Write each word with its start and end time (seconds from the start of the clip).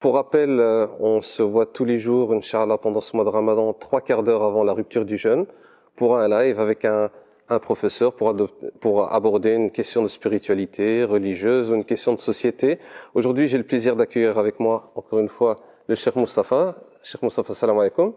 Pour 0.00 0.14
rappel, 0.14 0.58
euh, 0.60 0.86
on 0.98 1.20
se 1.20 1.42
voit 1.42 1.66
tous 1.66 1.84
les 1.84 1.98
jours, 1.98 2.32
Inch'Allah, 2.32 2.78
pendant 2.78 3.02
ce 3.02 3.14
mois 3.14 3.24
de 3.26 3.28
Ramadan, 3.28 3.74
trois 3.74 4.00
quarts 4.00 4.22
d'heure 4.22 4.42
avant 4.42 4.64
la 4.64 4.72
rupture 4.72 5.04
du 5.04 5.18
jeûne, 5.18 5.44
pour 5.94 6.16
un 6.16 6.26
live 6.26 6.58
avec 6.58 6.86
un, 6.86 7.10
un 7.50 7.58
professeur 7.58 8.14
pour, 8.14 8.34
pour, 8.80 9.12
aborder 9.12 9.50
une 9.50 9.70
question 9.70 10.02
de 10.02 10.08
spiritualité 10.08 11.04
religieuse 11.04 11.70
ou 11.70 11.74
une 11.74 11.84
question 11.84 12.14
de 12.14 12.18
société. 12.18 12.78
Aujourd'hui, 13.12 13.46
j'ai 13.46 13.58
le 13.58 13.64
plaisir 13.64 13.94
d'accueillir 13.94 14.38
avec 14.38 14.58
moi, 14.58 14.90
encore 14.94 15.18
une 15.18 15.28
fois, 15.28 15.60
le 15.86 15.94
Cheikh 15.94 16.16
Mustafa. 16.16 16.76
Cheikh 17.02 17.22
Mustafa, 17.22 17.52
salam 17.52 17.78
alaikum. 17.78 18.14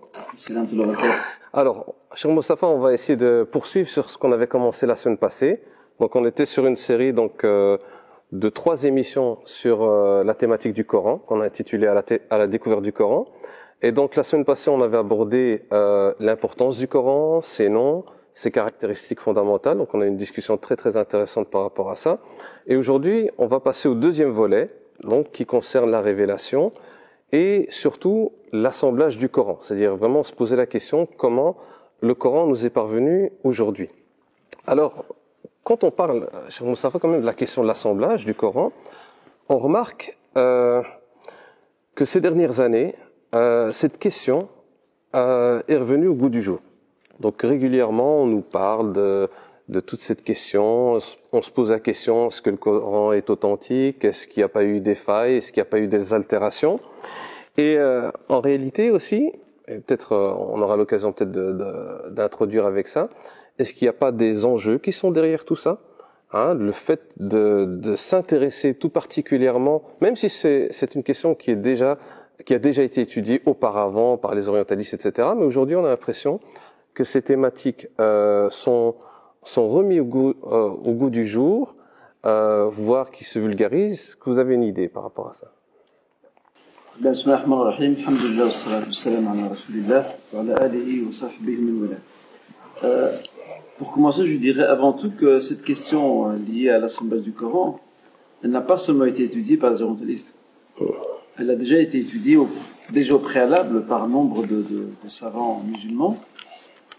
Alors, 1.51 1.95
Cheikh 2.15 2.31
Mustafa, 2.31 2.65
on 2.65 2.79
va 2.79 2.93
essayer 2.93 3.17
de 3.17 3.45
poursuivre 3.51 3.89
sur 3.89 4.09
ce 4.09 4.17
qu'on 4.17 4.31
avait 4.31 4.47
commencé 4.47 4.85
la 4.85 4.95
semaine 4.95 5.17
passée. 5.17 5.61
Donc, 5.99 6.15
on 6.15 6.25
était 6.25 6.45
sur 6.45 6.65
une 6.65 6.77
série, 6.77 7.11
donc, 7.11 7.43
euh, 7.43 7.77
de 8.33 8.49
trois 8.49 8.83
émissions 8.83 9.37
sur 9.45 9.83
euh, 9.83 10.23
la 10.23 10.33
thématique 10.33 10.73
du 10.73 10.85
Coran, 10.85 11.19
qu'on 11.19 11.39
a 11.41 11.45
intitulé 11.45 11.85
à 11.85 11.93
la, 11.93 12.03
à 12.31 12.37
la, 12.39 12.47
découverte 12.47 12.81
du 12.81 12.91
Coran. 12.91 13.27
Et 13.83 13.91
donc 13.91 14.15
la 14.15 14.23
semaine 14.23 14.43
passée, 14.43 14.71
on 14.71 14.81
avait 14.81 14.97
abordé 14.97 15.65
euh, 15.71 16.13
l'importance 16.19 16.79
du 16.79 16.87
Coran, 16.87 17.41
ses 17.41 17.69
noms, 17.69 18.03
ses 18.33 18.49
caractéristiques 18.49 19.19
fondamentales. 19.19 19.77
Donc 19.77 19.93
on 19.93 20.01
a 20.01 20.07
une 20.07 20.17
discussion 20.17 20.57
très 20.57 20.75
très 20.75 20.97
intéressante 20.97 21.49
par 21.49 21.61
rapport 21.61 21.91
à 21.91 21.95
ça. 21.95 22.21
Et 22.65 22.75
aujourd'hui, 22.75 23.29
on 23.37 23.45
va 23.45 23.59
passer 23.59 23.87
au 23.87 23.93
deuxième 23.93 24.31
volet, 24.31 24.71
donc 25.03 25.29
qui 25.31 25.45
concerne 25.45 25.91
la 25.91 26.01
révélation 26.01 26.71
et 27.31 27.67
surtout 27.69 28.31
l'assemblage 28.51 29.17
du 29.17 29.29
Coran. 29.29 29.59
C'est-à-dire 29.61 29.95
vraiment 29.95 30.23
se 30.23 30.33
poser 30.33 30.55
la 30.55 30.65
question 30.65 31.07
comment 31.17 31.55
le 32.01 32.15
Coran 32.15 32.47
nous 32.47 32.65
est 32.65 32.71
parvenu 32.71 33.31
aujourd'hui? 33.43 33.89
Alors, 34.65 35.05
quand 35.63 35.83
on 35.83 35.91
parle, 35.91 36.29
cher 36.49 36.65
Moussafa, 36.67 36.99
quand 36.99 37.07
même 37.07 37.21
de 37.21 37.25
la 37.25 37.33
question 37.33 37.63
de 37.63 37.67
l'assemblage 37.67 38.25
du 38.25 38.33
Coran, 38.33 38.71
on 39.49 39.57
remarque 39.57 40.17
euh, 40.37 40.81
que 41.95 42.05
ces 42.05 42.21
dernières 42.21 42.59
années, 42.59 42.95
euh, 43.35 43.71
cette 43.71 43.97
question 43.97 44.49
euh, 45.15 45.61
est 45.67 45.77
revenue 45.77 46.07
au 46.07 46.15
goût 46.15 46.29
du 46.29 46.41
jour. 46.41 46.59
Donc 47.19 47.41
régulièrement, 47.41 48.23
on 48.23 48.25
nous 48.25 48.41
parle 48.41 48.93
de, 48.93 49.29
de 49.69 49.79
toute 49.79 50.01
cette 50.01 50.23
question. 50.23 50.97
On 51.31 51.41
se 51.41 51.51
pose 51.51 51.71
la 51.71 51.79
question 51.79 52.27
est-ce 52.27 52.41
que 52.41 52.49
le 52.49 52.57
Coran 52.57 53.13
est 53.13 53.29
authentique? 53.29 54.03
Est-ce 54.03 54.27
qu'il 54.27 54.41
n'y 54.41 54.45
a 54.45 54.49
pas 54.49 54.63
eu 54.63 54.79
des 54.79 54.95
failles? 54.95 55.37
Est-ce 55.37 55.51
qu'il 55.51 55.61
n'y 55.61 55.67
a 55.67 55.69
pas 55.69 55.79
eu 55.79 55.87
des 55.87 56.13
altérations? 56.13 56.79
Et 57.57 57.77
euh, 57.77 58.09
en 58.29 58.41
réalité 58.41 58.89
aussi, 58.89 59.31
et 59.67 59.77
peut-être 59.79 60.13
euh, 60.13 60.33
on 60.33 60.61
aura 60.61 60.75
l'occasion 60.75 61.13
peut-être 61.13 61.31
d'introduire 62.11 62.65
avec 62.65 62.87
ça, 62.87 63.09
est-ce 63.59 63.73
qu'il 63.73 63.85
n'y 63.85 63.89
a 63.89 63.93
pas 63.93 64.11
des 64.11 64.45
enjeux 64.45 64.77
qui 64.77 64.91
sont 64.91 65.11
derrière 65.11 65.45
tout 65.45 65.55
ça 65.55 65.79
hein, 66.31 66.53
Le 66.53 66.71
fait 66.71 67.13
de, 67.17 67.95
s'intéresser 67.95 68.73
tout 68.73 68.89
particulièrement, 68.89 69.83
même 70.01 70.15
si 70.15 70.29
c'est 70.29 70.95
une 70.95 71.03
question 71.03 71.35
qui 71.35 71.51
a 71.51 71.55
déjà 71.55 71.97
été 72.83 73.01
étudiée 73.01 73.41
auparavant 73.45 74.17
par 74.17 74.35
les 74.35 74.47
orientalistes, 74.47 74.93
etc. 74.93 75.29
Mais 75.37 75.45
aujourd'hui, 75.45 75.75
on 75.75 75.85
a 75.85 75.89
l'impression 75.89 76.39
que 76.93 77.03
ces 77.03 77.21
thématiques 77.21 77.87
euh, 77.99 78.49
sont 78.49 78.95
remis 79.55 79.99
au 79.99 80.05
goût, 80.05 80.33
euh, 80.45 80.69
au 80.69 80.93
goût 80.93 81.09
du 81.09 81.27
jour, 81.27 81.75
euh, 82.25 82.69
voire 82.69 83.11
qui 83.11 83.23
se 83.23 83.37
vulgarisent. 83.39 84.09
Est-ce 84.09 84.15
que 84.15 84.29
vous 84.29 84.39
avez 84.39 84.55
une 84.55 84.63
idée 84.63 84.87
par 84.87 85.03
rapport 85.03 85.29
à 85.29 85.33
ça? 85.33 85.47
Pour 93.77 93.91
commencer, 93.91 94.25
je 94.25 94.37
dirais 94.37 94.63
avant 94.63 94.93
tout 94.93 95.11
que 95.11 95.39
cette 95.39 95.63
question 95.63 96.29
euh, 96.29 96.35
liée 96.37 96.69
à 96.69 96.77
l'assemblage 96.77 97.21
du 97.21 97.31
Coran, 97.31 97.79
elle 98.43 98.51
n'a 98.51 98.61
pas 98.61 98.77
seulement 98.77 99.05
été 99.05 99.23
étudiée 99.23 99.57
par 99.57 99.71
les 99.71 99.81
orientalistes. 99.81 100.33
Elle 101.37 101.49
a 101.49 101.55
déjà 101.55 101.79
été 101.79 101.99
étudiée 101.99 102.37
au, 102.37 102.47
déjà 102.91 103.15
au 103.15 103.19
préalable 103.19 103.85
par 103.85 104.07
nombre 104.07 104.43
de, 104.43 104.57
de, 104.57 104.87
de 105.03 105.09
savants 105.09 105.63
musulmans, 105.65 106.19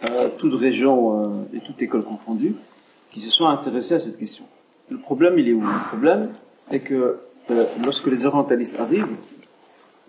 euh, 0.04 0.28
toutes 0.38 0.54
régions 0.54 1.22
euh, 1.22 1.56
et 1.56 1.60
toutes 1.60 1.80
écoles 1.82 2.04
confondues, 2.04 2.56
qui 3.10 3.20
se 3.20 3.30
sont 3.30 3.46
intéressés 3.46 3.94
à 3.94 4.00
cette 4.00 4.18
question. 4.18 4.44
Le 4.90 4.98
problème, 4.98 5.38
il 5.38 5.48
est 5.48 5.52
où? 5.52 5.60
Le 5.60 5.88
problème 5.88 6.30
est 6.70 6.80
que 6.80 7.18
euh, 7.50 7.64
lorsque 7.84 8.06
les 8.06 8.26
orientalistes 8.26 8.80
arrivent, 8.80 9.16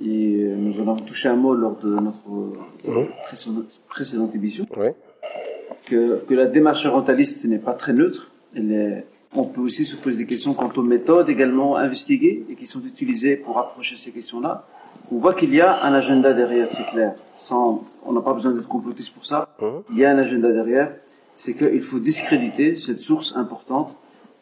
et 0.01 0.51
nous 0.57 0.77
en 0.81 0.89
avons 0.89 0.95
touché 0.97 1.29
un 1.29 1.37
mot 1.37 1.53
lors 1.53 1.77
de 1.77 1.87
notre 1.87 2.27
mmh. 2.27 3.05
précédente, 3.25 3.81
précédente 3.87 4.35
émission, 4.35 4.65
oui 4.75 4.89
que, 5.85 6.25
que 6.25 6.33
la 6.33 6.45
démarche 6.45 6.85
orientaliste 6.85 7.45
n'est 7.45 7.59
pas 7.59 7.73
très 7.73 7.93
neutre. 7.93 8.31
Elle 8.55 8.71
est, 8.71 9.05
on 9.33 9.43
peut 9.43 9.61
aussi 9.61 9.85
se 9.85 9.95
poser 9.95 10.19
des 10.19 10.25
questions 10.25 10.53
quant 10.53 10.71
aux 10.75 10.83
méthodes 10.83 11.29
également 11.29 11.75
investiguées 11.77 12.45
et 12.49 12.55
qui 12.55 12.65
sont 12.65 12.81
utilisées 12.81 13.35
pour 13.35 13.57
approcher 13.59 13.95
ces 13.95 14.11
questions-là. 14.11 14.65
On 15.11 15.17
voit 15.17 15.33
qu'il 15.33 15.53
y 15.53 15.61
a 15.61 15.83
un 15.83 15.93
agenda 15.93 16.33
derrière 16.33 16.69
très 16.69 16.85
clair. 16.85 17.13
Sans, 17.37 17.83
on 18.05 18.13
n'a 18.13 18.21
pas 18.21 18.33
besoin 18.33 18.53
d'être 18.53 18.67
complotiste 18.67 19.13
pour 19.13 19.25
ça. 19.25 19.55
Mmh. 19.61 19.65
Il 19.91 19.97
y 19.99 20.05
a 20.05 20.11
un 20.11 20.17
agenda 20.17 20.51
derrière. 20.51 20.91
C'est 21.35 21.53
qu'il 21.53 21.81
faut 21.81 21.99
discréditer 21.99 22.77
cette 22.77 22.99
source 22.99 23.35
importante 23.35 23.95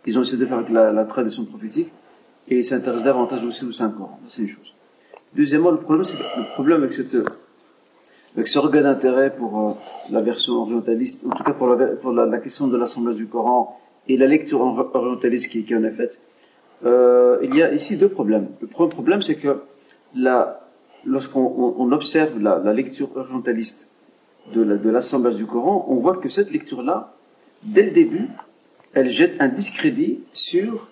qu'ils 0.04 0.18
ont 0.20 0.22
essayé 0.22 0.38
de 0.38 0.46
faire 0.46 0.60
avec 0.60 0.70
la, 0.70 0.92
la 0.92 1.06
tradition 1.06 1.44
prophétique 1.44 1.90
et 2.48 2.60
ils 2.60 2.66
s'intéressent 2.66 3.06
davantage 3.06 3.44
aussi 3.44 3.66
au 3.66 3.72
Saint-Coran. 3.72 4.20
C'est 4.28 4.42
une 4.44 4.48
chose. 4.48 4.74
Deuxièmement, 5.34 5.72
le 5.72 5.78
problème, 5.78 6.04
c'est 6.04 6.18
le 6.18 6.54
problème 6.54 6.82
avec 6.82 6.94
cette 6.94 7.16
avec 8.36 8.48
ce 8.48 8.60
regard 8.60 8.84
d'intérêt 8.84 9.34
pour 9.36 9.60
euh, 9.60 9.74
la 10.12 10.22
version 10.22 10.54
orientaliste, 10.54 11.24
en 11.26 11.36
tout 11.36 11.44
cas 11.44 11.54
pour 11.54 11.68
la, 11.68 11.88
pour 11.88 12.12
la, 12.12 12.38
question 12.40 12.68
de 12.68 12.78
l'assemblage 12.78 13.16
du 13.16 13.28
Coran 13.28 13.80
et 14.08 14.18
la 14.18 14.28
lecture 14.28 14.62
orientaliste 14.62 15.50
qui, 15.50 15.64
qui 15.64 15.76
en 15.76 15.84
est 15.84 15.92
faite, 15.92 16.20
euh, 16.86 17.38
il 17.44 17.56
y 17.56 17.64
a 17.64 17.74
ici 17.74 17.96
deux 17.96 18.10
problèmes. 18.10 18.48
Le 18.62 18.68
premier 18.68 18.92
problème, 18.92 19.22
c'est 19.22 19.36
que 19.36 19.60
lorsqu'on 21.06 21.76
on, 21.78 21.92
observe 21.92 22.42
la, 22.42 22.60
la, 22.64 22.74
lecture 22.74 23.10
orientaliste 23.16 23.88
de 24.54 24.90
l'assemblage 24.90 25.36
du 25.36 25.46
Coran, 25.46 25.86
on 25.88 25.96
voit 25.96 26.18
que 26.18 26.28
cette 26.28 26.52
lecture-là, 26.52 27.14
dès 27.64 27.84
le 27.84 27.92
début, 27.92 28.28
elle 28.94 29.10
jette 29.10 29.36
un 29.40 29.48
discrédit 29.48 30.20
sur, 30.34 30.90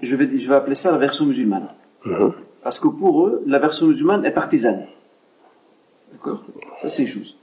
je 0.00 0.16
vais, 0.16 0.36
je 0.36 0.48
vais 0.48 0.54
appeler 0.54 0.74
ça 0.74 0.92
la 0.92 0.98
version 0.98 1.24
musulmane. 1.24 1.68
Mm-hmm. 2.04 2.32
Parce 2.62 2.78
que 2.78 2.88
pour 2.88 3.26
eux, 3.26 3.42
la 3.46 3.58
version 3.58 3.86
musulmane 3.86 4.24
est 4.24 4.30
partisane. 4.30 4.86
D'accord 6.18 6.42
Ça, 6.82 6.88
c'est 6.88 7.02
une 7.02 7.08
chose. 7.08 7.36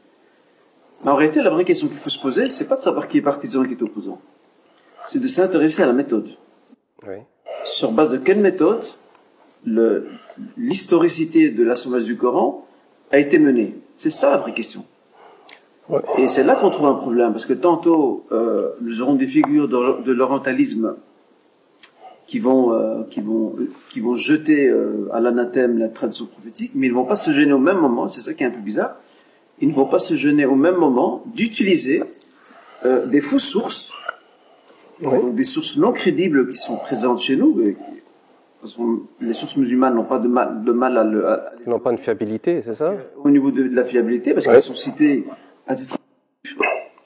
Mais 1.03 1.11
en 1.11 1.15
réalité, 1.15 1.41
la 1.41 1.49
vraie 1.49 1.65
question 1.65 1.87
qu'il 1.87 1.97
faut 1.97 2.09
se 2.09 2.19
poser, 2.19 2.47
c'est 2.47 2.67
pas 2.67 2.75
de 2.75 2.81
savoir 2.81 3.07
qui 3.07 3.17
est 3.17 3.21
partisan 3.21 3.63
et 3.63 3.67
qui 3.67 3.73
est 3.73 3.83
opposant. 3.83 4.19
C'est 5.09 5.19
de 5.19 5.27
s'intéresser 5.27 5.83
à 5.83 5.87
la 5.87 5.93
méthode. 5.93 6.29
Oui. 7.07 7.15
Sur 7.65 7.91
base 7.91 8.09
de 8.09 8.17
quelle 8.17 8.39
méthode 8.39 8.83
l'historicité 10.57 11.49
de 11.49 11.63
l'assemblage 11.63 12.03
du 12.03 12.17
Coran 12.17 12.65
a 13.11 13.19
été 13.19 13.39
menée? 13.39 13.75
C'est 13.95 14.09
ça 14.09 14.31
la 14.31 14.37
vraie 14.37 14.53
question. 14.53 14.85
Et 16.17 16.27
c'est 16.27 16.43
là 16.43 16.55
qu'on 16.55 16.71
trouve 16.71 16.87
un 16.87 16.95
problème, 16.95 17.31
parce 17.31 17.45
que 17.45 17.53
tantôt, 17.53 18.25
euh, 18.31 18.71
nous 18.81 19.01
aurons 19.01 19.13
des 19.13 19.27
figures 19.27 19.67
de 19.67 20.11
l'orientalisme 20.11 20.95
qui 22.35 22.41
vont, 22.41 22.73
euh, 22.73 23.03
qui 23.09 23.21
vont, 23.21 23.55
qui 23.89 24.01
vont 24.01 24.17
jeter 24.17 24.67
euh, 24.67 25.07
à 25.13 25.21
l'anathème 25.21 25.77
la 25.77 25.87
tradition 25.87 26.25
prophétique, 26.25 26.71
mais 26.75 26.87
ils 26.87 26.89
ne 26.89 26.95
vont 26.95 27.05
pas 27.05 27.15
se 27.15 27.31
gêner 27.31 27.53
au 27.53 27.59
même 27.59 27.77
moment, 27.77 28.09
c'est 28.09 28.19
ça 28.19 28.33
qui 28.33 28.43
est 28.43 28.45
un 28.45 28.51
peu 28.51 28.59
bizarre, 28.59 28.97
ils 29.61 29.69
ne 29.69 29.73
vont 29.73 29.85
pas 29.85 29.99
se 29.99 30.15
gêner 30.15 30.43
au 30.43 30.55
même 30.55 30.75
moment 30.75 31.23
d'utiliser 31.33 32.03
euh, 32.83 33.05
des 33.05 33.21
fausses 33.21 33.47
sources, 33.47 33.93
des 35.31 35.45
sources 35.45 35.77
non 35.77 35.93
crédibles 35.93 36.49
qui 36.49 36.57
sont 36.57 36.75
présentes 36.75 37.21
chez 37.21 37.37
nous. 37.37 37.61
Et, 37.61 37.77
les 39.21 39.33
sources 39.33 39.55
musulmanes 39.55 39.95
n'ont 39.95 40.03
pas 40.03 40.19
de 40.19 40.27
mal, 40.27 40.61
de 40.65 40.71
mal 40.73 40.97
à 40.97 41.05
le. 41.05 41.25
Ils 41.65 41.69
n'ont 41.69 41.79
pas 41.79 41.91
une 41.91 41.99
fiabilité, 41.99 42.63
c'est 42.65 42.75
ça? 42.75 42.95
Au 43.23 43.29
niveau 43.29 43.51
de, 43.51 43.63
la 43.63 43.85
fiabilité, 43.85 44.33
parce 44.33 44.45
qu'elles 44.45 44.61
sont 44.61 44.75
citées 44.75 45.23
à 45.67 45.75
titre. 45.75 45.97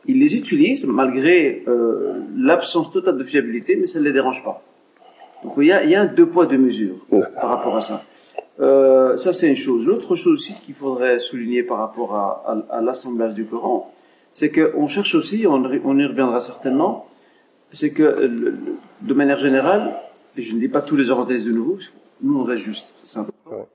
Ils 0.08 0.18
les 0.18 0.36
utilisent 0.36 0.88
malgré 0.88 1.64
l'absence 2.36 2.92
totale 2.92 3.18
de 3.20 3.24
fiabilité, 3.24 3.76
mais 3.76 3.86
ça 3.86 4.00
ne 4.00 4.06
les 4.06 4.14
dérange 4.14 4.44
pas. 4.44 4.64
Donc 5.44 5.54
il 5.58 5.66
y 5.66 5.72
a, 5.72 5.84
il 5.84 5.90
y 5.90 5.96
a 5.96 6.02
un 6.02 6.06
deux 6.06 6.30
poids 6.30 6.46
deux 6.46 6.58
mesures 6.58 6.96
par 7.40 7.50
rapport 7.50 7.76
à 7.78 7.82
ça. 7.82 8.04
Euh, 8.60 9.16
ça 9.18 9.32
c'est 9.32 9.48
une 9.48 9.56
chose. 9.56 9.86
L'autre 9.86 10.16
chose 10.16 10.40
aussi 10.40 10.54
qu'il 10.54 10.76
faudrait 10.76 11.20
souligner 11.20 11.64
par 11.64 11.78
rapport 11.78 12.16
à, 12.16 12.44
à, 12.70 12.78
à 12.78 12.82
l'assemblage 12.82 13.34
du 13.34 13.46
Coran, 13.46 13.92
c'est 14.34 14.52
qu'on 14.52 14.88
cherche 14.88 15.16
aussi, 15.16 15.48
on, 15.48 15.64
on, 15.86 15.98
y 15.98 16.06
reviendra 16.06 16.42
certainement, 16.42 17.08
c'est 17.72 17.92
que 17.92 18.56
de 19.02 19.14
manière 19.14 19.40
générale, 19.40 19.96
et 20.36 20.42
je 20.42 20.56
ne 20.56 20.60
dis 20.60 20.68
pas 20.68 20.82
tous 20.82 20.96
les 20.96 21.10
orientalistes 21.10 21.46
de 21.46 21.52
nouveau, 21.52 21.78
nous 22.22 22.40
on 22.42 22.44
reste 22.44 22.64
juste, 22.64 22.90
c'est 23.04 23.20
important. 23.20 23.68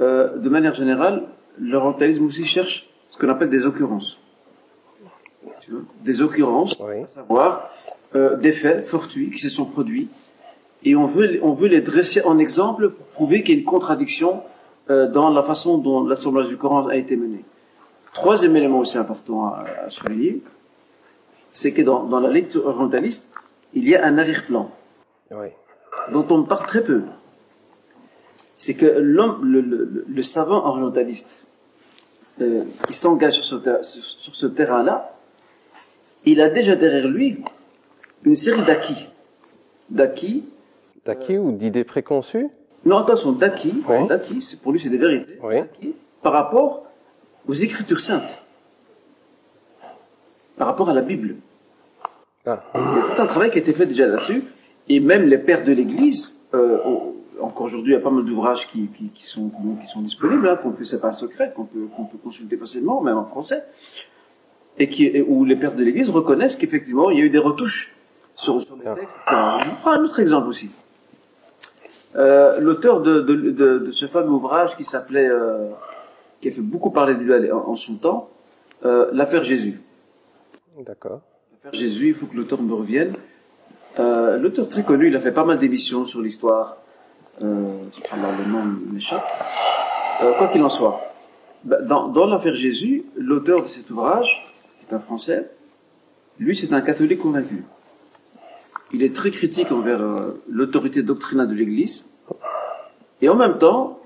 Euh, 0.00 0.36
de 0.36 0.48
manière 0.48 0.74
générale, 0.74 1.22
l'orientalisme 1.58 2.26
aussi 2.26 2.44
cherche 2.44 2.88
ce 3.08 3.18
qu'on 3.18 3.28
appelle 3.28 3.50
des 3.50 3.64
occurrences. 3.64 4.20
Tu 5.60 5.70
vois 5.70 5.80
des 6.04 6.22
occurrences, 6.22 6.78
à 6.80 7.08
savoir 7.08 7.70
euh, 8.14 8.36
des 8.36 8.52
faits 8.52 8.86
fortuits 8.86 9.30
qui 9.30 9.38
se 9.38 9.48
sont 9.48 9.64
produits 9.64 10.08
et 10.86 10.94
on 10.94 11.04
veut, 11.04 11.40
on 11.42 11.52
veut 11.52 11.66
les 11.66 11.80
dresser 11.80 12.22
en 12.22 12.38
exemple 12.38 12.90
pour 12.90 13.06
prouver 13.06 13.42
qu'il 13.42 13.56
y 13.56 13.58
a 13.58 13.60
une 13.60 13.66
contradiction 13.66 14.44
euh, 14.88 15.08
dans 15.08 15.30
la 15.30 15.42
façon 15.42 15.78
dont 15.78 16.06
l'assemblage 16.06 16.46
du 16.46 16.56
Coran 16.56 16.86
a 16.86 16.94
été 16.94 17.16
mené. 17.16 17.44
Troisième 18.14 18.54
élément 18.54 18.78
aussi 18.78 18.96
important 18.96 19.46
à, 19.46 19.64
souligner, 19.88 20.40
c'est 21.50 21.72
que 21.72 21.82
dans, 21.82 22.04
dans, 22.04 22.20
la 22.20 22.30
lecture 22.30 22.66
orientaliste, 22.66 23.34
il 23.74 23.88
y 23.88 23.96
a 23.96 24.06
un 24.06 24.16
arrière-plan 24.16 24.70
dont 26.12 26.26
on 26.30 26.44
parle 26.44 26.66
très 26.66 26.84
peu. 26.84 27.02
c'est 28.56 28.74
que 28.74 28.86
l'homme, 28.86 29.40
le, 29.44 29.60
le, 29.60 30.04
le, 30.06 30.22
savant 30.22 30.64
orientaliste, 30.66 31.42
euh, 32.40 32.62
qui 32.86 32.92
s'engage 32.92 33.40
sur 33.40 33.60
ce, 33.82 34.00
sur 34.00 34.36
ce 34.36 34.46
terrain-là, 34.46 35.12
il 36.24 36.40
a 36.40 36.48
déjà 36.48 36.76
derrière 36.76 37.08
lui 37.08 37.42
une 38.22 38.36
série 38.36 38.62
d'acquis. 38.62 39.08
D'acquis. 39.90 40.44
D'acquis 41.06 41.38
ou 41.38 41.52
d'idées 41.52 41.84
préconçues 41.84 42.48
Non, 42.84 42.98
attention, 42.98 43.32
d'acquis. 43.32 43.72
D'acquis, 44.08 44.58
pour 44.62 44.72
lui, 44.72 44.80
c'est 44.80 44.88
des 44.88 44.98
vérités. 44.98 45.38
par 46.22 46.32
rapport 46.32 46.84
aux 47.48 47.54
Écritures 47.54 48.00
saintes. 48.00 48.42
Par 50.56 50.66
rapport 50.66 50.88
à 50.90 50.94
la 50.94 51.02
Bible. 51.02 51.36
Ah. 52.44 52.62
Il 52.74 52.80
y 52.80 53.00
a 53.00 53.14
tout 53.14 53.22
un 53.22 53.26
travail 53.26 53.50
qui 53.50 53.58
a 53.58 53.60
été 53.60 53.72
fait 53.72 53.86
déjà 53.86 54.06
là-dessus. 54.06 54.42
Et 54.88 55.00
même 55.00 55.24
les 55.28 55.38
pères 55.38 55.64
de 55.64 55.72
l'Église, 55.72 56.32
euh, 56.54 56.78
encore 57.40 57.66
aujourd'hui, 57.66 57.92
il 57.92 57.96
y 57.96 57.98
a 57.98 58.02
pas 58.02 58.10
mal 58.10 58.24
d'ouvrages 58.24 58.68
qui, 58.68 58.88
qui, 59.14 59.26
sont, 59.26 59.50
qui 59.80 59.86
sont 59.86 60.00
disponibles, 60.00 60.48
hein, 60.48 60.56
qu'on 60.56 60.70
peut, 60.70 60.84
c'est 60.84 61.00
pas 61.00 61.08
un 61.08 61.12
secret, 61.12 61.52
qu'on 61.54 61.64
peut, 61.64 61.86
qu'on 61.94 62.04
peut 62.04 62.18
consulter 62.18 62.56
facilement, 62.56 63.00
même 63.00 63.16
en 63.16 63.24
français, 63.24 63.64
et 64.78 64.88
qui, 64.88 65.20
où 65.22 65.44
les 65.44 65.56
pères 65.56 65.74
de 65.74 65.82
l'Église 65.82 66.10
reconnaissent 66.10 66.56
qu'effectivement, 66.56 67.10
il 67.10 67.18
y 67.18 67.22
a 67.22 67.24
eu 67.24 67.30
des 67.30 67.38
retouches 67.38 67.96
sur, 68.34 68.62
sur 68.62 68.76
les 68.76 68.86
ah. 68.86 68.94
textes. 68.94 69.86
un 69.86 70.02
autre 70.02 70.20
exemple 70.20 70.48
aussi. 70.48 70.70
Euh, 72.16 72.60
l'auteur 72.60 73.02
de, 73.02 73.20
de, 73.20 73.34
de, 73.34 73.78
de, 73.78 73.90
ce 73.90 74.06
fameux 74.06 74.30
ouvrage 74.30 74.76
qui 74.76 74.84
s'appelait, 74.84 75.28
euh, 75.28 75.68
qui 76.40 76.48
a 76.48 76.50
fait 76.50 76.62
beaucoup 76.62 76.90
parler 76.90 77.14
de 77.14 77.20
lui 77.20 77.52
en, 77.52 77.58
en 77.58 77.76
son 77.76 77.96
temps, 77.96 78.30
euh, 78.84 79.10
l'affaire 79.12 79.44
Jésus. 79.44 79.80
D'accord. 80.78 81.20
L'affaire 81.52 81.78
Jésus, 81.78 82.08
il 82.08 82.14
faut 82.14 82.26
que 82.26 82.36
l'auteur 82.36 82.60
me 82.62 82.74
revienne. 82.74 83.12
L'auteur 83.98 84.68
très 84.68 84.82
connu, 84.82 85.08
il 85.08 85.16
a 85.16 85.20
fait 85.20 85.32
pas 85.32 85.44
mal 85.44 85.58
d'émissions 85.58 86.04
sur 86.04 86.20
l'histoire. 86.20 86.76
Euh, 87.42 87.68
alors 88.10 88.30
le 88.38 88.50
nom 88.50 88.62
m'échappe. 88.92 89.26
Quoi 90.38 90.48
qu'il 90.48 90.62
en 90.62 90.68
soit, 90.68 91.00
bah, 91.64 91.80
dans, 91.82 92.08
dans 92.08 92.26
l'affaire 92.26 92.54
Jésus, 92.54 93.04
l'auteur 93.16 93.62
de 93.62 93.68
cet 93.68 93.90
ouvrage, 93.90 94.46
qui 94.78 94.86
est 94.86 94.94
un 94.94 95.00
Français, 95.00 95.50
lui 96.38 96.56
c'est 96.56 96.72
un 96.72 96.80
catholique 96.80 97.20
convaincu. 97.20 97.64
Il 98.92 99.02
est 99.02 99.14
très 99.14 99.30
critique 99.30 99.72
envers 99.72 100.00
euh, 100.00 100.42
l'autorité 100.48 101.02
doctrinale 101.02 101.48
de 101.48 101.54
l'Église. 101.54 102.06
Et 103.20 103.28
en 103.28 103.34
même 103.34 103.58
temps, 103.58 104.00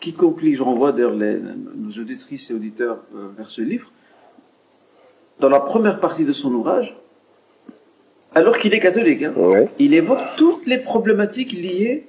quiconque 0.00 0.42
lit, 0.42 0.54
je 0.54 0.62
renvoie 0.62 0.92
d'ailleurs 0.92 1.14
nos 1.14 1.90
auditrices 2.00 2.50
et 2.50 2.54
auditeurs 2.54 2.98
euh, 3.14 3.28
vers 3.36 3.50
ce 3.50 3.62
livre, 3.62 3.90
dans 5.40 5.48
la 5.48 5.60
première 5.60 6.00
partie 6.00 6.24
de 6.24 6.32
son 6.32 6.52
ouvrage, 6.52 6.96
alors 8.34 8.58
qu'il 8.58 8.74
est 8.74 8.80
catholique, 8.80 9.22
hein, 9.22 9.32
il 9.78 9.94
évoque 9.94 10.20
toutes 10.36 10.66
les 10.66 10.78
problématiques 10.78 11.52
liées 11.52 12.06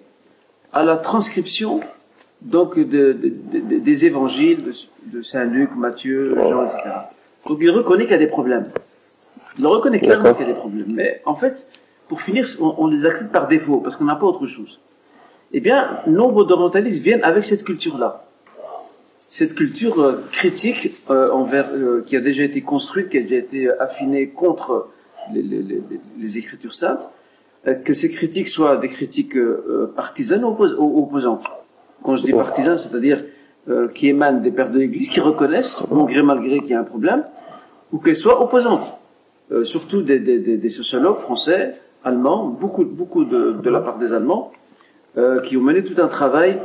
à 0.74 0.84
la 0.84 0.98
transcription 0.98 1.80
donc 2.42 2.80
de, 2.80 3.14
des 3.14 4.06
évangiles 4.06 4.64
de, 5.06 5.22
Saint 5.22 5.46
Luc, 5.46 5.76
Matthieu, 5.76 6.36
Jean, 6.36 6.64
etc. 6.64 6.82
Donc 7.48 7.60
il 7.62 7.70
reconnaît 7.70 8.04
qu'il 8.04 8.12
y 8.12 8.16
a 8.16 8.20
des 8.20 8.28
problèmes. 8.28 8.68
Il 9.58 9.68
reconnaît 9.68 10.00
clairement 10.00 10.34
qu'il 10.34 10.46
y 10.48 10.50
a 10.50 10.54
des 10.54 10.58
problèmes. 10.58 10.94
Mais 10.94 11.22
en 11.26 11.36
fait, 11.36 11.68
pour 12.10 12.22
finir, 12.22 12.48
on, 12.60 12.88
les 12.88 13.06
accepte 13.06 13.32
par 13.32 13.48
défaut, 13.48 13.78
parce 13.78 13.96
qu'on 13.96 14.06
n'a 14.06 14.16
pas 14.16 14.26
autre 14.26 14.48
chose. 14.48 14.80
Eh 15.54 15.60
bien, 15.60 16.00
nombre 16.08 16.44
d'orientalistes 16.44 17.04
viennent 17.04 17.24
avec 17.24 17.46
cette 17.46 17.64
culture-là. 17.64 18.26
Cette 19.30 19.54
culture 19.54 20.02
euh, 20.02 20.24
critique 20.32 21.04
euh, 21.12 21.30
envers, 21.30 21.70
euh, 21.72 22.04
qui 22.04 22.18
a 22.18 22.20
déjà 22.20 22.44
été 22.44 22.62
construite, 22.62 23.10
qui 23.10 23.20
a 23.20 23.22
déjà 23.22 23.36
été 23.36 23.70
affinée 23.80 24.30
contre 24.30 24.88
les, 25.32 26.38
Écritures 26.40 26.74
saintes, 26.74 27.08
que 27.86 27.94
ces 27.94 28.10
critiques 28.10 28.50
soient 28.50 28.78
des 28.78 28.90
critiques 28.90 29.38
partisanes 29.96 30.44
ou 30.44 31.04
opposantes. 31.04 31.44
Quand 32.02 32.16
je 32.16 32.24
dis 32.24 32.32
partisanes, 32.32 32.80
c'est-à-dire 32.80 33.24
qui 33.94 34.08
émanent 34.08 34.40
des 34.40 34.50
pères 34.50 34.72
de 34.72 34.80
l'Église, 34.80 35.10
qui 35.10 35.20
reconnaissent, 35.20 35.84
bon 35.90 36.06
gré 36.06 36.24
mal 36.24 36.40
gré, 36.42 36.62
qu'il 36.62 36.72
y 36.72 36.74
a 36.74 36.80
un 36.80 36.84
problème, 36.84 37.24
ou 37.92 38.00
qu'elles 38.00 38.16
soient 38.16 38.42
opposantes. 38.42 38.92
surtout 39.64 40.02
des 40.02 40.70
sociologues 40.70 41.18
français, 41.18 41.76
allemands, 42.04 42.48
beaucoup, 42.48 42.86
beaucoup 42.86 43.26
de, 43.26 43.54
de 43.54 43.70
la 43.70 43.82
part 43.82 43.98
des 43.98 44.14
Allemands, 44.14 44.52
euh, 45.18 45.42
qui 45.42 45.58
ont 45.58 45.62
mené 45.62 45.84
tout 45.84 46.00
un 46.02 46.08
travail 46.08 46.62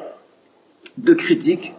de 0.99 1.15
critique 1.15 1.73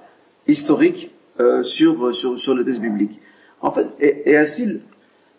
historique 0.47 1.11
euh, 1.39 1.63
sur, 1.63 2.13
sur, 2.13 2.39
sur 2.39 2.53
le 2.55 2.65
texte 2.65 2.81
biblique. 2.81 3.19
En 3.61 3.71
fait, 3.71 3.87
et, 3.99 4.31
et 4.31 4.37
ainsi, 4.37 4.81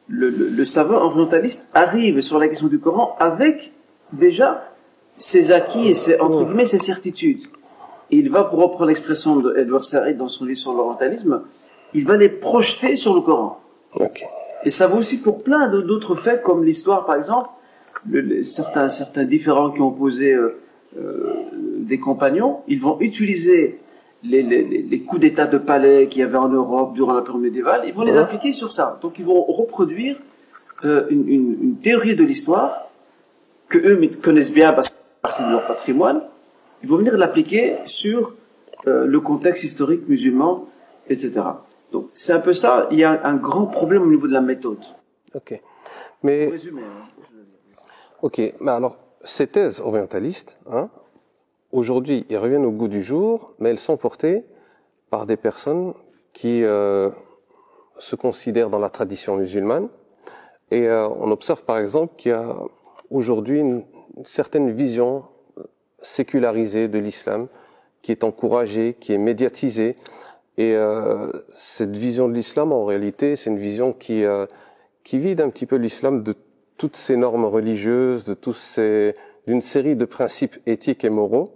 le, 0.08 0.30
le, 0.30 0.48
le, 0.48 0.64
savant 0.64 0.96
orientaliste 0.96 1.68
arrive 1.74 2.20
sur 2.20 2.38
la 2.38 2.48
question 2.48 2.68
du 2.68 2.78
Coran 2.78 3.16
avec 3.18 3.72
déjà 4.12 4.70
ses 5.16 5.52
acquis 5.52 5.88
et 5.88 5.94
ses, 5.94 6.20
entre 6.20 6.44
guillemets, 6.44 6.64
ses 6.64 6.78
certitudes. 6.78 7.42
Et 8.10 8.18
il 8.18 8.30
va, 8.30 8.44
pour 8.44 8.60
reprendre 8.60 8.86
l'expression 8.86 9.36
de 9.36 9.56
Edward 9.56 9.82
Said 9.82 10.16
dans 10.16 10.28
son 10.28 10.44
livre 10.44 10.58
sur 10.58 10.72
l'orientalisme, 10.72 11.42
il 11.92 12.06
va 12.06 12.16
les 12.16 12.28
projeter 12.28 12.94
sur 12.94 13.14
le 13.14 13.20
Coran. 13.20 13.60
Okay. 13.94 14.26
Et 14.64 14.70
ça 14.70 14.86
vaut 14.86 14.98
aussi 14.98 15.18
pour 15.18 15.42
plein 15.42 15.68
d'autres 15.68 16.14
faits, 16.14 16.42
comme 16.42 16.64
l'histoire, 16.64 17.04
par 17.06 17.16
exemple, 17.16 17.48
le, 18.08 18.44
certains, 18.44 18.91
certains 18.91 19.25
différents 19.25 19.70
qui 19.70 19.81
ont 19.81 19.91
posé 19.91 20.32
euh, 20.32 20.58
euh, 20.99 21.35
des 21.79 21.99
compagnons, 21.99 22.61
ils 22.69 22.81
vont 22.81 22.99
utiliser 23.00 23.79
les, 24.23 24.43
les, 24.43 24.62
les 24.62 25.00
coups 25.00 25.20
d'état 25.20 25.47
de 25.47 25.58
palais 25.58 26.08
qu'il 26.08 26.20
y 26.20 26.25
avait 26.25 26.38
en 26.38 26.49
Europe 26.49 26.94
durant 26.94 27.14
la 27.14 27.23
période 27.23 27.43
médiévale, 27.43 27.82
ils 27.87 27.93
vont 27.93 28.03
les 28.03 28.17
appliquer 28.17 28.53
sur 28.53 28.73
ça. 28.73 28.99
Donc 29.03 29.19
ils 29.19 29.25
vont 29.25 29.43
reproduire 29.43 30.19
euh, 30.85 31.06
une, 31.11 31.29
une, 31.29 31.62
une, 31.62 31.76
théorie 31.76 32.17
de 32.17 32.25
l'histoire 32.25 32.91
que 33.69 33.79
eux 33.79 34.11
connaissent 34.23 34.52
bien 34.52 34.73
parce 34.73 34.91
que 34.91 34.97
c'est 34.97 35.20
partie 35.20 35.43
de 35.44 35.50
leur 35.50 35.67
patrimoine. 35.67 36.23
Ils 36.82 36.88
vont 36.88 36.97
venir 36.97 37.17
l'appliquer 37.17 37.76
sur 37.87 38.35
le 38.85 39.19
contexte 39.19 39.64
historique 39.64 40.06
musulman, 40.06 40.64
etc. 41.09 41.32
Donc 41.91 42.09
c'est 42.14 42.32
un 42.32 42.41
peu 42.41 42.52
ça. 42.52 42.87
Il 42.93 42.99
y 42.99 43.05
a 43.05 43.20
un 43.25 43.35
grand 43.35 43.67
problème 43.67 44.02
au 44.02 44.11
niveau 44.11 44.29
de 44.29 44.32
la 44.32 44.41
méthode. 44.41 44.79
Ok. 45.35 45.61
Mais. 46.23 46.52
Ok, 48.22 48.40
mais 48.60 48.70
alors, 48.70 48.96
ces 49.24 49.46
thèses 49.46 49.80
orientalistes, 49.80 50.58
hein, 50.70 50.88
aujourd'hui, 51.72 52.26
elles 52.30 52.38
reviennent 52.38 52.64
au 52.64 52.70
goût 52.70 52.88
du 52.88 53.02
jour, 53.02 53.52
mais 53.58 53.70
elles 53.70 53.78
sont 53.78 53.96
portées 53.96 54.44
par 55.10 55.26
des 55.26 55.36
personnes 55.36 55.92
qui 56.32 56.64
euh, 56.64 57.10
se 57.98 58.16
considèrent 58.16 58.70
dans 58.70 58.78
la 58.78 58.90
tradition 58.90 59.36
musulmane. 59.36 59.88
Et 60.70 60.86
euh, 60.88 61.08
on 61.08 61.30
observe 61.30 61.62
par 61.62 61.78
exemple 61.78 62.14
qu'il 62.16 62.32
y 62.32 62.34
a 62.34 62.56
aujourd'hui 63.10 63.60
une, 63.60 63.84
certaine 64.24 64.70
vision 64.70 65.24
sécularisée 66.00 66.88
de 66.88 66.98
l'islam 66.98 67.48
qui 68.00 68.12
est 68.12 68.24
encouragée, 68.24 68.96
qui 68.98 69.12
est 69.12 69.18
médiatisée. 69.18 69.96
Et 70.56 70.74
euh, 70.74 71.30
cette 71.54 71.94
vision 71.94 72.28
de 72.28 72.32
l'islam, 72.32 72.73
en 72.73 72.87
réalité, 72.87 73.37
c'est 73.37 73.50
une 73.50 73.58
vision 73.58 73.92
qui, 73.92 74.25
euh, 74.25 74.46
qui 75.04 75.18
vide 75.18 75.42
un 75.42 75.50
petit 75.50 75.66
peu 75.66 75.76
l'islam 75.76 76.23
de 76.23 76.35
toutes 76.76 76.97
ces 76.97 77.16
normes 77.16 77.45
religieuses, 77.45 78.25
de 78.25 78.35
tous 78.35 78.54
ces, 78.54 79.14
d'une 79.47 79.61
série 79.61 79.97
de 79.97 80.04
principes 80.04 80.56
éthiques 80.66 81.04
et 81.04 81.11
moraux. 81.11 81.54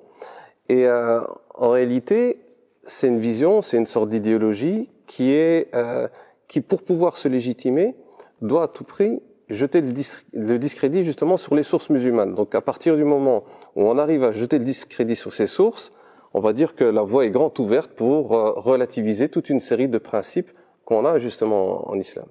Et 0.68 0.86
euh, 0.86 1.20
en 1.54 1.70
réalité, 1.70 2.40
c'est 2.84 3.08
une 3.08 3.18
vision, 3.18 3.62
c'est 3.62 3.76
une 3.76 3.86
sorte 3.86 4.08
d'idéologie 4.08 4.88
qui 5.06 5.32
est, 5.32 5.74
euh, 5.74 6.08
qui 6.48 6.60
pour 6.60 6.82
pouvoir 6.82 7.16
se 7.16 7.28
légitimer, 7.28 7.96
doit 8.40 8.64
à 8.64 8.68
tout 8.68 8.84
prix 8.84 9.20
jeter 9.48 9.80
le, 9.80 10.58
discrédit 10.58 11.02
justement 11.02 11.36
sur 11.36 11.54
les 11.54 11.64
sources 11.64 11.90
musulmanes. 11.90 12.34
Donc 12.34 12.54
à 12.54 12.60
partir 12.60 12.96
du 12.96 13.04
moment 13.04 13.44
où 13.74 13.82
on 13.82 13.98
arrive 13.98 14.22
à 14.22 14.32
jeter 14.32 14.58
le 14.58 14.64
discrédit 14.64 15.16
sur 15.16 15.34
ces 15.34 15.46
sources, 15.46 15.92
on 16.32 16.40
va 16.40 16.52
dire 16.52 16.76
que 16.76 16.84
la 16.84 17.02
voie 17.02 17.24
est 17.24 17.30
grande 17.30 17.58
ouverte 17.58 17.92
pour 17.92 18.34
euh, 18.34 18.52
relativiser 18.52 19.28
toute 19.28 19.50
une 19.50 19.60
série 19.60 19.88
de 19.88 19.98
principes 19.98 20.50
qu'on 20.84 21.04
a 21.04 21.18
justement 21.18 21.90
en 21.90 21.98
islam. 21.98 22.26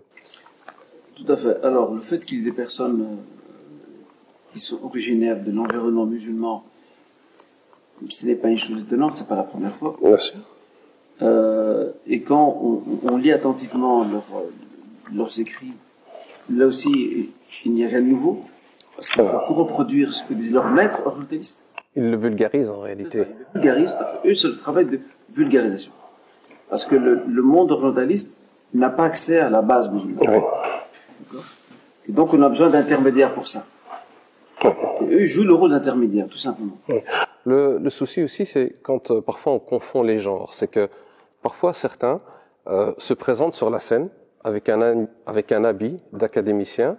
Tout 1.19 1.31
à 1.31 1.37
fait. 1.37 1.57
Alors, 1.63 1.93
le 1.93 2.01
fait 2.01 2.23
qu'il 2.23 2.37
y 2.37 2.41
ait 2.41 2.45
des 2.45 2.51
personnes 2.51 3.01
euh, 3.01 4.53
qui 4.53 4.59
sont 4.59 4.79
originaires 4.83 5.37
de 5.43 5.51
l'environnement 5.51 6.05
musulman, 6.05 6.63
ce 8.09 8.25
n'est 8.27 8.35
pas 8.35 8.47
une 8.47 8.57
chose 8.57 8.79
étonnante, 8.79 9.15
c'est 9.17 9.27
pas 9.27 9.35
la 9.35 9.43
première 9.43 9.75
fois. 9.75 9.97
Merci. 10.01 10.33
Euh, 11.21 11.91
et 12.07 12.21
quand 12.21 12.57
on, 12.61 12.81
on 13.03 13.17
lit 13.17 13.33
attentivement 13.33 14.05
leur, 14.05 14.23
leurs 15.13 15.39
écrits, 15.39 15.73
là 16.49 16.65
aussi, 16.65 17.29
il 17.65 17.73
n'y 17.73 17.83
a 17.83 17.89
rien 17.89 18.01
de 18.01 18.07
nouveau. 18.07 18.41
Parce 18.95 19.09
qu'il 19.09 19.23
faut 19.23 19.53
reproduire 19.53 20.13
ce 20.13 20.23
que 20.23 20.33
disaient 20.33 20.53
leurs 20.53 20.69
maîtres 20.69 21.01
orientalistes. 21.05 21.65
Ils 21.95 22.09
le 22.11 22.17
vulgarisent 22.17 22.69
en 22.69 22.79
réalité. 22.79 23.19
Ils 23.19 23.61
le 23.61 23.61
vulgarisent, 23.61 23.95
eux, 24.25 24.35
c'est 24.35 24.47
le 24.47 24.57
travail 24.57 24.85
de 24.85 24.99
vulgarisation. 25.33 25.91
Parce 26.69 26.85
que 26.85 26.95
le, 26.95 27.21
le 27.27 27.41
monde 27.41 27.71
orientaliste 27.71 28.37
n'a 28.73 28.89
pas 28.89 29.05
accès 29.05 29.39
à 29.39 29.49
la 29.49 29.61
base 29.61 29.91
musulmane. 29.91 30.19
Oui. 30.29 30.68
Et 32.07 32.11
donc 32.11 32.33
on 32.33 32.41
a 32.41 32.49
besoin 32.49 32.69
d'intermédiaires 32.69 33.33
pour 33.33 33.47
ça. 33.47 33.65
Et 34.63 35.13
eux 35.13 35.25
jouent 35.25 35.45
le 35.45 35.53
rôle 35.53 35.71
d'intermédiaire, 35.71 36.27
tout 36.27 36.37
simplement. 36.37 36.77
Le, 37.45 37.77
le 37.77 37.89
souci 37.89 38.21
aussi, 38.23 38.45
c'est 38.45 38.75
quand 38.83 39.11
euh, 39.11 39.21
parfois 39.21 39.53
on 39.53 39.59
confond 39.59 40.03
les 40.03 40.19
genres. 40.19 40.53
C'est 40.53 40.69
que 40.69 40.89
parfois 41.41 41.73
certains 41.73 42.21
euh, 42.67 42.93
se 42.97 43.13
présentent 43.13 43.55
sur 43.55 43.69
la 43.69 43.79
scène 43.79 44.09
avec 44.43 44.69
un, 44.69 45.07
avec 45.25 45.51
un 45.51 45.63
habit 45.63 45.97
d'académicien 46.13 46.97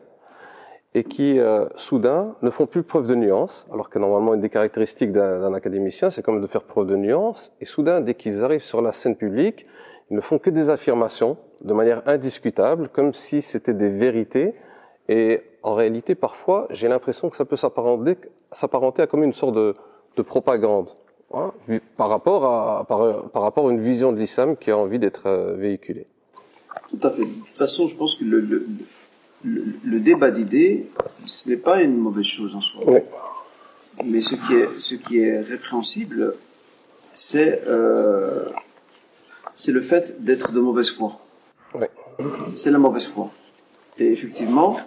et 0.95 1.05
qui, 1.05 1.39
euh, 1.39 1.67
soudain, 1.77 2.35
ne 2.43 2.51
font 2.51 2.67
plus 2.67 2.83
preuve 2.83 3.07
de 3.07 3.15
nuance, 3.15 3.67
alors 3.73 3.91
que 3.91 3.99
normalement, 3.99 4.35
une 4.35 4.41
des 4.41 4.49
caractéristiques 4.49 5.13
d'un 5.13 5.55
académicien, 5.55 6.11
c'est 6.11 6.23
comme 6.23 6.41
de 6.41 6.47
faire 6.49 6.65
preuve 6.65 6.89
de 6.89 6.97
nuance, 6.97 7.53
et 7.61 7.65
soudain, 7.65 8.01
dès 8.01 8.15
qu'ils 8.15 8.43
arrivent 8.45 8.65
sur 8.65 8.83
la 8.83 8.91
scène 8.91 9.15
publique, 9.15 9.67
ils 10.11 10.17
ne 10.17 10.21
font 10.21 10.39
que 10.39 10.51
des 10.51 10.71
affirmations 10.71 11.37
de 11.63 11.73
manière 11.73 12.03
indiscutable, 12.07 12.89
comme 12.89 13.15
si 13.15 13.43
c'était 13.43 13.75
des 13.75 13.89
vérités, 13.89 14.55
et 15.09 15.43
en 15.63 15.75
réalité, 15.75 16.15
parfois, 16.15 16.67
j'ai 16.71 16.89
l'impression 16.89 17.31
que 17.31 17.37
ça 17.37 17.45
peut 17.45 17.57
s'apparenter 17.57 19.03
à 19.03 19.07
comme 19.07 19.23
une 19.23 19.33
sorte 19.33 19.55
de, 19.55 19.75
de 20.17 20.23
propagande, 20.23 20.91
hein, 21.35 21.53
par, 21.97 22.09
rapport 22.09 22.45
à, 22.45 22.85
par, 22.87 23.31
par, 23.31 23.43
rapport 23.43 23.69
à 23.69 23.71
une 23.73 23.83
vision 23.83 24.13
de 24.13 24.19
l'islam 24.19 24.57
qui 24.57 24.71
a 24.71 24.77
envie 24.77 24.99
d'être 24.99 25.27
euh, 25.27 25.55
véhiculée. 25.55 26.07
Tout 26.89 27.07
à 27.07 27.11
fait. 27.11 27.23
De 27.23 27.27
toute 27.27 27.49
façon, 27.49 27.89
je 27.89 27.97
pense 27.97 28.15
que 28.17 28.25
le, 28.25 28.41
le, 28.41 28.67
le, 29.85 30.01
débat 30.01 30.31
d'idées, 30.31 30.89
ce 31.25 31.49
n'est 31.49 31.57
pas 31.57 31.83
une 31.83 31.97
mauvaise 31.97 32.25
chose 32.25 32.55
en 32.55 32.61
soi. 32.61 32.85
Mais 34.05 34.23
ce 34.23 34.35
qui 34.35 34.55
est, 34.55 34.69
ce 34.79 34.95
qui 34.95 35.19
est 35.19 35.41
répréhensible, 35.41 36.35
c'est 37.15 37.63
euh, 37.67 38.47
c'est 39.61 39.73
le 39.73 39.83
fait 39.83 40.25
d'être 40.25 40.53
de 40.53 40.61
mauvaise 40.61 40.91
foi. 40.91 41.21
C'est 42.57 42.71
la 42.71 42.79
mauvaise 42.79 43.07
foi. 43.07 43.31
Et 43.99 44.07
effectivement, 44.07 44.79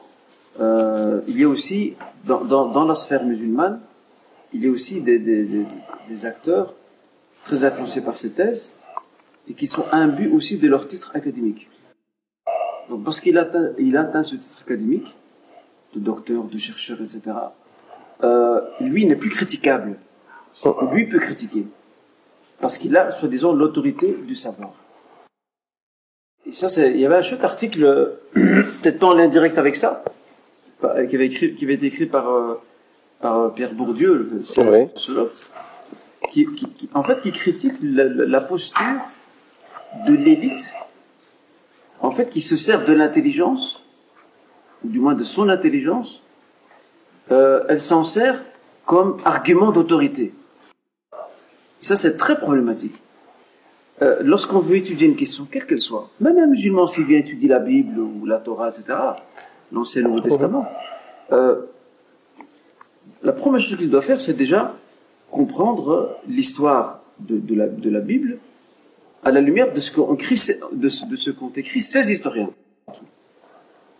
euh, 0.59 1.21
il 1.27 1.39
y 1.39 1.43
a 1.43 1.47
aussi, 1.47 1.95
dans, 2.25 2.43
dans, 2.43 2.65
dans, 2.65 2.85
la 2.85 2.95
sphère 2.95 3.23
musulmane, 3.23 3.79
il 4.51 4.63
y 4.65 4.67
a 4.67 4.71
aussi 4.71 5.01
des, 5.01 5.19
des, 5.19 5.43
des, 5.43 5.65
des 6.09 6.25
acteurs 6.25 6.73
très 7.43 7.63
influencés 7.63 8.01
par 8.01 8.17
ces 8.17 8.31
thèses 8.31 8.71
et 9.47 9.53
qui 9.53 9.67
sont 9.67 9.85
imbus 9.91 10.31
aussi 10.31 10.57
de 10.57 10.67
leur 10.67 10.87
titre 10.87 11.11
académique. 11.13 11.69
Donc, 12.89 13.03
parce 13.03 13.21
qu'il 13.21 13.37
atteint, 13.37 13.73
il 13.77 13.95
atteint 13.95 14.23
ce 14.23 14.35
titre 14.35 14.59
académique, 14.65 15.15
de 15.93 15.99
docteur, 15.99 16.45
de 16.45 16.57
chercheur, 16.57 16.97
etc., 16.99 17.21
euh, 18.23 18.61
lui 18.79 19.05
n'est 19.05 19.17
plus 19.17 19.29
critiquable. 19.29 19.97
Lui 20.91 21.05
peut 21.05 21.19
critiquer. 21.19 21.67
Parce 22.63 22.77
qu'il 22.77 22.95
a, 22.95 23.11
soi-disant, 23.11 23.51
l'autorité 23.51 24.15
du 24.25 24.35
savoir. 24.35 24.71
Et 26.49 26.53
ça, 26.53 26.69
c'est, 26.69 26.91
il 26.91 26.99
y 27.01 27.05
avait 27.05 27.17
un 27.17 27.21
chouette 27.21 27.43
article, 27.43 28.17
peut-être 28.33 28.99
pas 28.99 29.07
en 29.07 29.13
lien 29.15 29.27
direct 29.27 29.57
avec 29.57 29.75
ça, 29.75 30.01
qui 30.79 30.87
avait, 31.15 31.25
écrit, 31.25 31.55
qui 31.55 31.65
avait 31.65 31.73
été 31.73 31.87
écrit 31.87 32.05
par, 32.05 32.29
euh, 32.29 32.53
par 33.19 33.53
Pierre 33.53 33.73
Bourdieu, 33.73 34.29
le 34.31 34.43
qui, 36.31 36.45
qui, 36.45 36.89
en 36.93 37.03
fait, 37.03 37.19
qui 37.19 37.33
critique 37.33 37.73
la, 37.83 38.05
la 38.05 38.39
posture 38.39 39.01
de 40.07 40.13
l'élite 40.13 40.71
en 41.99 42.11
fait, 42.11 42.29
qui 42.29 42.39
se 42.39 42.55
sert 42.55 42.85
de 42.85 42.93
l'intelligence, 42.93 43.83
ou 44.85 44.87
du 44.87 44.99
moins 44.99 45.15
de 45.15 45.23
son 45.23 45.49
intelligence, 45.49 46.21
euh, 47.29 47.65
elle 47.67 47.81
s'en 47.81 48.05
sert 48.05 48.41
comme 48.85 49.17
argument 49.25 49.73
d'autorité. 49.73 50.33
Ça, 51.83 51.97
c'est 51.97 52.17
très 52.17 52.39
problématique. 52.39 52.95
Euh, 54.01 54.17
lorsqu'on 54.23 54.59
veut 54.59 54.77
étudier 54.77 55.05
une 55.05 55.17
question, 55.17 55.45
quelle 55.51 55.65
qu'elle 55.65 55.81
soit, 55.81 56.09
même 56.19 56.37
un 56.37 56.47
musulman 56.47 56.87
s'il 56.87 57.05
vient 57.05 57.19
étudier 57.19 57.49
la 57.49 57.59
Bible 57.59 57.99
ou 57.99 58.25
la 58.25 58.39
Torah, 58.39 58.69
etc., 58.69 58.97
l'Ancien 59.71 60.01
et 60.01 60.03
le 60.05 60.09
Nouveau 60.09 60.21
Testament, 60.21 60.65
euh, 61.31 61.61
la 63.21 63.33
première 63.33 63.59
chose 63.59 63.77
qu'il 63.77 63.89
doit 63.89 64.01
faire, 64.01 64.21
c'est 64.21 64.33
déjà 64.33 64.75
comprendre 65.29 66.17
l'histoire 66.27 67.01
de, 67.19 67.37
de, 67.37 67.53
la, 67.53 67.67
de 67.67 67.89
la 67.89 67.99
Bible 67.99 68.37
à 69.23 69.31
la 69.31 69.41
lumière 69.41 69.73
de 69.73 69.79
ce 69.79 69.91
qu'ont 69.91 70.13
écrit, 70.15 70.41
de 70.71 70.89
ce, 70.89 71.31
qu'ont 71.31 71.51
écrit 71.55 71.81
ces 71.81 72.11
historiens. 72.11 72.49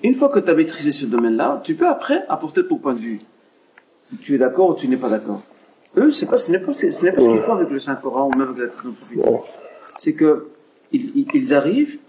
Une 0.02 0.16
fois 0.16 0.30
que 0.30 0.40
tu 0.40 0.50
as 0.50 0.54
maîtrisé 0.54 0.92
ce 0.92 1.06
domaine-là, 1.06 1.62
tu 1.64 1.76
peux 1.76 1.88
après 1.88 2.26
apporter 2.30 2.66
ton 2.66 2.78
point 2.78 2.94
de 2.94 3.00
vue. 3.00 3.20
Tu 4.22 4.36
es 4.36 4.38
d'accord 4.38 4.70
ou 4.70 4.76
tu 4.76 4.88
n'es 4.88 4.98
pas 4.98 5.10
d'accord. 5.10 5.42
Eux, 5.98 6.10
c'est 6.12 6.30
pas, 6.30 6.38
ce 6.38 6.52
n'est 6.52 6.60
pas, 6.60 6.74
ce 6.74 6.86
n'est 7.04 7.12
pas 7.12 7.22
ce 7.22 7.30
qu'ils 7.30 7.42
font 7.42 7.54
avec 7.54 7.70
le 7.70 7.80
Saint-Coran 7.80 8.30
ou 8.34 8.38
même 8.38 8.50
avec 8.50 8.58
la 8.58 8.68
tradition 8.70 9.42
C'est 9.98 10.14
que, 10.14 10.48
ils, 10.92 11.28
ils, 11.34 11.54
arrivent, 11.54 12.00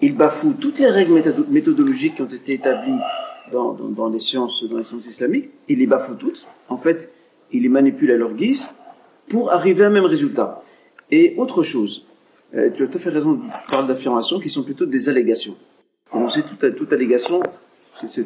ils 0.00 0.16
bafouent 0.16 0.54
toutes 0.54 0.78
les 0.78 0.88
règles 0.88 1.22
méthodologiques 1.48 2.16
qui 2.16 2.22
ont 2.22 2.26
été 2.26 2.54
établies 2.54 2.98
dans, 3.52 3.72
dans, 3.72 3.88
dans, 3.88 4.08
les 4.08 4.20
sciences, 4.20 4.64
dans 4.64 4.78
les 4.78 4.84
sciences 4.84 5.06
islamiques, 5.06 5.50
ils 5.68 5.78
les 5.78 5.86
bafouent 5.86 6.14
toutes. 6.14 6.46
En 6.68 6.76
fait, 6.76 7.10
ils 7.52 7.62
les 7.62 7.68
manipulent 7.68 8.12
à 8.12 8.16
leur 8.16 8.32
guise 8.34 8.72
pour 9.28 9.52
arriver 9.52 9.84
à 9.84 9.86
un 9.86 9.90
même 9.90 10.04
résultat. 10.04 10.62
Et 11.10 11.34
autre 11.38 11.62
chose, 11.62 12.06
euh, 12.54 12.70
tu 12.74 12.82
as 12.82 12.86
tout 12.86 12.98
à 12.98 13.00
fait 13.00 13.10
raison 13.10 13.32
de 13.32 13.42
parler 13.70 13.88
d'affirmations 13.88 14.40
qui 14.40 14.48
sont 14.48 14.62
plutôt 14.62 14.86
des 14.86 15.08
allégations. 15.08 15.56
on 16.12 16.28
sait, 16.28 16.42
toute, 16.42 16.76
toute 16.76 16.92
allégation, 16.92 17.42
c'est 17.94 18.24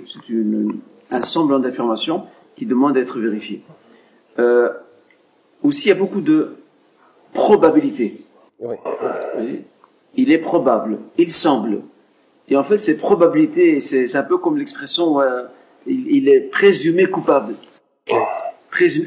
un 1.10 1.22
semblant 1.22 1.58
d'affirmation 1.58 2.24
qui 2.56 2.66
demande 2.66 2.94
d'être 2.94 3.18
vérifié. 3.18 3.62
Euh, 4.38 4.70
aussi, 5.62 5.86
il 5.86 5.88
y 5.90 5.92
a 5.92 5.96
beaucoup 5.96 6.20
de 6.20 6.56
probabilités. 7.32 8.20
Oui. 8.60 8.76
Il 10.14 10.30
est 10.30 10.38
probable, 10.38 10.98
il 11.18 11.30
semble. 11.30 11.82
Et 12.48 12.56
en 12.56 12.64
fait, 12.64 12.78
ces 12.78 12.98
probabilités, 12.98 13.80
c'est 13.80 14.14
un 14.14 14.22
peu 14.22 14.38
comme 14.38 14.58
l'expression 14.58 15.20
euh, 15.20 15.44
il, 15.86 16.06
il, 16.08 16.28
est 16.28 16.40
présumé 16.40 17.06
coupable 17.06 17.54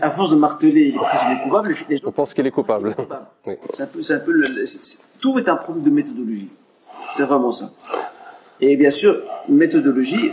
à 0.02 0.12
force 0.12 0.32
de 0.32 0.36
marteler, 0.36 0.88
il 0.90 0.96
est 0.96 1.00
présumé 1.00 1.42
coupable. 1.44 1.76
Les 1.90 1.98
gens, 1.98 2.04
On 2.08 2.12
pense 2.12 2.34
qu'il 2.34 2.46
est 2.46 2.52
coupable. 2.52 2.96
Oui. 3.46 3.54
Un 3.80 3.86
peu, 3.86 4.02
c'est 4.02 4.14
un 4.14 4.20
peu 4.20 4.32
le, 4.32 4.46
tout 5.20 5.40
est 5.40 5.50
un 5.50 5.56
problème 5.56 5.84
de 5.84 5.90
méthodologie. 5.90 6.50
C'est 7.16 7.24
vraiment 7.24 7.52
ça. 7.52 7.72
Et 8.62 8.76
bien 8.78 8.90
sûr, 8.90 9.16
méthodologie, 9.50 10.32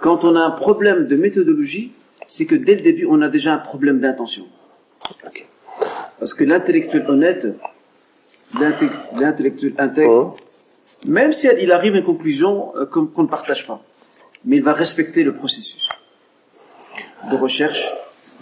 quand 0.00 0.24
on 0.24 0.34
a 0.36 0.40
un 0.40 0.50
problème 0.50 1.06
de 1.06 1.16
méthodologie, 1.16 1.92
c'est 2.26 2.46
que 2.46 2.54
dès 2.54 2.74
le 2.74 2.80
début, 2.80 3.06
on 3.08 3.20
a 3.20 3.28
déjà 3.28 3.54
un 3.54 3.58
problème 3.58 4.00
d'intention. 4.00 4.44
Parce 6.18 6.34
que 6.34 6.44
l'intellectuel 6.44 7.04
honnête, 7.08 7.46
l'intellectuel 9.18 9.74
intègre, 9.78 10.34
oh. 10.34 11.08
même 11.08 11.32
si 11.32 11.48
il 11.60 11.72
arrive 11.72 11.94
à 11.94 11.98
une 11.98 12.04
conclusion 12.04 12.74
euh, 12.76 12.86
qu'on 12.86 13.22
ne 13.22 13.28
partage 13.28 13.66
pas, 13.66 13.82
mais 14.44 14.56
il 14.56 14.62
va 14.62 14.72
respecter 14.72 15.22
le 15.22 15.34
processus 15.34 15.88
de 17.30 17.36
recherche, 17.36 17.90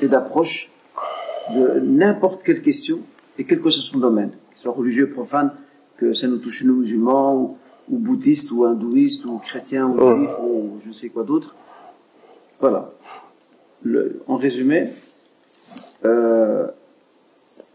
et 0.02 0.08
d'approche 0.08 0.70
de 1.54 1.80
n'importe 1.80 2.42
quelle 2.42 2.62
question 2.62 3.00
et 3.38 3.44
quel 3.44 3.60
que 3.60 3.70
soit 3.70 3.82
son 3.82 3.98
domaine, 3.98 4.30
qu'il 4.50 4.62
soit 4.62 4.72
religieux, 4.72 5.08
profane, 5.08 5.52
que 5.96 6.12
ça 6.12 6.26
nous 6.26 6.38
touche 6.38 6.64
nous 6.64 6.76
musulmans, 6.76 7.34
ou, 7.36 7.58
ou 7.88 7.98
bouddhistes, 7.98 8.50
ou 8.50 8.64
hindouistes, 8.64 9.24
ou 9.24 9.38
chrétiens, 9.38 9.86
ou 9.86 9.98
juifs, 9.98 10.38
ou 10.40 10.80
je 10.82 10.88
ne 10.88 10.92
sais 10.92 11.08
quoi 11.08 11.22
d'autre. 11.22 11.54
Voilà. 12.58 12.92
Le, 13.82 14.22
en 14.26 14.36
résumé, 14.36 14.90
euh, 16.05 16.67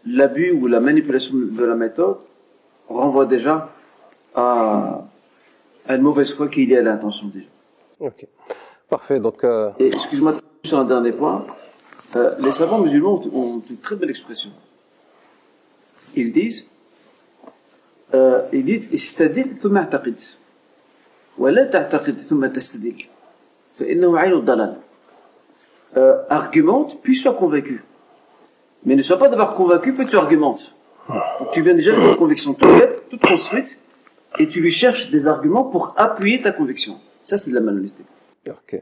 l'abus 0.06 0.52
ou 0.52 0.66
la 0.66 0.80
manipulation 0.80 1.34
de 1.36 1.64
la 1.64 1.74
méthode 1.74 2.18
renvoie 2.88 3.26
déjà 3.26 3.70
à, 4.34 5.04
à 5.86 5.94
une 5.94 6.02
mauvaise 6.02 6.32
foi 6.32 6.48
qu'il 6.48 6.70
y 6.70 6.76
a 6.76 6.80
à 6.80 6.82
l'intention 6.82 7.28
déjà. 7.28 7.46
Ok. 8.00 8.26
Parfait. 8.88 9.20
Donc, 9.20 9.42
euh... 9.44 9.70
excuse-moi, 9.78 10.34
sur 10.64 10.78
un 10.78 10.84
dernier 10.84 11.12
point. 11.12 11.46
Euh, 12.16 12.34
les 12.40 12.50
savants 12.50 12.78
musulmans 12.78 13.22
ont, 13.32 13.62
une 13.70 13.78
très 13.78 13.96
belle 13.96 14.10
expression. 14.10 14.50
Ils 16.14 16.30
disent, 16.30 16.68
euh, 18.14 18.42
ils 18.52 18.64
disent, 18.64 18.88
استدل 18.92 19.56
ثم 19.62 19.76
اعتقد 19.76 20.20
ولا 21.38 21.66
تعتقد 21.66 22.20
ثم 22.20 22.46
تستدل 22.46 23.04
فإنه 23.78 24.18
عين 24.18 24.32
الضلال. 24.32 24.76
Euh, 25.96 26.16
argumente 26.28 27.00
puis 27.02 27.16
sois 27.16 27.34
convaincu. 27.34 27.84
Mais 28.87 28.95
ne 28.95 29.01
sois 29.01 29.17
pas 29.17 29.27
d'abord 29.27 29.53
convaincu 29.53 29.93
puis 29.93 30.05
tu 30.05 30.15
argumentes. 30.15 30.73
Donc, 31.09 31.51
tu 31.51 31.61
viens 31.61 31.73
déjà 31.73 31.91
de 31.91 31.99
une 31.99 32.15
conviction 32.15 32.53
toute 32.53 33.09
toute 33.09 33.21
construite 33.21 33.77
et 34.39 34.47
tu 34.47 34.61
lui 34.61 34.71
cherches 34.71 35.11
des 35.11 35.27
arguments 35.27 35.65
pour 35.65 35.93
appuyer 35.97 36.41
ta 36.41 36.53
conviction. 36.53 36.97
Ça, 37.21 37.37
c'est 37.37 37.51
de 37.51 37.55
la 37.55 37.61
malhonnêteté. 37.61 38.03
Ok. 38.47 38.81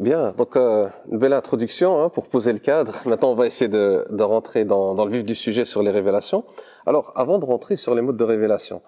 Bien, 0.00 0.32
donc 0.36 0.56
euh, 0.56 0.86
une 1.10 1.18
belle 1.18 1.34
introduction 1.34 2.02
hein, 2.02 2.08
pour 2.08 2.28
poser 2.28 2.52
le 2.54 2.60
cadre. 2.60 2.94
Maintenant, 3.04 3.32
on 3.32 3.34
va 3.34 3.46
essayer 3.46 3.68
de, 3.68 4.06
de 4.08 4.22
rentrer 4.22 4.64
dans, 4.64 4.94
dans, 4.94 5.04
le 5.04 5.10
vif 5.10 5.24
du 5.24 5.34
sujet 5.34 5.66
sur 5.66 5.82
les 5.82 5.90
révélations. 5.90 6.44
Alors, 6.86 7.12
avant 7.14 7.38
de 7.38 7.44
rentrer 7.44 7.76
sur 7.76 7.94
les 7.94 8.00
modes 8.00 8.16
de 8.16 8.24
révélation, 8.24 8.80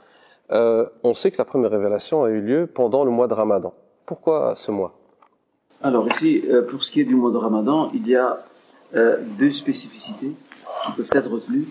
euh, 0.53 0.87
on 1.05 1.13
sait 1.13 1.31
que 1.31 1.37
la 1.37 1.45
première 1.45 1.73
révélation 1.73 2.25
a 2.25 2.31
eu 2.31 2.41
lieu 2.41 2.67
pendant 2.67 3.05
le 3.05 3.11
mois 3.11 3.29
de 3.29 3.35
Ramadan. 3.35 3.75
Pourquoi 4.07 4.55
ce 4.57 4.71
mois? 4.71 4.95
Alors 5.83 6.09
ici, 6.09 6.43
euh, 6.49 6.63
pour 6.63 6.85
ce 6.85 6.91
qui 6.91 7.03
est 7.03 7.05
du 7.05 7.17
mois 7.17 7.33
de 7.33 7.37
Ramadan, 7.37 7.91
il 7.93 8.09
y 8.09 8.17
a 8.17 8.39
euh, 8.95 9.19
deux 9.39 9.53
spécificités 9.53 10.33
qui 10.85 10.93
peuvent 10.93 11.11
être 11.13 11.31
retenues 11.31 11.67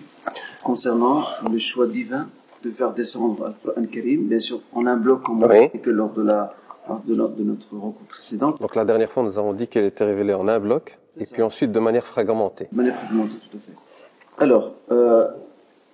concernant 0.64 1.24
le 1.50 1.58
choix 1.58 1.86
divin 1.86 2.28
de 2.64 2.70
faire 2.70 2.92
descendre 2.92 3.46
Al-Qur'an 3.46 3.86
Karim, 3.86 4.26
bien 4.26 4.38
sûr 4.38 4.60
en 4.72 4.86
un 4.86 4.96
bloc 4.96 5.22
comme 5.22 5.42
oui. 5.44 5.70
que 5.80 5.90
lors 5.90 6.12
de 6.12 6.22
la 6.22 6.54
de, 7.06 7.44
notre 7.44 7.76
rencontre 7.76 8.08
précédente. 8.08 8.60
Donc 8.60 8.74
la 8.74 8.84
dernière 8.84 9.10
fois, 9.10 9.22
nous 9.22 9.38
avons 9.38 9.52
dit 9.52 9.68
qu'elle 9.68 9.84
était 9.84 10.04
révélée 10.04 10.34
en 10.34 10.48
un 10.48 10.58
bloc, 10.58 10.98
et 11.18 11.26
puis 11.26 11.42
ensuite 11.42 11.72
de 11.72 11.80
manière 11.80 12.06
fragmentée. 12.06 12.68
De 12.72 12.76
manière 12.76 12.96
fragmentée, 12.96 13.34
tout 13.50 13.56
à 13.56 13.60
fait. 13.60 14.42
Alors, 14.42 14.74
euh, 14.90 15.28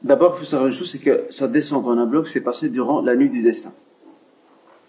d'abord, 0.02 0.35
il 0.37 0.38
faut 0.40 0.45
savoir 0.45 0.68
une 0.68 0.75
chose, 0.75 0.90
c'est 0.90 0.99
que 0.99 1.26
ça 1.30 1.49
descendre 1.49 1.88
en 1.88 1.99
un 1.99 2.06
bloc, 2.06 2.28
c'est 2.28 2.40
passé 2.40 2.68
durant 2.68 3.02
la 3.02 3.16
nuit 3.16 3.30
du 3.30 3.42
destin. 3.42 3.73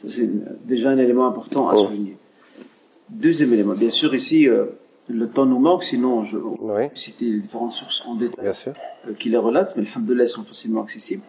C'est 0.08 0.29
déjà 0.65 0.91
un 0.91 0.98
élément 0.98 1.27
important 1.27 1.70
à 1.70 1.74
oh. 1.74 1.77
souligner. 1.77 2.17
Deuxième 3.10 3.53
élément. 3.53 3.74
Bien 3.74 3.89
sûr, 3.89 4.13
ici, 4.13 4.48
euh, 4.48 4.65
le 5.10 5.28
temps 5.30 5.46
nous 5.46 5.60
manque, 5.60 5.84
sinon 5.84 6.24
je 6.24 6.38
Oui, 6.38 6.84
citer 6.94 7.26
les 7.26 7.40
différentes 7.40 7.74
sources 7.74 8.04
en 8.06 8.16
détail 8.16 8.44
bien 8.46 8.54
sûr. 8.54 8.74
euh, 9.08 9.14
qui 9.14 9.30
les 9.30 9.38
relatent, 9.38 9.74
mais 9.78 9.84
alhamdoulilah, 9.88 10.24
elles 10.24 10.30
sont 10.30 10.44
facilement 10.44 10.84
accessibles. 10.84 11.24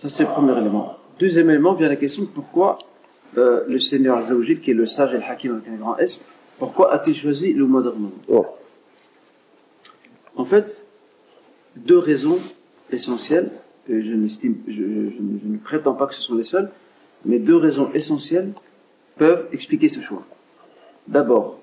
Ça, 0.00 0.08
c'est 0.08 0.24
le 0.24 0.30
premier 0.30 0.56
élément. 0.58 0.96
Deuxième 1.18 1.48
élément 1.50 1.74
vient 1.74 1.88
la 1.88 1.96
question 1.96 2.22
de 2.24 2.28
pourquoi 2.28 2.78
euh, 3.38 3.64
le 3.68 3.78
Seigneur 3.78 4.18
Azzawajal, 4.18 4.60
qui 4.60 4.72
est 4.72 4.74
le 4.74 4.86
sage 4.86 5.14
et 5.14 5.18
le 5.18 5.22
hakim 5.24 5.52
avec 5.54 5.68
un 5.68 5.76
grand 5.76 5.96
S, 5.98 6.24
pourquoi 6.58 6.92
a-t-il 6.92 7.16
choisi 7.16 7.52
le 7.52 7.66
mois 7.66 7.82
de 7.82 7.94
Oh. 8.28 8.46
En 10.36 10.44
fait, 10.44 10.84
deux 11.76 11.98
raisons 11.98 12.38
essentielles, 12.90 13.50
et 13.88 14.02
je 14.02 14.12
n'estime, 14.14 14.56
je, 14.66 14.72
je- 14.72 14.82
je 14.82 15.22
ne- 15.22 15.38
je 15.42 15.48
ne 15.48 15.58
prétends 15.58 15.94
pas 15.94 16.06
que 16.06 16.14
ce 16.14 16.20
sont 16.22 16.34
les 16.34 16.44
seules, 16.44 16.70
mais 17.24 17.38
deux 17.38 17.56
raisons 17.56 17.90
essentielles 17.92 18.52
peuvent 19.16 19.46
expliquer 19.52 19.88
ce 19.88 20.00
choix. 20.00 20.24
D'abord, 21.06 21.58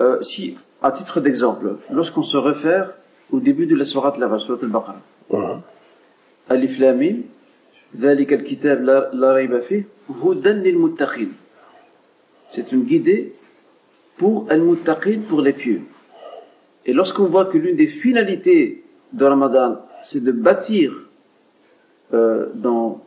euh, 0.00 0.20
si, 0.22 0.56
à 0.82 0.90
titre 0.90 1.20
d'exemple, 1.20 1.76
lorsqu'on 1.90 2.22
se 2.22 2.36
réfère 2.36 2.90
au 3.30 3.40
début 3.40 3.66
de 3.66 3.76
la 3.76 3.84
sourate 3.84 4.18
la 4.18 4.38
sourate 4.38 4.62
al-Baqarah, 4.62 5.00
Mhm. 5.30 5.60
Alif 6.48 6.78
Lam 6.78 6.96
Mim, 6.98 7.16
ذلك 7.96 8.32
الكتاب 8.32 8.84
لا 8.84 9.10
لا 9.12 9.32
ريب 9.32 9.58
فيه 9.60 9.84
هدى 10.24 10.48
للمتقين. 10.48 11.32
C'est 12.50 12.72
une 12.72 12.84
guidée 12.84 13.32
pour 14.16 14.46
al-muttaqin, 14.50 15.20
pour 15.28 15.42
les 15.42 15.52
pieux. 15.52 15.82
Et 16.86 16.92
lorsqu'on 16.92 17.26
voit 17.26 17.44
que 17.44 17.58
l'une 17.58 17.76
des 17.76 17.86
finalités 17.86 18.84
de 19.12 19.24
Ramadan, 19.24 19.78
c'est 20.02 20.22
de 20.22 20.32
bâtir 20.32 20.92
euh, 22.14 22.46
dans 22.54 23.02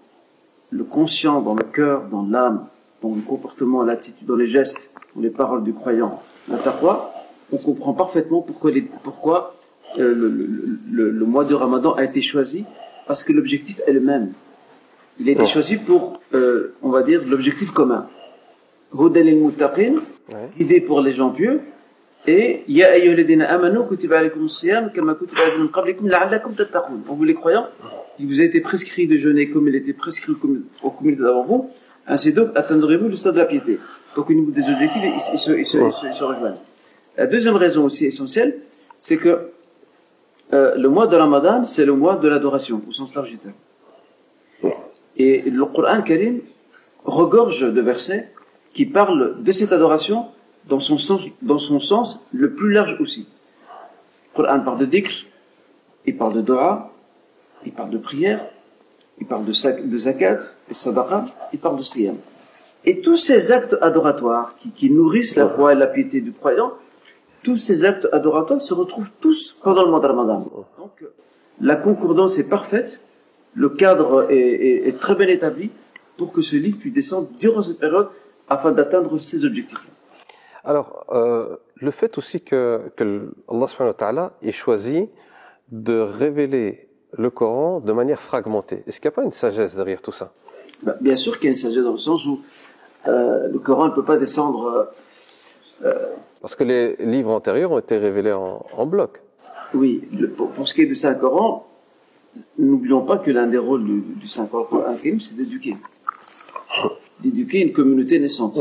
le 0.69 0.83
conscient, 0.83 1.41
dans 1.41 1.55
le 1.55 1.63
cœur, 1.63 2.03
dans 2.11 2.23
l'âme, 2.23 2.67
dans 3.01 3.13
le 3.15 3.21
comportement, 3.21 3.83
l'attitude, 3.83 4.27
dans 4.27 4.35
les 4.35 4.47
gestes, 4.47 4.91
dans 5.15 5.21
les 5.21 5.31
paroles 5.31 5.63
du 5.63 5.73
croyant, 5.73 6.21
la 6.48 6.58
taqwa, 6.58 7.12
on 7.52 7.58
comprend 7.58 7.92
parfaitement 7.92 8.40
pourquoi, 8.42 8.70
les- 8.70 8.82
pourquoi 9.02 9.56
euh, 9.98 10.14
le, 10.14 10.28
le- 10.28 10.48
le- 10.90 11.10
le 11.10 11.24
mois 11.24 11.44
de 11.44 11.54
Ramadan 11.54 11.92
a 11.94 12.04
été 12.04 12.20
choisi, 12.22 12.64
parce 13.06 13.22
que 13.24 13.32
l'objectif 13.32 13.80
est 13.86 13.92
le 13.92 14.00
même. 14.00 14.32
Il 15.18 15.28
a 15.28 15.32
été 15.32 15.46
choisi 15.46 15.76
pour, 15.76 16.20
euh, 16.34 16.74
on 16.82 16.90
va 16.90 17.02
dire, 17.02 17.22
l'objectif 17.26 17.70
commun. 17.70 18.06
Ouais. 20.28 20.48
guidé 20.58 20.80
pour 20.80 21.00
les 21.00 21.12
gens 21.12 21.30
pieux, 21.30 21.60
et 22.26 22.62
Ya 22.68 22.90
ayyuhalladhina 22.92 23.48
amanu 23.48 23.86
kutiba 23.88 24.18
alaykum 24.18 24.44
as-siyam 24.46 24.90
kama 24.92 25.14
kutiba 25.14 25.40
ala 25.46 25.58
min 25.58 25.68
qablikum 25.68 26.08
la'allakum 26.08 26.54
tattaqun. 26.54 26.98
On 27.08 27.14
vous 27.14 27.24
les 27.24 27.34
croyants, 27.34 27.66
il 28.18 28.26
vous 28.26 28.40
a 28.40 28.44
été 28.44 28.60
prescrit 28.60 29.06
de 29.06 29.16
jeûner 29.16 29.48
comme 29.50 29.68
il 29.68 29.76
était 29.76 29.92
prescrit 29.92 30.32
aux 30.32 30.36
commun- 30.36 30.62
aux 30.82 30.90
communautés 30.90 31.22
d'avant 31.22 31.44
vous, 31.44 31.70
ainsi 32.08 32.32
donc 32.32 32.48
atteindrez-vous 32.56 33.08
le 33.08 33.16
stade 33.16 33.34
de 33.34 33.38
la 33.38 33.44
piété. 33.46 33.78
Donc 34.16 34.30
au 34.30 34.32
niveau 34.32 34.50
des 34.50 34.68
objectifs, 34.70 35.02
ils, 35.04 35.14
ils 35.34 35.38
se, 35.38 35.52
ils 35.52 35.66
se- 35.66 35.78
ils 35.78 35.92
se- 35.92 36.06
ils 36.06 36.14
se 36.14 36.24
rejoignent. 36.24 36.56
La 37.16 37.26
deuxième 37.26 37.56
raison 37.56 37.84
aussi 37.84 38.06
essentielle, 38.06 38.58
c'est 39.02 39.18
que 39.18 39.50
euh, 40.52 40.74
le 40.76 40.88
mois 40.88 41.06
de 41.06 41.16
Ramadan, 41.16 41.64
c'est 41.64 41.84
le 41.84 41.92
mois 41.92 42.16
de 42.16 42.26
l'adoration, 42.28 42.80
au 42.88 42.92
sens 42.92 43.14
large 43.14 43.30
du 43.30 43.38
terme. 43.38 43.54
Et 45.16 45.42
le 45.50 45.64
Coran 45.66 46.02
Karim 46.02 46.40
regorge 47.04 47.62
de 47.72 47.80
versets 47.80 48.32
qui 48.74 48.86
parlent 48.86 49.42
de 49.42 49.52
cette 49.52 49.72
adoration 49.72 50.26
dans 50.66 50.80
son 50.80 50.98
sens, 50.98 51.22
dans 51.42 51.58
son 51.58 51.80
sens 51.80 52.20
le 52.32 52.52
plus 52.54 52.72
large 52.72 52.96
aussi. 53.00 53.26
Le 54.32 54.36
Coran 54.44 54.60
parle 54.60 54.78
de 54.78 54.84
dhikr, 54.86 55.12
il 56.06 56.16
parle 56.16 56.34
de 56.34 56.40
dua, 56.42 56.90
il 57.64 57.72
parle 57.72 57.90
de 57.90 57.98
prière, 57.98 58.44
il 59.20 59.26
parle 59.26 59.44
de, 59.44 59.52
de 59.92 59.98
zakat, 59.98 60.38
et 60.70 60.74
sadaqa, 60.74 61.24
il 61.52 61.58
parle 61.58 61.78
de 61.78 61.82
siyam. 61.82 62.16
Et 62.86 63.00
tous 63.00 63.16
ces 63.16 63.50
actes 63.52 63.76
adoratoires 63.80 64.54
qui, 64.58 64.70
qui 64.70 64.90
nourrissent 64.90 65.36
la 65.36 65.48
foi 65.48 65.72
et 65.72 65.74
la 65.76 65.88
piété 65.88 66.20
du 66.20 66.32
croyant, 66.32 66.72
tous 67.42 67.56
ces 67.56 67.84
actes 67.84 68.08
adoratoires 68.12 68.62
se 68.62 68.74
retrouvent 68.74 69.10
tous 69.20 69.56
pendant 69.62 69.84
le 69.84 69.90
mois 69.90 70.00
de 70.00 70.06
Ramadan. 70.06 70.38
Donc, 70.78 71.04
la 71.60 71.76
concordance 71.76 72.38
est 72.38 72.48
parfaite, 72.48 73.00
le 73.54 73.68
cadre 73.70 74.30
est, 74.30 74.36
est- 74.38 74.88
est 74.88 74.98
très 75.00 75.14
bien 75.14 75.26
établi 75.28 75.70
pour 76.16 76.32
que 76.32 76.42
ce 76.42 76.56
livre 76.56 76.78
puisse 76.78 76.92
descendre 76.94 77.28
durant 77.40 77.62
cette 77.62 77.78
période 77.78 78.08
afin 78.48 78.70
d'atteindre 78.72 79.18
ces 79.18 79.44
objectifs. 79.44 79.84
Alors, 80.64 81.06
euh, 81.10 81.56
le 81.76 81.90
fait 81.90 82.16
aussi 82.18 82.40
que, 82.40 82.80
que 82.96 83.30
Allah 83.48 83.66
subhanahu 83.68 83.92
wa 83.94 83.98
ta'ala 83.98 84.32
ait 84.42 84.52
choisi 84.52 85.08
de 85.70 85.98
révéler 85.98 86.88
le 87.16 87.30
Coran 87.30 87.80
de 87.80 87.92
manière 87.92 88.20
fragmentée. 88.20 88.82
Est-ce 88.86 89.00
qu'il 89.00 89.08
n'y 89.08 89.14
a 89.14 89.16
pas 89.16 89.24
une 89.24 89.32
sagesse 89.32 89.74
derrière 89.76 90.02
tout 90.02 90.12
ça? 90.12 90.32
Bah, 90.82 90.96
bien 91.00 91.16
sûr 91.16 91.34
qu'il 91.38 91.44
y 91.44 91.46
a 91.48 91.50
une 91.50 91.54
sagesse 91.54 91.82
dans 91.84 91.92
le 91.92 91.98
sens 91.98 92.26
où 92.26 92.40
euh, 93.08 93.48
le 93.48 93.58
Coran 93.58 93.86
ne 93.86 93.92
peut 93.94 94.04
pas 94.04 94.16
descendre. 94.16 94.88
euh, 95.84 95.92
Parce 96.40 96.54
que 96.56 96.64
les 96.64 96.96
livres 97.00 97.30
antérieurs 97.30 97.72
ont 97.72 97.78
été 97.78 97.96
révélés 97.98 98.32
en, 98.32 98.64
en 98.76 98.86
bloc. 98.86 99.20
oui, 99.74 100.02
le- 100.18 100.28
pour, 100.30 100.50
pour 100.50 100.66
ce 100.68 100.74
qui 100.74 100.82
est 100.82 100.86
du 100.86 100.94
Saint-Coran, 100.94 101.66
n'oublions 102.58 103.02
pas 103.02 103.18
que 103.18 103.30
l'un 103.30 103.46
des 103.46 103.58
rôles 103.58 103.84
du, 103.84 104.00
du 104.00 104.28
Saint-Coran, 104.28 104.66
c'est 105.20 105.36
d'éduquer. 105.36 105.74
D'éduquer 107.20 107.60
une 107.62 107.72
communauté 107.72 108.18
naissante. 108.18 108.58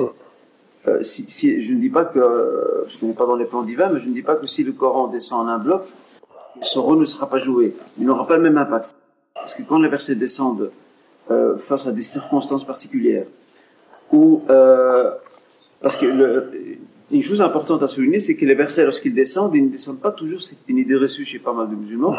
Euh, 0.88 1.03
si, 1.03 1.25
si- 1.29 1.62
je 1.62 1.73
ne 1.73 1.79
dis 1.79 1.89
pas 1.89 2.05
que, 2.05 2.19
euh, 2.19 2.86
je 2.88 2.95
ne 2.95 2.99
connais 3.01 3.13
pas 3.13 3.25
dans 3.25 3.36
les 3.36 3.45
plans 3.45 3.63
divins, 3.63 3.89
mais 3.91 3.99
je 3.99 4.08
ne 4.08 4.13
dis 4.13 4.21
pas 4.21 4.36
que 4.36 4.45
si 4.45 4.63
le 4.63 4.71
Coran 4.71 5.08
descend 5.08 5.47
en 5.47 5.51
un 5.51 5.58
bloc, 5.58 5.81
son 6.62 6.84
rôle 6.84 6.99
ne 6.99 7.05
sera 7.05 7.27
pas 7.27 7.39
joué. 7.39 7.75
Il 7.99 8.05
n'aura 8.05 8.25
pas 8.27 8.38
le 8.38 8.43
même 8.43 8.58
impact. 8.58 8.95
Parce 9.34 9.53
que 9.55 9.63
quand 9.63 9.79
les 9.79 9.89
versets 9.89 10.15
descendent 10.15 10.71
euh, 11.31 11.58
face 11.58 11.86
à 11.88 11.91
des 11.91 12.01
circonstances 12.03 12.65
particulières, 12.65 13.25
ou 14.12 14.41
euh, 14.50 15.12
parce 15.82 15.98
que 15.98 16.06
le, 16.06 16.52
une 17.12 17.22
chose 17.22 17.41
importante 17.41 17.84
à 17.84 17.88
souligner, 17.88 18.20
c'est 18.20 18.36
que 18.36 18.46
les 18.46 18.56
versets, 18.56 18.84
lorsqu'ils 18.84 19.13
descendent, 19.13 19.56
ils 19.56 19.65
ne 19.65 19.70
descendent 19.70 20.00
pas 20.02 20.12
toujours, 20.12 20.41
c'est 20.41 20.58
une 20.68 20.78
idée 20.78 20.96
reçue 20.96 21.24
chez 21.26 21.39
pas 21.39 21.54
mal 21.54 21.70
de 21.70 21.76
musulmans, 21.76 22.18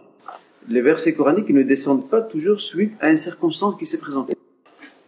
les 0.69 0.81
versets 0.81 1.15
coraniques 1.15 1.51
ne 1.51 1.63
descendent 1.63 2.09
pas 2.09 2.21
toujours 2.21 2.61
suite 2.61 2.93
à 3.01 3.11
une 3.11 3.19
circonstance 3.19 3.77
qui 3.79 3.87
s'est 3.87 3.99
présentée. 3.99 4.35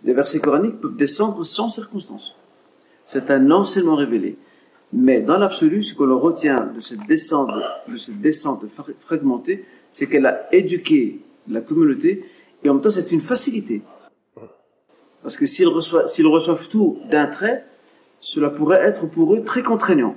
Les 0.05 0.13
versets 0.15 0.39
coraniques 0.39 0.81
peuvent 0.81 0.97
descendre 0.97 1.45
sans 1.45 1.69
circonstance. 1.69 2.37
C'est 3.07 3.31
un 3.31 3.51
enseignement 3.51 3.97
révélé. 3.97 4.37
Mais 4.93 5.21
dans 5.21 5.37
l'absolu, 5.37 5.83
ce 5.83 5.95
que 5.95 6.05
l'on 6.05 6.19
retient 6.19 6.71
de 6.75 6.81
cette 6.81 7.07
descente, 7.07 7.51
de 7.89 7.97
cette 7.97 8.21
descente 8.21 8.65
fra- 8.75 8.87
fragmentée, 9.01 9.65
c'est 9.91 10.07
qu'elle 10.07 10.27
a 10.27 10.47
éduqué 10.55 11.21
la 11.49 11.61
communauté 11.61 12.25
et 12.63 12.69
en 12.69 12.75
même 12.75 12.83
temps 12.83 12.91
c'est 12.91 13.11
une 13.13 13.21
facilité. 13.21 13.83
Parce 15.23 15.37
que 15.37 15.47
s'ils 15.47 15.69
reçoivent, 15.69 16.07
s'ils 16.07 16.27
reçoivent 16.27 16.69
tout 16.69 16.99
d'un 17.11 17.27
trait, 17.27 17.63
cela 18.21 18.51
pourrait 18.51 18.81
être 18.83 19.07
pour 19.07 19.35
eux 19.35 19.43
très 19.43 19.63
contraignant. 19.63 20.17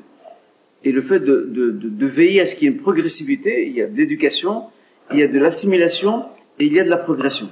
Et 0.84 0.92
le 0.92 1.02
fait 1.02 1.20
de, 1.20 1.48
de, 1.50 1.72
de, 1.72 1.90
de 1.90 2.06
veiller 2.06 2.42
à 2.42 2.46
ce 2.46 2.56
qu'il 2.56 2.68
y 2.68 2.72
ait 2.72 2.74
une 2.74 2.82
progressivité, 2.82 3.68
il 3.68 3.74
y 3.74 3.82
a 3.82 3.88
de 3.88 3.96
l'éducation, 3.96 4.66
il 5.12 5.20
y 5.20 5.24
a 5.24 5.28
de 5.28 5.38
l'assimilation 5.40 6.26
et 6.60 6.66
il 6.66 6.74
y 6.74 6.80
a 6.80 6.84
de 6.84 6.90
la 6.90 6.98
progression. 6.98 7.50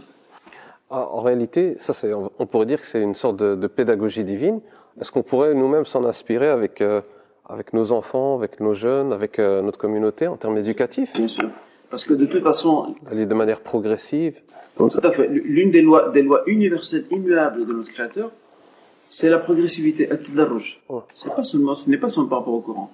Ah, 0.90 1.08
En 1.12 1.22
réalité, 1.22 1.76
ça, 1.80 1.94
c'est, 1.94 2.12
on 2.14 2.46
pourrait 2.48 2.66
dire 2.66 2.80
que 2.82 2.88
c'est 2.88 3.02
une 3.02 3.14
sorte 3.16 3.38
de, 3.38 3.56
de 3.56 3.68
pédagogie 3.68 4.24
divine. 4.24 4.62
Est-ce 5.00 5.12
qu'on 5.12 5.22
pourrait 5.22 5.54
nous-mêmes 5.54 5.86
s'en 5.86 6.04
inspirer 6.06 6.48
avec, 6.48 6.82
euh, 6.82 7.02
avec 7.48 7.74
nos 7.74 7.92
enfants, 7.92 8.36
avec 8.36 8.60
nos 8.60 8.74
jeunes, 8.74 9.14
avec 9.14 9.38
euh, 9.38 9.62
notre 9.62 9.78
communauté 9.78 10.28
en 10.28 10.36
termes 10.36 10.58
éducatifs? 10.58 11.14
Bien 11.14 11.28
sûr. 11.28 11.50
Parce 11.90 12.04
que 12.04 12.14
de 12.14 12.26
toute 12.26 12.44
façon, 12.44 12.96
Aller 13.10 13.26
de 13.26 13.34
manière 13.34 13.62
progressive 13.62 14.36
Tout 14.78 14.90
à 15.04 15.12
fait. 15.12 15.28
L'une 15.28 15.72
des 15.72 15.82
lois, 15.82 16.10
des 16.10 16.22
lois 16.22 16.44
universelles 16.46 17.06
immuables 17.12 17.66
de 17.66 17.74
notre 17.74 17.92
Créateur, 17.92 18.32
c'est 19.00 19.30
la 19.30 19.40
progressivité. 19.40 20.08
C'est 21.16 21.36
pas 21.36 21.44
seulement, 21.44 21.76
ce 21.76 21.90
n'est 21.90 21.98
pas 21.98 22.10
seulement 22.10 22.30
par 22.30 22.40
rapport 22.40 22.54
au 22.54 22.62
Coran. 22.62 22.92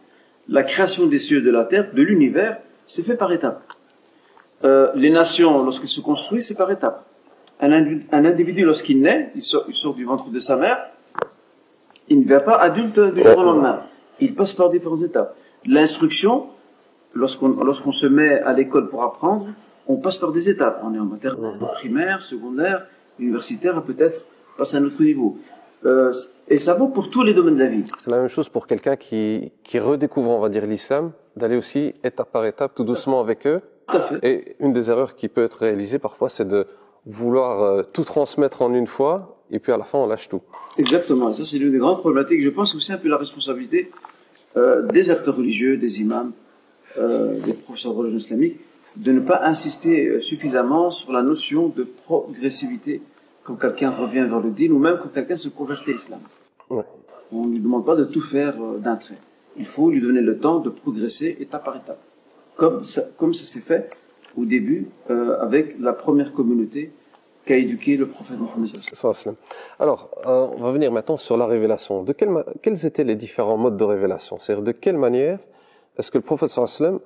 La 0.48 0.64
création 0.64 1.08
des 1.08 1.20
cieux 1.20 1.42
de 1.42 1.50
la 1.52 1.66
terre, 1.66 1.92
de 1.94 2.02
l'univers, 2.02 2.60
c'est 2.86 3.04
fait 3.04 3.18
par 3.18 3.32
étapes. 3.34 3.62
Euh, 4.64 4.92
les 4.96 5.10
nations, 5.10 5.64
lorsqu'elles 5.64 5.90
se 5.90 6.02
construisent, 6.02 6.48
c'est 6.48 6.56
par 6.58 6.72
étapes. 6.72 7.04
Un, 7.60 7.72
individu- 7.72 8.06
un 8.12 8.26
individu, 8.26 8.64
lorsqu'il 8.64 9.02
naît, 9.02 9.32
il 9.36 9.44
sort, 9.44 9.66
il 9.68 9.76
sort 9.76 9.94
du 9.94 10.06
ventre 10.06 10.30
de 10.30 10.40
sa 10.40 10.56
mère, 10.56 10.80
il 12.08 12.20
ne 12.20 12.24
devient 12.24 12.42
pas 12.46 12.56
adulte 12.56 13.00
du 13.00 13.22
jour 13.22 13.38
au 13.38 13.44
lendemain. 13.44 13.82
Il 14.20 14.36
passe 14.36 14.54
par 14.54 14.70
différentes 14.70 15.02
étapes. 15.02 15.36
L'instruction, 15.66 16.50
lorsqu'on 17.16 17.64
lorsqu'on 17.64 17.92
se 17.92 18.06
met 18.06 18.40
à 18.42 18.54
l'école 18.54 18.90
pour 18.90 19.04
apprendre, 19.04 19.48
on 19.88 19.98
passe 19.98 20.18
par 20.18 20.32
des 20.32 20.50
étapes. 20.50 20.82
On 20.84 20.94
est 20.94 21.00
en 21.00 21.06
maternelle, 21.06 21.58
primaire, 21.74 22.22
secondaire, 22.22 22.86
universitaire, 23.20 23.78
et 23.78 23.94
peut-être 23.94 24.22
passe 24.58 24.76
à 24.76 24.78
un 24.78 24.86
autre 24.86 25.02
niveau. 25.02 25.38
Euh, 25.86 26.12
et 26.48 26.58
ça 26.58 26.74
vaut 26.76 26.88
pour 26.88 27.10
tous 27.10 27.24
les 27.24 27.34
domaines 27.34 27.56
de 27.56 27.64
la 27.64 27.70
vie. 27.70 27.84
C'est 28.04 28.10
la 28.10 28.20
même 28.20 28.28
chose 28.28 28.50
pour 28.50 28.66
quelqu'un 28.68 28.96
qui, 28.96 29.52
qui 29.64 29.80
redécouvre, 29.80 30.32
on 30.32 30.40
va 30.40 30.50
dire, 30.50 30.66
l'islam, 30.66 31.12
d'aller 31.36 31.58
aussi 31.58 31.94
étape 32.04 32.32
par 32.32 32.46
étape, 32.46 32.74
tout 32.76 32.84
doucement 32.84 33.20
avec 33.20 33.46
eux. 33.46 33.62
Tout 33.88 33.98
à 33.98 34.02
fait. 34.02 34.20
Et 34.24 34.56
une 34.60 34.74
des 34.74 34.90
erreurs 34.90 35.16
qui 35.16 35.28
peut 35.28 35.44
être 35.44 35.60
réalisée 35.60 36.00
parfois, 36.00 36.30
c'est 36.30 36.48
de 36.48 36.66
vouloir 37.06 37.62
euh, 37.62 37.84
tout 37.84 38.04
transmettre 38.04 38.64
en 38.64 38.74
une 38.74 38.88
fois, 38.88 39.44
et 39.52 39.60
puis 39.60 39.72
à 39.72 39.78
la 39.78 39.84
fin, 39.84 40.00
on 40.00 40.08
lâche 40.08 40.28
tout. 40.28 40.42
Exactement. 40.78 41.32
Ça, 41.34 41.46
c'est 41.46 41.60
l'une 41.60 41.72
des 41.72 41.78
grandes 41.78 42.00
problématiques. 42.00 42.42
Je 42.42 42.50
pense 42.50 42.74
aussi 42.74 42.92
un 42.92 42.98
peu 42.98 43.10
la 43.10 43.18
responsabilité 43.18 43.92
euh, 44.58 44.82
des 44.88 45.12
acteurs 45.12 45.36
religieux, 45.36 45.78
des 45.78 46.02
imams, 46.02 46.32
euh, 46.98 47.40
des 47.46 47.54
professeurs 47.54 47.94
de 47.94 48.00
religion 48.00 48.20
islamique, 48.20 48.60
de 48.98 49.12
ne 49.12 49.20
pas 49.20 49.42
insister 49.44 50.08
euh, 50.08 50.22
suffisamment 50.22 50.90
sur 50.92 51.12
la 51.12 51.22
notion 51.22 51.68
de 51.68 51.84
progressivité 51.84 53.02
quand 53.44 53.56
quelqu'un 53.56 53.92
revient 53.92 54.26
vers 54.28 54.40
le 54.40 54.50
din 54.50 54.72
ou 54.72 54.80
même 54.80 54.98
quand 55.02 55.10
quelqu'un 55.14 55.36
se 55.36 55.50
convertit 55.50 55.92
à 55.92 55.94
l'islam. 55.94 56.20
Ouais. 56.70 56.84
On 57.32 57.46
ne 57.46 57.54
lui 57.54 57.60
demande 57.60 57.86
pas 57.86 57.96
de 57.96 58.04
tout 58.04 58.22
faire 58.22 58.56
euh, 58.62 58.78
d'un 58.78 58.96
trait. 58.96 59.16
Il 59.58 59.66
faut 59.66 59.90
lui 59.90 60.02
donner 60.02 60.22
le 60.22 60.38
temps 60.38 60.60
de 60.60 60.70
progresser 60.70 61.38
étape 61.40 61.64
par 61.64 61.78
étape. 61.78 62.00
Comme 62.56 62.84
ça, 62.84 63.04
comme 63.18 63.34
ça 63.34 63.46
s'est 63.46 63.62
fait 63.62 63.90
au 64.38 64.46
début 64.46 64.88
euh, 65.10 65.40
avec 65.40 65.80
la 65.80 65.94
première 65.94 66.34
communauté 66.34 66.92
qu'a 67.46 67.58
éduqué 67.58 67.96
le 67.96 68.08
prophète 68.08 68.38
Mohammed. 68.40 69.36
Alors, 69.80 70.10
euh, 70.26 70.48
on 70.58 70.64
va 70.64 70.72
venir 70.72 70.92
maintenant 70.92 71.18
sur 71.18 71.38
la 71.38 71.46
révélation. 71.46 72.04
De 72.04 72.12
quelle 72.12 72.44
quels 72.62 72.86
étaient 72.86 73.04
les 73.04 73.16
différents 73.16 73.58
modes 73.58 73.78
de 73.78 73.84
révélation? 73.84 74.40
C'est-à-dire 74.40 74.64
de 74.64 74.72
quelle 74.72 74.98
manière 74.98 75.40
est-ce 75.98 76.12
que 76.12 76.18
le 76.18 76.24
prophète 76.24 76.52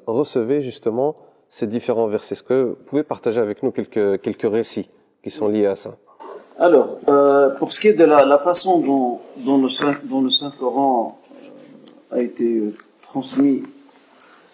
recevait 0.07 0.61
justement 0.61 1.15
ces 1.47 1.67
différents 1.67 2.07
versets? 2.07 2.33
Est-ce 2.33 2.43
que 2.43 2.63
vous 2.69 2.77
pouvez 2.85 3.03
partager 3.03 3.39
avec 3.39 3.63
nous 3.63 3.71
quelques, 3.71 4.21
quelques 4.21 4.51
récits 4.51 4.89
qui 5.23 5.31
sont 5.31 5.47
liés 5.47 5.65
à 5.65 5.75
ça? 5.75 5.97
Alors, 6.57 6.97
euh, 7.07 7.49
pour 7.51 7.71
ce 7.71 7.79
qui 7.79 7.87
est 7.87 7.93
de 7.93 8.03
la, 8.03 8.25
la 8.25 8.37
façon 8.37 8.79
dont, 8.79 9.19
dont, 9.37 9.61
le, 9.61 10.09
dont 10.09 10.21
le 10.21 10.29
Saint-Coran 10.29 11.17
euh, 12.11 12.17
a 12.17 12.21
été 12.21 12.43
euh, 12.43 12.73
transmis 13.01 13.63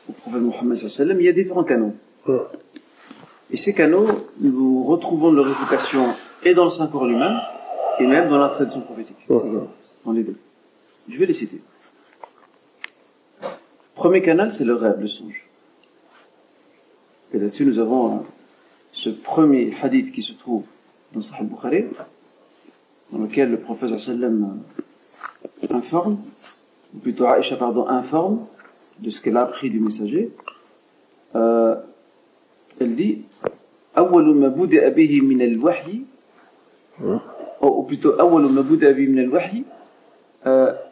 au 0.07 0.13
prophète 0.13 0.41
Mohammed, 0.41 0.77
il 0.77 1.25
y 1.25 1.29
a 1.29 1.31
différents 1.31 1.63
canaux. 1.63 1.93
Et 3.49 3.57
ces 3.57 3.73
canaux, 3.73 4.07
nous 4.39 4.83
retrouvons 4.83 5.31
leur 5.31 5.45
réputation 5.45 6.03
et 6.43 6.53
dans 6.53 6.65
le 6.65 6.69
Saint-Coran 6.69 7.05
lui-même, 7.05 7.39
et 7.99 8.05
même 8.05 8.29
dans 8.29 8.37
la 8.37 8.49
tradition 8.49 8.81
prophétique. 8.81 9.17
Dans 9.27 10.11
les 10.11 10.23
deux. 10.23 10.35
Je 11.09 11.19
vais 11.19 11.25
les 11.25 11.33
citer 11.33 11.59
Premier 14.04 14.22
canal, 14.22 14.52
c'est 14.52 14.64
le 14.64 14.74
rêve, 14.74 14.96
le 15.00 15.06
songe. 15.06 15.46
Et 17.32 17.38
là-dessus, 17.38 17.66
nous 17.66 17.78
avons 17.78 18.14
hein, 18.14 18.22
ce 18.92 19.10
premier 19.10 19.72
hadith 19.82 20.12
qui 20.12 20.22
se 20.22 20.32
trouve 20.32 20.64
dans 21.12 21.20
Sahih 21.20 21.44
Bukhari, 21.44 21.84
dans 23.12 23.18
lequel 23.18 23.50
le 23.50 23.58
prophète 23.58 23.98
sallam 23.98 24.62
euh, 25.62 25.74
informe, 25.74 26.18
ou 26.94 26.98
plutôt 26.98 27.26
Aïcha, 27.26 27.56
pardon, 27.56 27.86
informe 27.88 28.46
de 29.00 29.10
ce 29.10 29.20
qu'elle 29.20 29.36
a 29.36 29.42
appris 29.42 29.70
du 29.70 29.80
messager. 29.80 30.32
Euh, 31.36 31.76
elle 32.80 32.96
dit 32.96 33.22
أول 33.98 34.36
ما 34.36 34.48
بدأ 34.48 34.88
به 34.88 35.20
من 35.20 35.42
الوحي 35.42 36.02
ou 37.60 37.82
plutôt 37.82 38.18
أول 38.20 38.42
ما 38.52 38.62
بدأ 38.62 38.92
به 38.92 39.06
من 39.06 39.18
الوحي 39.18 39.64
min 40.44 40.48
al-ru'ya, 40.48 40.83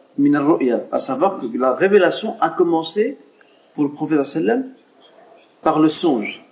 à 0.92 0.98
savoir 0.98 1.40
que 1.40 1.46
la 1.58 1.74
révélation 1.74 2.36
a 2.40 2.50
commencé 2.50 3.18
pour 3.74 3.84
le 3.84 3.90
prophète 3.90 4.24
sallam 4.24 4.70
par 5.62 5.80
le 5.80 5.88
songe. 5.88 6.44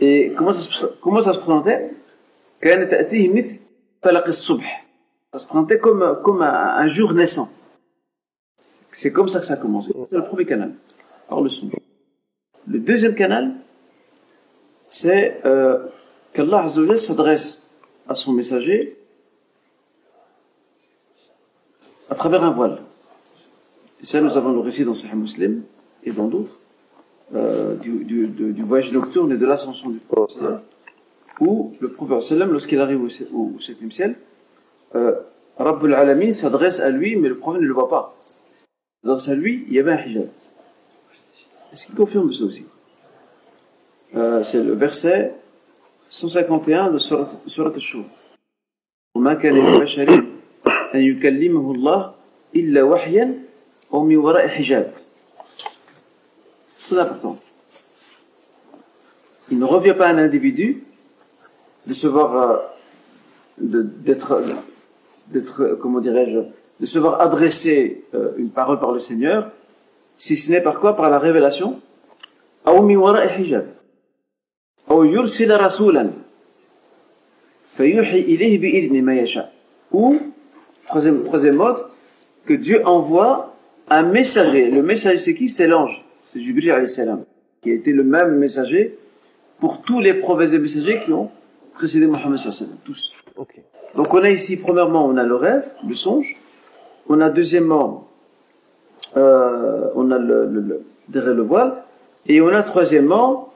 Et 0.00 0.32
comment 0.36 0.52
ça 0.52 0.60
se, 0.60 0.86
comment 1.00 1.22
ça 1.22 1.32
se 1.32 1.38
présentait? 1.38 1.94
Ça 2.62 2.68
se 5.38 5.46
présentait 5.46 5.78
comme, 5.78 6.20
comme 6.22 6.42
un, 6.42 6.86
jour 6.86 7.12
naissant. 7.12 7.48
C'est 8.92 9.10
comme 9.10 9.28
ça 9.28 9.40
que 9.40 9.46
ça 9.46 9.54
a 9.54 9.56
commencé. 9.56 9.92
C'est 10.10 10.16
le 10.16 10.22
premier 10.22 10.44
canal, 10.44 10.72
par 11.28 11.40
le 11.40 11.48
songe. 11.48 11.72
Le 12.68 12.78
deuxième 12.78 13.14
canal, 13.14 13.52
c'est 14.88 15.40
euh, 15.44 15.86
qu'Allah 16.32 16.66
s'adresse 16.68 17.66
à 18.08 18.14
son 18.14 18.32
messager 18.32 19.01
à 22.12 22.14
travers 22.14 22.44
un 22.44 22.50
voile. 22.50 22.76
Et 24.02 24.06
ça, 24.06 24.20
nous 24.20 24.36
avons 24.36 24.52
le 24.52 24.60
récit 24.60 24.84
dans 24.84 24.92
Sahih 24.92 25.14
Muslim 25.14 25.62
et 26.04 26.12
dans 26.12 26.28
d'autres, 26.28 26.58
euh, 27.34 27.74
du, 27.76 28.62
voyage 28.62 28.92
nocturne 28.92 29.32
et 29.32 29.38
de 29.38 29.46
l'ascension 29.46 29.88
du 29.88 29.98
prophète, 29.98 30.36
où 31.40 31.74
le 31.80 31.88
prophète, 31.90 32.38
lorsqu'il 32.38 32.80
arrive 32.80 33.02
au, 33.02 33.58
septième 33.58 33.90
ciel, 33.90 34.16
euh, 34.94 35.14
Rabbul 35.56 35.94
Alamin 35.94 36.32
s'adresse 36.32 36.80
à 36.80 36.90
lui, 36.90 37.16
mais 37.16 37.30
le 37.30 37.38
prophète 37.38 37.62
ne 37.62 37.66
le 37.66 37.72
voit 37.72 37.88
pas. 37.88 38.14
S'adresse 39.02 39.28
à 39.30 39.34
lui, 39.34 39.64
il 39.68 39.72
y 39.72 39.78
avait 39.78 39.92
un 39.92 40.04
hijab. 40.04 40.28
Est-ce 41.72 41.86
qu'il 41.86 41.94
confirme 41.94 42.30
ça 42.30 42.44
aussi? 42.44 42.66
Euh, 44.14 44.44
c'est 44.44 44.62
le 44.62 44.74
verset 44.74 45.32
151 46.10 46.90
de 46.90 46.98
Surat, 46.98 47.30
al-Shur. 47.74 48.04
«أن 50.95 50.99
يكلمه 50.99 51.71
الله 51.71 52.13
إلا 52.55 52.83
وحيا 52.83 53.39
أو 53.93 54.03
من 54.05 54.17
وراء 54.17 54.47
حجاب 54.47 54.93
Très 56.87 56.99
important. 56.99 57.37
Il 59.51 59.59
ne 59.59 59.65
revient 59.65 59.93
pas 59.93 60.07
à 60.07 60.11
un 60.11 60.17
individu 60.17 60.85
de 61.85 61.91
se 61.93 62.07
voir, 62.07 62.61
d'être, 63.57 64.41
d'être, 65.27 65.77
comment 65.81 65.99
dirais-je, 65.99 66.39
de 66.79 66.85
se 66.85 66.97
voir 66.97 67.19
adresser 67.19 68.05
euh, 68.13 68.31
une 68.37 68.51
parole 68.51 68.79
par 68.79 68.93
le 68.93 69.01
Seigneur, 69.01 69.51
si 70.17 70.37
ce 70.37 70.49
n'est 70.49 70.61
par 70.61 70.79
quoi 70.79 70.95
Par 70.95 71.09
la 71.09 71.19
révélation. 71.19 71.81
أو 72.67 72.81
من 72.81 72.97
وراء 72.97 73.27
حجاب 73.27 73.73
أو 74.91 75.03
يرسل 75.03 75.61
رسولا 75.61 76.11
فيوحي 77.77 78.19
إليه 78.19 78.59
بإذن 78.59 79.03
ما 79.03 79.15
يشاء 79.19 79.53
ou 79.91 80.15
Troisième, 80.92 81.24
troisième 81.24 81.54
mode, 81.54 81.86
que 82.44 82.52
Dieu 82.52 82.86
envoie 82.86 83.54
un 83.88 84.02
messager. 84.02 84.70
Le 84.70 84.82
messager, 84.82 85.16
c'est 85.16 85.34
qui? 85.34 85.48
C'est 85.48 85.66
l'ange. 85.66 86.04
C'est 86.30 86.38
Jibril 86.38 86.86
salam, 86.86 87.24
qui 87.62 87.70
a 87.70 87.72
été 87.72 87.92
le 87.92 88.04
même 88.04 88.36
messager 88.36 88.98
pour 89.58 89.80
tous 89.80 90.00
les 90.00 90.12
prophètes 90.12 90.52
et 90.52 90.58
messagers 90.58 91.00
qui 91.02 91.10
ont 91.14 91.30
précédé 91.72 92.06
Mohammed 92.06 92.36
sallam, 92.36 92.76
tous. 92.84 93.10
Donc 93.94 94.12
on 94.12 94.22
a 94.22 94.28
ici, 94.28 94.58
premièrement, 94.58 95.06
on 95.06 95.16
a 95.16 95.22
le 95.22 95.34
rêve, 95.34 95.64
le 95.88 95.94
songe. 95.94 96.36
On 97.08 97.22
a 97.22 97.30
deuxièmement, 97.30 98.06
euh, 99.16 99.88
on 99.94 100.10
a 100.10 100.18
le, 100.18 100.46
le, 100.46 100.84
derrière 101.08 101.32
le 101.32 101.42
voile. 101.42 101.72
Et 102.26 102.42
on 102.42 102.48
a 102.48 102.62
troisièmement, 102.62 103.48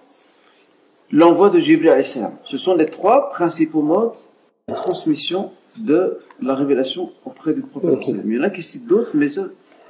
l'envoi 1.12 1.50
de 1.50 1.58
Jibril 1.58 2.02
salam. 2.02 2.32
Ce 2.44 2.56
sont 2.56 2.74
les 2.74 2.86
trois 2.86 3.28
principaux 3.28 3.82
modes 3.82 4.14
de 4.68 4.74
transmission 4.74 5.52
de 5.78 6.18
la 6.40 6.54
révélation 6.54 7.12
auprès 7.24 7.54
du 7.54 7.62
prophète. 7.62 7.98
Il 8.24 8.34
y 8.34 8.38
en 8.38 8.42
a 8.42 8.50
qui 8.50 8.62
citent 8.62 8.86
d'autres, 8.86 9.10
mais 9.14 9.28
ça, 9.28 9.46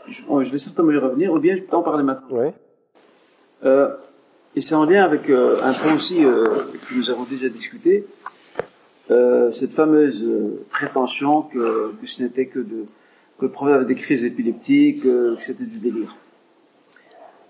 je, 0.08 0.50
vais 0.50 0.58
certainement 0.58 0.92
y 0.92 0.98
revenir, 0.98 1.32
ou 1.32 1.38
bien 1.38 1.56
je 1.56 1.62
peux 1.62 1.76
en 1.76 1.82
parler 1.82 2.02
maintenant. 2.02 2.52
Euh, 3.64 3.94
et 4.54 4.60
c'est 4.60 4.74
en 4.74 4.84
lien 4.84 5.02
avec 5.02 5.28
euh, 5.28 5.56
un 5.62 5.72
point 5.72 5.94
aussi 5.94 6.24
euh, 6.24 6.46
que 6.88 6.94
nous 6.94 7.10
avons 7.10 7.24
déjà 7.24 7.48
discuté, 7.48 8.04
cette 9.52 9.70
fameuse 9.70 10.26
prétention 10.70 11.42
que, 11.42 11.92
ce 12.04 12.24
n'était 12.24 12.46
que 12.46 12.58
de 12.58 12.84
que 13.38 13.44
le 13.44 13.50
prophète 13.52 13.74
avait 13.76 13.84
des 13.84 13.94
crises 13.94 14.24
épileptiques, 14.24 15.02
que 15.02 15.36
c'était 15.38 15.64
du 15.64 15.78
délire. 15.78 16.16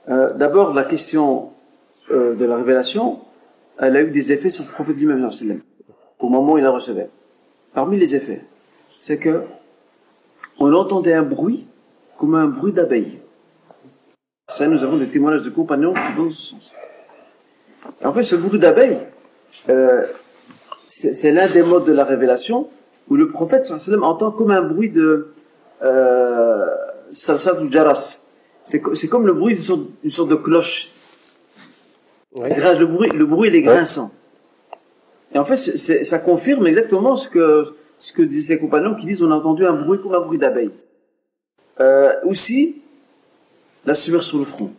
D'abord, 0.07 0.75
la 0.75 0.85
question 0.85 1.53
de 2.11 2.44
la 2.44 2.57
révélation, 2.57 3.20
elle 3.79 3.96
a 3.96 4.03
eu 4.03 4.11
des 4.11 4.33
effets 4.33 4.51
sur 4.51 4.64
le 4.64 4.70
prophète 4.70 4.96
lui-même, 4.96 5.27
au 6.18 6.29
moment 6.29 6.55
où 6.55 6.59
il 6.59 6.64
la 6.64 6.72
recevait. 6.72 7.09
Parmi 7.77 7.99
les 7.99 8.17
effets, 8.17 8.41
c'est 8.99 9.19
que 9.19 9.43
on 10.59 10.73
entendait 10.73 11.12
un 11.12 11.23
bruit 11.23 11.67
comme 12.17 12.35
un 12.35 12.47
bruit 12.47 12.73
d'abeille. 12.73 13.19
Ça, 14.49 14.67
nous 14.67 14.83
avons 14.83 14.97
des 14.97 15.09
témoignages 15.09 15.43
de 15.43 15.51
compagnons 15.51 15.93
qui 15.93 16.17
vont 16.17 16.25
dans 16.25 16.31
ce 16.31 16.41
sens. 16.41 16.73
En 18.03 18.15
fait, 18.15 18.23
ce 18.23 18.35
bruit 18.37 18.59
d'abeille, 18.59 18.97
euh, 19.69 20.07
c'est 20.87 21.31
l'un 21.33 21.47
des 21.51 21.62
modes 21.62 21.85
de 21.85 21.93
la 21.93 22.05
révélation 22.05 22.67
où 23.11 23.17
le 23.17 23.29
prophète 23.29 23.67
sallam 23.67 24.05
entend 24.05 24.31
comme 24.31 24.53
un 24.53 24.62
bruit 24.62 24.89
de 24.89 25.35
euh, 25.83 26.65
salsa 27.12 27.61
ou 27.61 27.71
jaras. 27.71 28.23
C'est 28.65 28.81
comme 28.81 29.27
le 29.27 29.35
bruit 29.35 29.53
d'une 29.53 29.62
sorte, 29.62 29.83
sorte, 30.09 30.31
de 30.31 30.37
cloche. 30.37 30.93
Le 32.35 32.87
bruit, 32.87 33.11
le 33.11 33.27
bruit, 33.27 33.51
il 33.51 33.55
est 33.55 33.62
grinçant. 33.62 34.11
Et 35.35 35.39
en 35.39 35.45
fait, 35.45 35.57
ça 35.57 36.19
confirme 36.19 36.67
exactement 36.67 37.17
ce 37.17 37.29
que, 37.29 37.75
ce 37.99 38.12
que 38.12 38.23
disent 38.23 38.49
ses 38.49 38.59
compagnons 38.59 38.95
qui 38.95 39.07
disent 39.07 39.23
on 39.23 39.31
a 39.31 39.35
entendu 39.35 39.67
un 39.67 39.73
bruit 39.73 40.01
comme 40.01 40.15
un 40.15 40.21
bruit 40.21 40.39
d'abeille. 40.39 40.71
Euh, 41.81 42.12
aussi, 42.25 42.83
la 43.85 43.95
sueur 43.95 44.23
sur 44.23 44.39
le 44.39 44.45
front. 44.45 44.71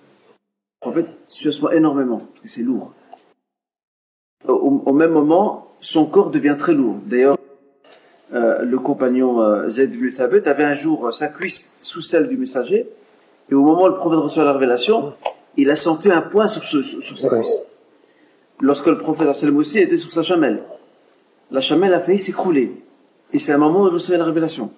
En 0.86 0.92
fait, 0.92 1.06
sueur 1.28 1.74
énormément, 1.74 2.18
parce 2.18 2.42
que 2.42 2.48
c'est 2.48 2.64
lourd. 2.64 2.94
Au, 4.48 4.94
même 4.94 5.12
moment, 5.12 5.72
son 5.82 6.06
corps 6.06 6.30
devient 6.30 6.56
très 6.58 6.74
lourd. 6.74 6.96
D'ailleurs, 7.06 7.38
euh, 8.34 8.62
le 8.62 8.80
compagnon 8.80 9.42
euh, 9.42 9.68
Zayd 9.68 9.94
ibn 9.94 10.10
Thabit 10.10 10.48
avait 10.48 10.64
un 10.64 10.74
jour 10.74 11.14
sa 11.14 11.28
cuisse 11.28 11.78
sous 11.82 12.02
celle 12.02 12.28
du 12.28 12.38
messager, 12.38 12.88
et 13.50 13.56
au 13.56 13.64
moment 13.64 13.84
où 13.84 13.88
le 13.88 13.96
prophète 13.96 14.20
reçoit 14.20 14.44
la 14.44 14.54
révélation, 14.54 15.14
il 15.58 15.70
a 15.70 15.76
senti 15.76 16.12
un 16.12 16.22
poids 16.22 16.48
sur, 16.48 16.64
sur 16.64 17.20
sa 17.20 17.30
cuisse 17.30 17.67
lorsque 18.60 18.88
le 18.88 18.98
prophète 18.98 19.28
aussi 19.56 19.80
était 19.80 19.98
sur 19.98 20.12
sa 20.12 20.22
chamelle. 20.22 20.64
La 21.52 21.62
chamelle 21.62 21.94
a 21.94 22.00
failli 22.00 22.18
s'écrouler. 22.20 22.72
Et 23.34 23.40
c'est 23.40 23.54
un 23.54 23.58
moment 23.58 23.84
où 23.84 23.88
il 23.88 23.94
recevait 23.94 24.18
la 24.18 24.26
révélation. 24.26 24.72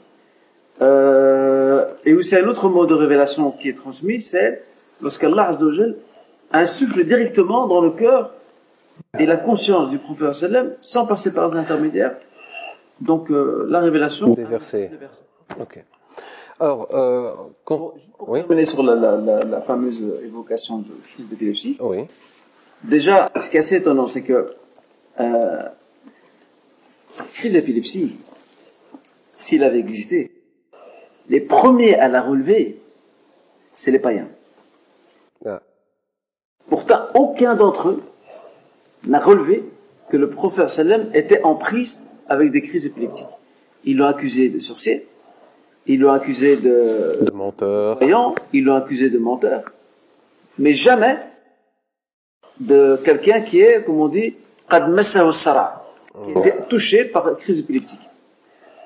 Euh, 0.82 1.86
et 2.06 2.14
aussi 2.14 2.36
un 2.36 2.48
autre 2.48 2.70
mot 2.70 2.86
de 2.86 2.94
révélation 2.94 3.52
qui 3.52 3.70
est 3.70 3.74
transmis, 3.74 4.22
c'est 4.22 4.62
lorsqu'Allah 5.02 5.50
insuffle 6.52 7.04
directement 7.04 7.68
dans 7.68 7.82
le 7.82 7.92
cœur 7.92 8.34
et 9.20 9.26
la 9.26 9.38
conscience 9.38 9.90
du 9.90 9.98
prophète 9.98 10.78
sans 10.82 11.06
passer 11.06 11.34
par 11.34 11.50
des 11.52 11.58
intermédiaires. 11.58 12.16
Donc 13.02 13.30
euh, 13.32 13.66
la 13.70 13.80
révélation. 13.80 14.34
Des 14.34 14.44
versets. 14.44 14.92
Ok. 15.60 15.84
Alors, 16.60 16.88
euh, 16.94 17.32
quand... 17.64 17.78
Pour, 17.78 17.94
pour 18.18 18.30
Oui. 18.30 18.40
terminer 18.40 18.66
sur 18.66 18.84
la, 18.84 18.96
la, 18.96 19.16
la, 19.18 19.38
la 19.40 19.62
fameuse 19.62 20.02
évocation 20.26 20.80
de 20.80 20.92
crise 21.04 21.28
d'épilepsie, 21.28 21.78
Oui. 21.80 22.00
Déjà, 22.84 23.30
ce 23.40 23.50
qui 23.50 23.58
est 23.58 23.60
assez 23.60 23.78
étonnant, 23.78 24.08
c'est 24.08 24.22
que 24.22 24.54
euh, 25.20 25.64
crise 27.34 27.54
d'épilepsie, 27.54 28.18
s'il 29.38 29.64
avait 29.64 29.80
existé, 29.80 30.32
les 31.30 31.40
premiers 31.40 31.96
à 31.96 32.08
la 32.08 32.22
relever, 32.22 32.80
c'est 33.74 33.92
les 33.92 34.00
païens. 34.00 34.28
Ah. 35.46 35.62
Pourtant, 36.68 37.08
aucun 37.14 37.56
d'entre 37.56 37.90
eux 37.90 38.04
n'a 39.08 39.20
relevé 39.20 39.64
que 40.10 40.18
le 40.18 40.30
prophète 40.30 40.70
sallam 40.70 41.10
était 41.14 41.42
en 41.44 41.56
prise 41.56 42.04
avec 42.28 42.52
des 42.52 42.62
crises 42.62 42.86
épileptiques. 42.86 43.28
Ils 43.86 43.98
l'ont 43.98 44.08
accusé 44.08 44.50
de 44.50 44.60
sorcier, 44.60 45.08
ils 45.86 46.00
l'ont 46.00 46.12
accusé 46.12 46.58
de 46.58 47.20
De 47.22 47.32
menteur. 47.32 48.00
ils 48.54 48.64
l'ont 48.64 48.76
accusé 48.76 49.10
de 49.10 49.18
menteur, 49.18 49.64
mais 50.58 50.74
jamais 50.74 51.18
de 52.60 53.00
quelqu'un 53.04 53.42
qui 53.42 53.60
est, 53.62 53.84
comme 53.84 54.00
on 54.00 54.08
dit, 54.08 54.36
qui 54.70 56.40
était 56.40 56.58
touché 56.68 57.06
par 57.06 57.30
une 57.30 57.36
crise 57.36 57.60
épileptique. 57.60 58.02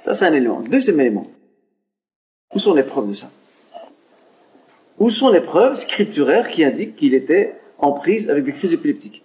Ça, 0.02 0.14
c'est 0.14 0.26
un 0.26 0.34
élément. 0.34 0.60
Deuxième 0.62 1.00
élément. 1.00 1.24
Où 2.54 2.60
sont 2.60 2.74
les 2.74 2.84
preuves 2.84 3.10
de 3.10 3.14
ça? 3.14 3.30
Où 5.00 5.10
sont 5.10 5.30
les 5.32 5.42
preuves 5.42 5.76
scripturaires 5.76 6.50
qui 6.50 6.64
indiquent 6.64 6.96
qu'il 6.96 7.14
était 7.14 7.56
en 7.80 7.94
prise 7.94 8.30
avec 8.30 8.44
des 8.44 8.52
crises 8.52 8.74
épileptiques? 8.74 9.24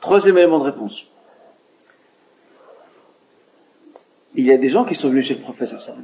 Troisième 0.00 0.38
élément 0.38 0.58
de 0.58 0.64
réponse. 0.64 1.06
Il 4.34 4.46
y 4.46 4.52
a 4.52 4.56
des 4.56 4.68
gens 4.68 4.84
qui 4.84 4.94
sont 4.94 5.10
venus 5.10 5.26
chez 5.26 5.34
le 5.34 5.40
professeur 5.40 5.80
Ça, 5.80 5.94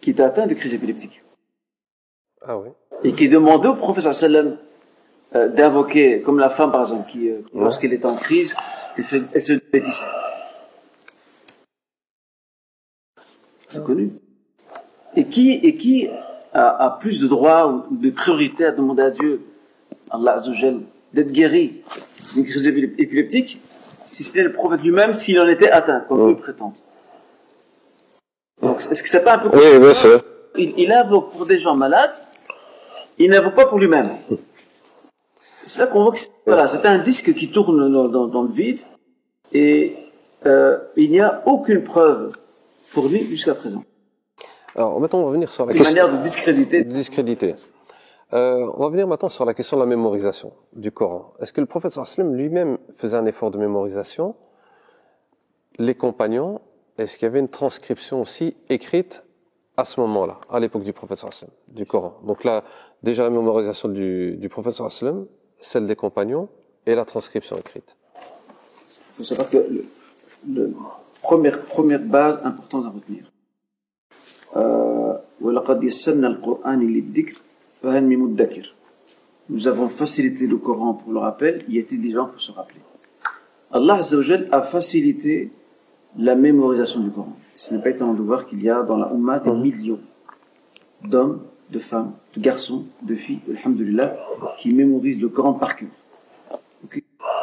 qui 0.00 0.10
étaient 0.10 0.22
atteints 0.22 0.46
de 0.46 0.54
crises 0.54 0.74
épileptiques. 0.74 1.22
Ah 2.46 2.58
oui. 2.58 2.68
et 3.04 3.12
qui 3.12 3.28
demandait 3.28 3.68
au 3.68 3.74
professeur 3.74 4.14
sallam 4.14 4.58
euh, 5.34 5.48
d'invoquer, 5.48 6.20
comme 6.22 6.38
la 6.38 6.50
femme 6.50 6.70
par 6.72 6.80
exemple, 6.82 7.10
qui, 7.10 7.28
euh, 7.28 7.40
lorsqu'elle 7.54 7.92
était 7.92 8.06
en 8.06 8.16
crise, 8.16 8.54
elle 8.96 9.04
se, 9.04 9.16
elle 9.32 9.42
se 9.42 9.54
connu. 13.84 14.12
Et 15.16 15.24
qui, 15.26 15.52
et 15.54 15.76
qui 15.76 16.08
a, 16.52 16.84
a 16.86 16.90
plus 16.90 17.20
de 17.20 17.26
droit 17.26 17.66
ou 17.90 17.96
de 17.96 18.10
priorité 18.10 18.64
à 18.66 18.72
demander 18.72 19.02
à 19.02 19.10
Dieu, 19.10 19.42
Allah 20.10 20.34
Azzawajal, 20.34 20.80
d'être 21.12 21.32
guéri 21.32 21.82
d'une 22.34 22.44
crise 22.44 22.66
épilep- 22.68 22.94
épileptique, 22.98 23.60
si 24.04 24.22
c'était 24.22 24.42
le 24.44 24.52
prophète 24.52 24.82
lui-même, 24.82 25.14
s'il 25.14 25.38
en 25.40 25.48
était 25.48 25.70
atteint, 25.70 26.00
comme 26.08 26.20
Ouais. 26.20 26.32
eux 26.32 26.36
prétendent. 26.36 26.74
Donc, 28.62 28.80
est-ce 28.90 29.02
que 29.02 29.08
c'est 29.08 29.24
pas 29.24 29.34
un 29.34 29.38
peu 29.38 29.48
Oui, 29.52 29.78
bien 29.78 29.94
sûr. 29.94 30.22
il, 30.56 30.74
il 30.78 30.92
invoque 30.92 31.30
pour 31.32 31.46
des 31.46 31.58
gens 31.58 31.74
malades, 31.74 32.14
il 33.18 33.30
n'invoque 33.30 33.54
pas 33.54 33.66
pour 33.66 33.78
lui-même. 33.78 34.10
C'est 35.66 35.78
ça 35.80 35.86
qu'on 35.86 36.02
voit 36.04 36.12
que 36.12 36.18
c'est, 36.18 36.30
voilà, 36.46 36.66
un 36.84 36.98
disque 36.98 37.34
qui 37.34 37.50
tourne 37.50 37.90
dans, 37.92 38.08
dans- 38.08 38.26
dans 38.28 38.42
le 38.42 38.48
vide 38.50 38.80
et 39.52 39.96
euh, 40.46 40.78
il 40.96 41.10
n'y 41.10 41.20
a 41.20 41.42
aucune 41.46 41.82
preuve 41.82 42.36
fournie 42.82 43.20
jusqu'à 43.24 43.54
présent. 43.54 43.82
Alors 44.76 45.00
maintenant, 45.00 45.20
on 45.20 45.26
va 45.26 45.32
venir 45.32 45.50
sur 45.50 45.64
la 45.66 45.72
question 45.72 45.94
manière 45.94 46.16
de 46.16 46.22
discréditer. 46.22 46.84
de 46.84 46.92
discréditer. 46.92 47.54
Euh, 48.32 48.68
on 48.76 48.80
va 48.82 48.88
venir 48.88 49.06
maintenant 49.06 49.28
sur 49.28 49.44
la 49.44 49.54
question 49.54 49.76
de 49.76 49.82
la 49.82 49.86
mémorisation 49.86 50.52
du 50.72 50.90
Coran. 50.90 51.32
Est-ce 51.40 51.52
que 51.52 51.60
le 51.60 51.66
prophète 51.66 51.94
lui-même 52.18 52.78
faisait 52.96 53.16
un 53.16 53.26
effort 53.26 53.50
de 53.50 53.58
mémorisation? 53.58 54.34
Les 55.78 55.94
compagnons, 55.94 56.60
est-ce 56.98 57.16
qu'il 57.16 57.26
y 57.26 57.30
avait 57.30 57.38
une 57.40 57.48
transcription 57.48 58.20
aussi 58.20 58.56
écrite 58.68 59.22
à 59.76 59.84
ce 59.84 60.00
moment-là, 60.00 60.38
à 60.50 60.60
l'époque 60.60 60.82
du 60.84 60.92
prophète 60.92 61.24
du 61.68 61.86
Coran? 61.86 62.14
Donc 62.26 62.44
là, 62.44 62.64
déjà 63.02 63.22
la 63.22 63.30
mémorisation 63.30 63.88
du, 63.88 64.36
du 64.36 64.48
prophète 64.48 64.74
celle 65.64 65.86
des 65.86 65.96
compagnons 65.96 66.48
et 66.86 66.94
la 66.94 67.04
transcription 67.04 67.56
écrite. 67.56 67.96
Il 68.16 69.16
faut 69.18 69.24
savoir 69.24 69.48
que 69.50 69.58
la 70.52 70.66
première, 71.22 71.62
première 71.62 72.00
base 72.00 72.38
importante 72.44 72.86
à 72.86 72.90
retenir, 72.90 73.24
euh, 74.56 75.14
nous 79.50 79.68
avons 79.68 79.88
facilité 79.88 80.46
le 80.46 80.56
Coran 80.56 80.94
pour 80.94 81.12
le 81.12 81.18
rappel, 81.18 81.64
il 81.68 81.74
y 81.74 81.78
était 81.78 81.96
des 81.96 82.12
gens 82.12 82.26
pour 82.26 82.40
se 82.40 82.52
rappeler. 82.52 82.80
Allah 83.72 84.00
a 84.52 84.62
facilité 84.62 85.50
la 86.16 86.34
mémorisation 86.34 87.00
du 87.00 87.10
Coran. 87.10 87.36
Ce 87.56 87.74
n'est 87.74 87.82
pas 87.82 87.90
étonnant 87.90 88.14
de 88.14 88.22
voir 88.22 88.46
qu'il 88.46 88.62
y 88.62 88.70
a 88.70 88.82
dans 88.82 88.96
la 88.96 89.10
Ummah 89.12 89.40
des 89.40 89.50
mhm. 89.50 89.60
millions 89.60 90.00
d'hommes 91.02 91.40
de 91.74 91.80
femmes, 91.80 92.12
de 92.36 92.40
garçons, 92.40 92.84
de 93.02 93.14
filles, 93.14 93.40
alhamdulillah, 93.50 94.16
qui 94.58 94.72
mémorisent 94.72 95.20
le 95.20 95.28
Coran 95.28 95.54
par 95.54 95.76
cœur. 95.76 95.88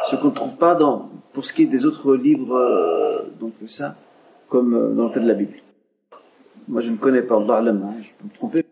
Ce 0.08 0.16
qu'on 0.16 0.28
ne 0.28 0.34
trouve 0.34 0.56
pas 0.56 0.74
dans, 0.74 1.10
pour 1.32 1.44
ce 1.44 1.52
qui 1.52 1.62
est 1.62 1.66
des 1.66 1.84
autres 1.86 2.16
livres, 2.16 2.56
euh, 2.56 3.22
donc 3.38 3.52
ça, 3.66 3.94
comme 4.48 4.74
euh, 4.74 4.94
dans 4.94 5.04
le 5.08 5.14
cas 5.14 5.20
de 5.20 5.28
la 5.28 5.34
Bible. 5.34 5.58
Moi, 6.66 6.80
je 6.80 6.90
ne 6.90 6.96
connais 6.96 7.22
pas, 7.22 7.36
Allah 7.36 7.70
hein, 7.70 7.94
je 8.00 8.10
peux 8.18 8.24
me 8.24 8.34
tromper, 8.34 8.64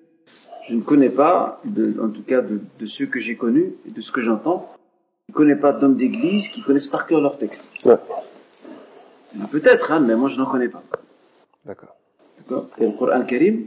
je 0.68 0.75
ne 0.75 0.83
connais 0.83 1.11
pas, 1.11 1.61
de, 1.64 2.01
en 2.01 2.09
tout 2.09 2.23
cas 2.23 2.40
de, 2.40 2.61
de 2.79 2.87
ceux 2.87 3.07
que 3.07 3.20
j'ai 3.20 3.37
connus 3.37 3.73
et 3.87 3.90
de 3.90 4.01
ce 4.01 4.11
que 4.11 4.20
j'entends, 4.20 4.73
je 5.29 5.33
ne 5.33 5.37
connais 5.37 5.57
pas 5.57 5.73
d'hommes 5.73 5.96
d'église 5.96 6.49
qui 6.49 6.62
connaissent 6.62 6.88
par 6.88 7.07
cœur 7.07 7.20
leur 7.20 7.38
texte. 7.38 7.64
Ouais. 7.85 7.96
Peut-être, 9.51 9.92
hein, 9.92 10.01
mais 10.01 10.16
moi 10.16 10.29
je 10.29 10.37
n'en 10.37 10.46
connais 10.46 10.68
pas. 10.68 10.83
D'accord. 11.64 11.94
D'accord 12.38 12.66
Et 12.79 12.87
le 12.87 12.92
Coran 12.92 13.23
Karim, 13.23 13.66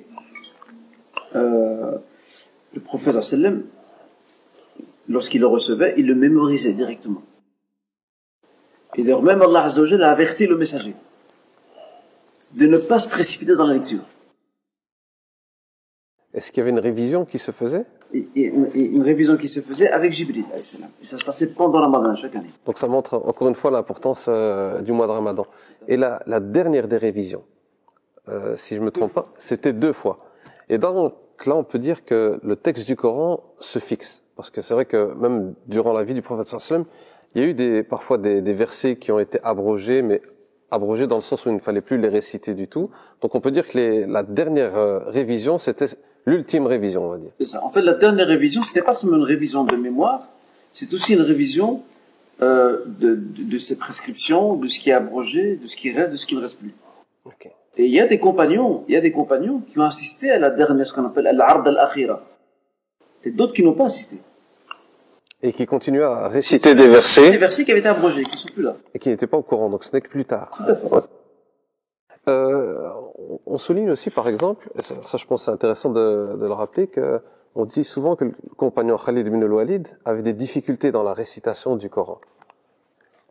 euh, 1.36 1.98
le 2.74 2.82
prophète 2.82 3.22
sallam, 3.22 3.63
lorsqu'il 5.08 5.41
le 5.41 5.48
recevait, 5.48 5.93
il 5.98 6.08
le 6.08 6.15
mémorisait 6.15 6.74
directement. 6.74 7.22
Et 8.96 9.04
d'ailleurs, 9.04 9.24
même 9.24 9.41
Allah 9.41 9.67
a 9.67 10.12
averti 10.12 10.46
le 10.48 10.56
messager 10.56 10.96
de 12.52 12.65
ne 12.67 12.78
pas 12.78 13.00
se 13.00 13.10
précipiter 13.10 13.56
dans 13.56 13.65
la 13.65 13.74
lecture. 13.74 14.04
Est-ce 16.34 16.52
qu'il 16.52 16.60
y 16.60 16.62
avait 16.62 16.72
une 16.72 16.80
révision 16.80 17.26
qui 17.26 17.39
se 17.39 17.52
faisait? 17.52 17.86
Et, 18.13 18.28
et 18.36 18.43
une, 18.46 18.67
et 18.76 18.86
une 18.86 19.04
révision 19.04 19.38
qui 19.38 19.48
se 19.48 19.60
faisait 19.62 19.89
avec 19.89 20.12
Jibril. 20.12 20.46
Et 20.56 20.62
ça 20.62 21.17
se 21.17 21.24
passait 21.24 21.48
pendant 21.48 21.80
la 21.80 21.88
Ramadan 21.88 22.15
chaque 22.15 22.36
année. 22.36 22.50
Donc 22.65 22.78
ça 22.78 22.88
montre 22.88 23.15
encore 23.15 23.48
une 23.48 23.56
fois 23.56 23.72
l'importance 23.72 24.26
euh, 24.28 24.82
du 24.82 24.91
mois 24.91 25.08
de 25.08 25.12
Ramadan. 25.12 25.48
Et 25.88 25.98
la, 25.98 26.22
la 26.28 26.39
dernière 26.39 26.88
des 26.88 26.98
révisions, 26.98 27.43
euh, 28.30 28.56
si 28.56 28.76
je 28.76 28.82
me 28.82 28.91
trompe 28.91 29.13
pas, 29.13 29.32
c'était 29.38 29.74
deux 29.74 29.93
fois. 29.93 30.19
Et 30.69 30.78
donc 31.38 31.48
là, 31.48 31.56
on 31.56 31.63
peut 31.63 31.80
dire 31.80 32.06
que 32.06 32.39
le 32.43 32.56
texte 32.56 32.86
du 32.86 32.96
Coran 32.96 33.43
se 33.60 33.80
fixe. 33.80 34.22
Parce 34.36 34.50
que 34.50 34.62
c'est 34.62 34.74
vrai 34.74 34.86
que 34.86 35.13
même 35.15 35.54
durant 35.67 35.93
la 35.93 36.04
vie 36.04 36.13
du 36.13 36.22
prophète 36.22 36.48
sallam, 36.48 36.86
il 37.36 37.41
y 37.41 37.46
a 37.46 37.48
eu 37.48 37.54
des, 37.54 37.84
parfois 37.84 38.17
des, 38.17 38.41
des 38.41 38.54
versets 38.54 38.96
qui 38.96 39.12
ont 39.12 39.19
été 39.19 39.39
abrogés, 39.43 40.02
mais 40.02 40.22
abrogés 40.72 41.08
dans 41.08 41.17
le 41.17 41.22
sens 41.22 41.46
où 41.46 41.50
il 41.50 41.56
ne 41.56 41.60
fallait 41.60 41.82
plus 41.82 41.98
les 41.98 42.08
réciter 42.08 42.54
du 42.54 42.67
tout. 42.67 42.89
Donc 43.22 43.36
on 43.36 43.41
peut 43.41 43.52
dire 43.52 43.67
que 43.67 43.78
les, 43.78 44.06
la 44.06 44.24
dernière 44.24 44.78
euh, 44.78 45.00
révision, 45.08 45.58
c'était 45.58 45.88
l'ultime 46.26 46.65
révision, 46.67 47.06
on 47.06 47.10
va 47.10 47.17
dire. 47.17 47.32
C'est 47.39 47.46
ça. 47.46 47.63
En 47.63 47.69
fait, 47.69 47.82
la 47.82 47.93
dernière 47.93 48.28
révision, 48.28 48.63
ce 48.63 48.76
n'est 48.76 48.84
pas 48.84 48.93
seulement 48.93 49.17
une 49.17 49.24
révision 49.24 49.63
de 49.63 49.76
mémoire, 49.76 50.30
c'est 50.72 50.91
aussi 50.93 51.13
une 51.13 51.22
révision 51.22 51.84
euh, 52.41 52.84
de, 52.86 53.15
de, 53.15 53.43
de 53.43 53.58
ces 53.58 53.78
prescriptions, 53.78 54.56
de 54.56 54.67
ce 54.67 54.80
qui 54.80 54.89
est 54.91 54.93
abrogé, 54.93 55.58
de 55.58 55.67
ce 55.67 55.76
qui 55.76 55.91
reste, 55.91 56.12
de 56.12 56.17
ce 56.17 56.26
qui 56.26 56.36
ne 56.36 56.41
reste 56.41 56.58
plus. 56.58 56.74
Ok. 57.26 57.50
Et 57.77 57.86
il 57.86 57.93
y 57.93 57.99
a 57.99 58.07
des 58.07 58.19
compagnons, 58.19 58.83
il 58.88 58.93
y 58.93 58.97
a 58.97 59.01
des 59.01 59.12
compagnons 59.12 59.62
qui 59.67 59.79
ont 59.79 59.83
assisté 59.83 60.29
à 60.29 60.38
la 60.38 60.49
dernière, 60.51 60.86
ce 60.86 60.93
qu'on 60.93 61.05
appelle 61.05 61.27
al-ard 61.27 61.65
al-akhira. 61.65 62.21
Et 63.23 63.31
d'autres 63.31 63.53
qui 63.53 63.63
n'ont 63.63 63.73
pas 63.73 63.86
assisté. 63.86 64.17
Et 65.41 65.51
qui 65.51 65.65
continuent 65.65 66.03
à 66.03 66.27
réciter 66.27 66.75
des 66.75 66.83
Des 66.83 66.89
versets 66.89 67.38
versets 67.38 67.65
qui 67.65 67.71
avaient 67.71 67.79
été 67.79 67.89
abrogés, 67.89 68.23
qui 68.23 68.31
ne 68.31 68.38
sont 68.38 68.53
plus 68.53 68.63
là. 68.63 68.75
et 68.93 68.99
qui 68.99 69.09
n'étaient 69.09 69.27
pas 69.27 69.38
au 69.38 69.41
courant. 69.41 69.69
Donc 69.69 69.83
ce 69.83 69.93
n'est 69.93 70.01
que 70.01 70.07
plus 70.09 70.25
tard. 70.25 70.51
Tout 70.55 70.71
à 70.71 70.75
fait. 70.75 71.09
Euh, 72.29 72.89
on 73.45 73.57
souligne 73.57 73.91
aussi, 73.91 74.09
par 74.09 74.29
exemple, 74.29 74.69
et 74.77 74.81
ça, 74.81 74.95
ça, 75.01 75.17
je 75.17 75.25
pense 75.25 75.45
c'est 75.45 75.51
intéressant 75.51 75.89
de, 75.89 76.38
de 76.39 76.45
le 76.45 76.53
rappeler, 76.53 76.88
que 76.88 77.19
on 77.55 77.65
dit 77.65 77.83
souvent 77.83 78.15
que 78.15 78.25
le 78.25 78.33
compagnon 78.55 78.97
Khalid 78.97 79.27
ibn 79.27 79.43
al-Walid 79.43 79.88
avait 80.05 80.21
des 80.23 80.33
difficultés 80.33 80.91
dans 80.91 81.03
la 81.03 81.13
récitation 81.13 81.75
du 81.75 81.89
Coran. 81.89 82.19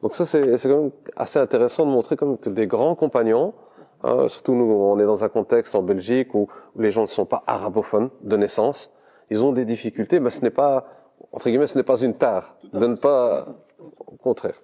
Donc 0.02 0.14
ça, 0.14 0.26
c'est 0.26 0.58
c'est 0.58 0.68
quand 0.68 0.82
même 0.82 0.90
assez 1.16 1.38
intéressant 1.38 1.86
de 1.86 1.90
montrer 1.90 2.16
comme 2.16 2.36
que 2.36 2.50
des 2.50 2.66
grands 2.66 2.94
compagnons, 2.94 3.54
hein, 4.02 4.28
surtout 4.28 4.54
nous, 4.54 4.64
on 4.64 4.98
est 4.98 5.04
dans 5.04 5.24
un 5.24 5.28
contexte 5.28 5.74
en 5.74 5.82
Belgique 5.82 6.34
où, 6.34 6.48
où 6.76 6.80
les 6.80 6.90
gens 6.90 7.02
ne 7.02 7.06
sont 7.06 7.26
pas 7.26 7.42
arabophones 7.46 8.10
de 8.22 8.36
naissance, 8.36 8.90
ils 9.30 9.42
ont 9.42 9.52
des 9.52 9.64
difficultés, 9.64 10.20
mais 10.20 10.30
ce 10.30 10.40
n'est 10.42 10.50
pas, 10.50 10.86
entre 11.32 11.48
guillemets, 11.48 11.66
ce 11.66 11.76
n'est 11.78 11.84
pas 11.84 11.98
une 12.00 12.14
tare 12.14 12.56
de 12.72 12.86
ne 12.86 12.96
pas, 12.96 13.46
au 13.80 14.16
contraire. 14.16 14.60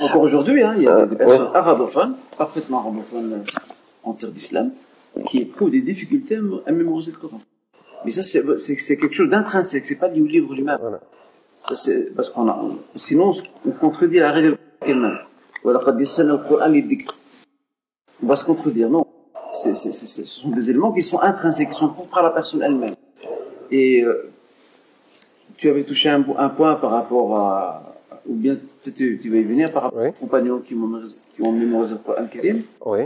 Encore 0.00 0.22
aujourd'hui, 0.22 0.62
hein, 0.62 0.74
il 0.76 0.82
y 0.84 0.88
a 0.88 1.02
des, 1.02 1.10
des 1.10 1.16
personnes 1.16 1.50
ouais. 1.50 1.56
arabophones, 1.56 2.14
parfaitement 2.38 2.78
arabophones 2.78 3.32
euh, 3.32 3.44
en 4.04 4.12
terre 4.14 4.30
d'islam, 4.30 4.70
qui 5.26 5.38
éprouvent 5.42 5.70
des 5.70 5.82
difficultés 5.82 6.36
à 6.36 6.40
mé- 6.40 6.62
à 6.66 6.72
mémoriser 6.72 7.12
le 7.12 7.18
Coran. 7.18 7.40
Mais 8.04 8.10
ça, 8.10 8.22
c'est 8.22 8.96
quelque 8.96 9.12
chose 9.14 9.28
d'intrinsèque, 9.28 9.84
c'est 9.84 9.96
pas 9.96 10.08
lié 10.08 10.20
au 10.20 10.26
livre 10.26 10.54
lui-même. 10.54 10.78
Voilà. 10.80 11.00
Ça, 11.68 11.74
c'est 11.74 12.14
parce 12.16 12.30
qu'on 12.30 12.48
a, 12.48 12.58
sinon, 12.96 13.32
on 13.66 13.70
contredit 13.70 14.18
la 14.18 14.32
règle 14.32 14.58
elle-même. 14.80 15.18
On 18.22 18.26
va 18.26 18.36
se 18.36 18.44
contredire, 18.44 18.88
non. 18.88 19.06
c'est, 19.52 19.74
c'est, 19.74 19.92
c'est, 19.92 20.06
ce 20.06 20.24
sont 20.24 20.50
des 20.50 20.70
éléments 20.70 20.92
qui 20.92 21.02
sont 21.02 21.20
intrinsèques, 21.20 21.70
qui 21.70 21.76
sont 21.78 21.88
propres 21.88 22.18
à 22.18 22.22
la 22.22 22.30
personne 22.30 22.62
elle-même. 22.62 22.94
Et 23.70 24.02
euh, 24.02 24.30
tu 25.56 25.68
avais 25.70 25.82
touché 25.84 26.08
un, 26.08 26.24
un, 26.38 26.48
point 26.48 26.74
par 26.76 26.90
rapport 26.90 27.36
à, 27.36 27.94
ou 28.26 28.34
bien 28.34 28.56
tu, 28.84 29.18
tu 29.20 29.30
vas 29.30 29.36
y 29.38 29.42
venir 29.44 29.72
par 29.72 29.84
rapport 29.84 30.00
Oui. 30.02 30.08
aux 30.08 30.12
compagnons 30.12 30.58
qui 30.60 30.74
ont, 30.74 31.02
qui 31.34 31.42
ont 31.42 31.52
mémorisé 31.52 31.94
le 31.94 32.00
Coran 32.00 32.26
Karim. 32.30 32.62
Oui. 32.84 33.00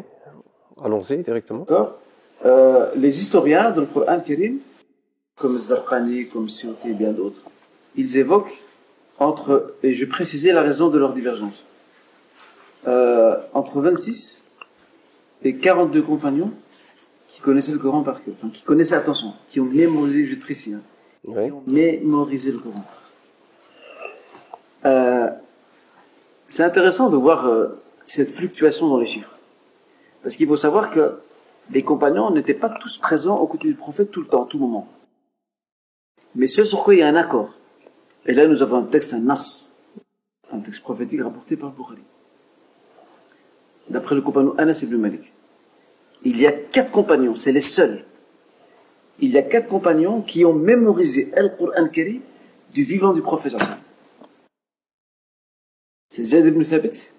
Allons-y 0.82 1.18
directement. 1.18 1.60
D'accord 1.60 1.98
Euh, 2.44 2.90
Les 2.96 3.18
historiens 3.18 3.70
de 3.70 3.80
le 3.80 3.86
Coran 3.86 4.20
Karim, 4.20 4.58
comme 5.36 5.58
Zarqani, 5.58 6.26
comme 6.28 6.48
Siyuti 6.48 6.90
et 6.90 6.92
bien 6.92 7.12
d'autres, 7.12 7.40
ils 7.96 8.16
évoquent 8.18 8.56
entre, 9.18 9.74
et 9.82 9.94
je 9.94 10.04
précisais 10.04 10.52
la 10.52 10.60
raison 10.62 10.88
de 10.88 10.98
leur 10.98 11.12
divergence, 11.14 11.64
euh, 12.86 13.36
entre 13.54 13.80
26 13.80 14.42
et 15.42 15.54
42 15.56 16.02
compagnons 16.02 16.52
qui 17.28 17.40
connaissaient 17.40 17.72
le 17.72 17.78
Coran 17.78 18.02
par 18.02 18.22
cœur, 18.24 18.34
enfin, 18.38 18.48
qui 18.50 18.62
connaissaient, 18.62 18.94
attention, 18.96 19.34
qui 19.48 19.60
ont 19.60 19.64
mémorisé, 19.66 20.24
je 20.24 20.36
précise, 20.36 20.74
hein, 20.74 20.82
Oui. 21.26 21.46
qui 21.46 21.52
ont 21.52 21.62
mémorisé 21.66 22.52
le 22.52 22.58
Coran. 22.58 22.84
Euh, 24.84 25.28
c'est 26.48 26.62
intéressant 26.62 27.10
de 27.10 27.16
voir 27.16 27.46
euh, 27.46 27.68
cette 28.06 28.30
fluctuation 28.32 28.88
dans 28.88 28.98
les 28.98 29.06
chiffres. 29.06 29.36
Parce 30.22 30.36
qu'il 30.36 30.46
faut 30.46 30.56
savoir 30.56 30.90
que 30.90 31.18
les 31.70 31.82
compagnons 31.82 32.30
n'étaient 32.30 32.54
pas 32.54 32.68
tous 32.68 32.98
présents 32.98 33.38
aux 33.38 33.46
côtés 33.46 33.68
du 33.68 33.74
prophète 33.74 34.10
tout 34.10 34.20
le 34.20 34.28
temps, 34.28 34.44
tout 34.44 34.58
moment. 34.58 34.88
Mais 36.34 36.46
ce 36.46 36.64
sur 36.64 36.82
quoi 36.84 36.94
il 36.94 37.00
y 37.00 37.02
a 37.02 37.08
un 37.08 37.16
accord. 37.16 37.50
Et 38.26 38.32
là, 38.34 38.46
nous 38.46 38.62
avons 38.62 38.78
un 38.78 38.82
texte, 38.84 39.14
un 39.14 39.20
nas, 39.20 39.64
un 40.52 40.58
texte 40.60 40.82
prophétique 40.82 41.22
rapporté 41.22 41.56
par 41.56 41.70
le 41.70 41.76
Bukhari. 41.76 42.02
D'après 43.88 44.14
le 44.14 44.20
compagnon 44.20 44.54
Anas 44.58 44.80
ibn 44.82 44.96
Malik. 44.96 45.32
Il 46.24 46.40
y 46.40 46.46
a 46.46 46.52
quatre 46.52 46.90
compagnons, 46.90 47.36
c'est 47.36 47.52
les 47.52 47.60
seuls. 47.60 48.04
Il 49.20 49.30
y 49.30 49.38
a 49.38 49.42
quatre 49.42 49.68
compagnons 49.68 50.22
qui 50.22 50.44
ont 50.44 50.52
mémorisé 50.52 51.32
Al-Qur'an 51.34 51.88
Karim 51.88 52.20
du 52.74 52.82
vivant 52.82 53.12
du 53.12 53.22
prophète. 53.22 53.54
C'est 56.10 56.24
Zayd 56.24 56.46
ibn 56.46 56.62
Thabit, 56.62 57.10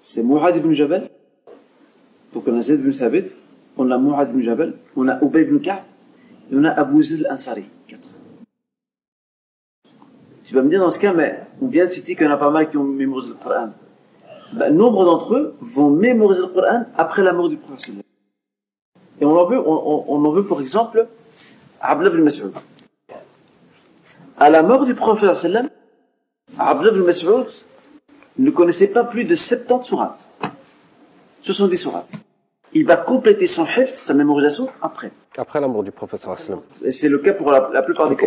c'est 0.00 0.22
Mu'ad 0.22 0.56
ibn 0.56 0.72
Jabal, 0.72 1.10
donc 2.32 2.44
on 2.46 2.56
a 2.56 2.62
Zayd 2.62 2.80
ibn 2.80 2.92
Thabit, 2.92 3.26
on 3.76 3.90
a 3.90 3.98
Mu'ad 3.98 4.30
ibn 4.30 4.40
Jabal, 4.40 4.74
on 4.96 5.08
a 5.08 5.22
Ubay 5.22 5.42
ibn 5.42 5.58
Ka'b, 5.58 5.82
et 6.50 6.56
on 6.56 6.64
a 6.64 6.70
Abu 6.70 7.02
Zid 7.02 7.24
al-Ansari. 7.24 7.64
Quatre. 7.86 8.08
Tu 10.44 10.54
vas 10.54 10.62
me 10.62 10.70
dire 10.70 10.80
dans 10.80 10.90
ce 10.90 10.98
cas, 10.98 11.12
mais 11.12 11.40
on 11.60 11.68
vient 11.68 11.84
de 11.84 11.90
citer 11.90 12.16
qu'il 12.16 12.26
y 12.26 12.28
en 12.28 12.32
a 12.32 12.36
pas 12.36 12.50
mal 12.50 12.68
qui 12.68 12.76
ont 12.76 12.84
mémorisé 12.84 13.30
le 13.30 13.34
Coran. 13.34 13.70
Ben, 14.52 14.74
nombre 14.74 15.04
d'entre 15.04 15.34
eux 15.34 15.54
vont 15.60 15.90
mémoriser 15.90 16.42
le 16.42 16.48
Coran 16.48 16.84
après 16.96 17.22
la 17.22 17.32
mort 17.32 17.48
du 17.48 17.56
prophète. 17.56 17.94
Et 19.20 19.24
on 19.24 19.36
en 19.38 19.46
veut, 19.46 19.58
on, 19.58 19.72
on- 19.72 20.04
on 20.08 20.24
en 20.24 20.30
veut 20.30 20.44
pour 20.44 20.60
exemple 20.60 21.06
Abdullah 21.80 22.10
ibn 22.10 22.22
Mas'ud. 22.22 22.52
À 24.38 24.50
la 24.50 24.62
mort 24.62 24.84
du 24.84 24.94
prophète 24.94 25.30
Abdullah 26.58 26.90
ibn 26.92 27.02
Mas'ud 27.04 27.46
ne 28.38 28.50
connaissait 28.50 28.92
pas 28.92 29.04
plus 29.04 29.24
de 29.24 29.34
70 29.34 29.86
sourates. 29.86 30.28
70 31.42 31.76
sourates. 31.76 32.08
Il 32.74 32.86
va 32.86 32.96
compléter 32.96 33.46
son 33.46 33.64
heft, 33.66 33.96
sa 33.96 34.14
mémorisation, 34.14 34.68
après. 34.80 35.12
Après 35.36 35.60
la 35.60 35.68
mort 35.68 35.82
du 35.82 35.92
prophète. 35.92 36.26
Et 36.82 36.92
c'est 36.92 37.08
le 37.08 37.18
cas 37.18 37.32
pour 37.34 37.50
la, 37.50 37.68
la 37.72 37.82
plupart 37.82 38.08
des 38.08 38.16
cas. 38.16 38.26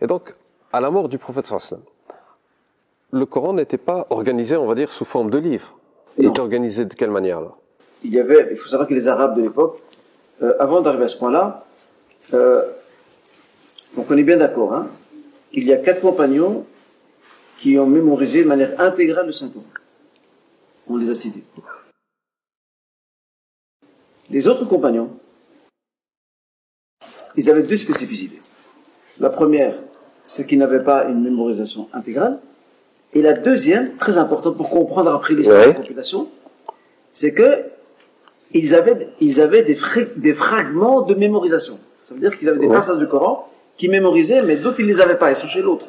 Et 0.00 0.06
donc, 0.06 0.34
à 0.72 0.80
la 0.80 0.90
mort 0.90 1.08
du 1.08 1.18
prophète 1.18 1.46
sallallahu 1.46 1.66
alayhi 1.66 1.82
wa 1.82 2.14
sallam, 2.14 3.05
le 3.16 3.26
Coran 3.26 3.54
n'était 3.54 3.78
pas 3.78 4.06
organisé, 4.10 4.56
on 4.56 4.66
va 4.66 4.74
dire, 4.74 4.90
sous 4.90 5.04
forme 5.04 5.30
de 5.30 5.38
livre. 5.38 5.78
Il 6.18 6.26
était 6.26 6.40
organisé 6.40 6.84
de 6.84 6.94
quelle 6.94 7.10
manière 7.10 7.38
alors? 7.38 7.58
Il 8.04 8.12
y 8.12 8.20
avait, 8.20 8.48
il 8.50 8.56
faut 8.56 8.68
savoir 8.68 8.88
que 8.88 8.94
les 8.94 9.08
Arabes 9.08 9.36
de 9.36 9.42
l'époque, 9.42 9.80
euh, 10.42 10.54
avant 10.58 10.80
d'arriver 10.80 11.04
à 11.04 11.08
ce 11.08 11.18
point-là, 11.18 11.66
euh, 12.34 12.62
donc 13.96 14.06
on 14.10 14.16
est 14.16 14.22
bien 14.22 14.36
d'accord, 14.36 14.74
hein, 14.74 14.88
il 15.52 15.64
y 15.64 15.72
a 15.72 15.78
quatre 15.78 16.00
compagnons 16.00 16.66
qui 17.58 17.78
ont 17.78 17.86
mémorisé 17.86 18.42
de 18.42 18.48
manière 18.48 18.78
intégrale 18.80 19.26
le 19.26 19.32
Saint-Coran. 19.32 19.64
On 20.88 20.96
les 20.96 21.10
a 21.10 21.14
cités. 21.14 21.42
Les 24.30 24.48
autres 24.48 24.64
compagnons, 24.64 25.10
ils 27.36 27.50
avaient 27.50 27.62
deux 27.62 27.76
spécificités. 27.76 28.40
La 29.18 29.30
première, 29.30 29.74
c'est 30.26 30.46
qu'ils 30.46 30.58
n'avaient 30.58 30.82
pas 30.82 31.04
une 31.04 31.22
mémorisation 31.22 31.88
intégrale. 31.92 32.40
Et 33.14 33.22
la 33.22 33.32
deuxième, 33.32 33.96
très 33.96 34.18
importante 34.18 34.56
pour 34.56 34.68
comprendre 34.70 35.10
après 35.14 35.34
l'histoire 35.34 35.58
Ouais. 35.60 35.66
de 35.66 35.70
la 35.72 35.74
population, 35.76 36.28
c'est 37.10 37.32
que 37.32 37.64
ils 38.52 38.74
avaient, 38.74 39.08
ils 39.20 39.40
avaient 39.40 39.62
des, 39.62 39.78
des 40.16 40.34
fragments 40.34 41.02
de 41.02 41.14
mémorisation. 41.14 41.78
Ça 42.08 42.14
veut 42.14 42.20
dire 42.20 42.36
qu'ils 42.38 42.48
avaient 42.48 42.58
des 42.60 42.66
Ouais. 42.66 42.74
passages 42.74 42.98
du 42.98 43.06
Coran 43.08 43.48
qu'ils 43.76 43.90
mémorisaient, 43.90 44.42
mais 44.42 44.56
d'autres 44.56 44.80
ils 44.80 44.86
les 44.86 45.00
avaient 45.00 45.18
pas, 45.18 45.30
ils 45.30 45.36
sont 45.36 45.48
chez 45.48 45.60
l'autre. 45.62 45.86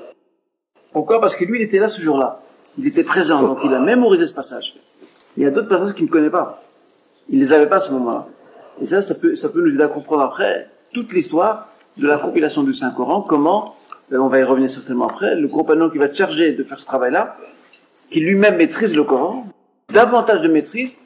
Pourquoi? 0.91 1.21
Parce 1.21 1.35
que 1.35 1.45
lui, 1.45 1.59
il 1.59 1.63
était 1.63 1.79
là 1.79 1.87
ce 1.87 2.01
jour-là. 2.01 2.41
Il 2.77 2.85
était 2.87 3.03
présent, 3.03 3.41
donc 3.43 3.59
il 3.63 3.73
a 3.73 3.79
mémorisé 3.79 4.25
ce 4.27 4.33
passage. 4.33 4.75
Il 5.37 5.43
y 5.43 5.45
a 5.45 5.51
d'autres 5.51 5.67
personnes 5.69 5.93
qui 5.93 6.03
ne 6.03 6.09
connaissent 6.09 6.31
pas. 6.31 6.61
Il 7.29 7.39
les 7.39 7.53
avait 7.53 7.67
pas 7.67 7.77
à 7.77 7.79
ce 7.79 7.91
moment-là. 7.93 8.27
Et 8.81 8.85
ça, 8.85 9.01
ça 9.01 9.15
peut, 9.15 9.35
ça 9.35 9.49
peut 9.49 9.61
nous 9.61 9.73
aider 9.73 9.83
à 9.83 9.87
comprendre 9.87 10.23
après 10.23 10.69
toute 10.93 11.11
l'histoire 11.13 11.69
de 11.97 12.07
la 12.07 12.17
compilation 12.17 12.63
du 12.63 12.73
Saint-Coran, 12.73 13.21
comment, 13.21 13.75
on 14.11 14.27
va 14.27 14.39
y 14.39 14.43
revenir 14.43 14.69
certainement 14.69 15.07
après, 15.07 15.35
le 15.35 15.47
compagnon 15.47 15.89
qui 15.89 15.97
va 15.97 16.05
être 16.05 16.15
chargé 16.15 16.53
de 16.53 16.63
faire 16.63 16.79
ce 16.79 16.85
travail-là, 16.85 17.37
qui 18.09 18.19
lui-même 18.19 18.57
maîtrise 18.57 18.95
le 18.95 19.03
Coran, 19.03 19.45
davantage 19.93 20.41
de 20.41 20.47
maîtrise, 20.47 20.97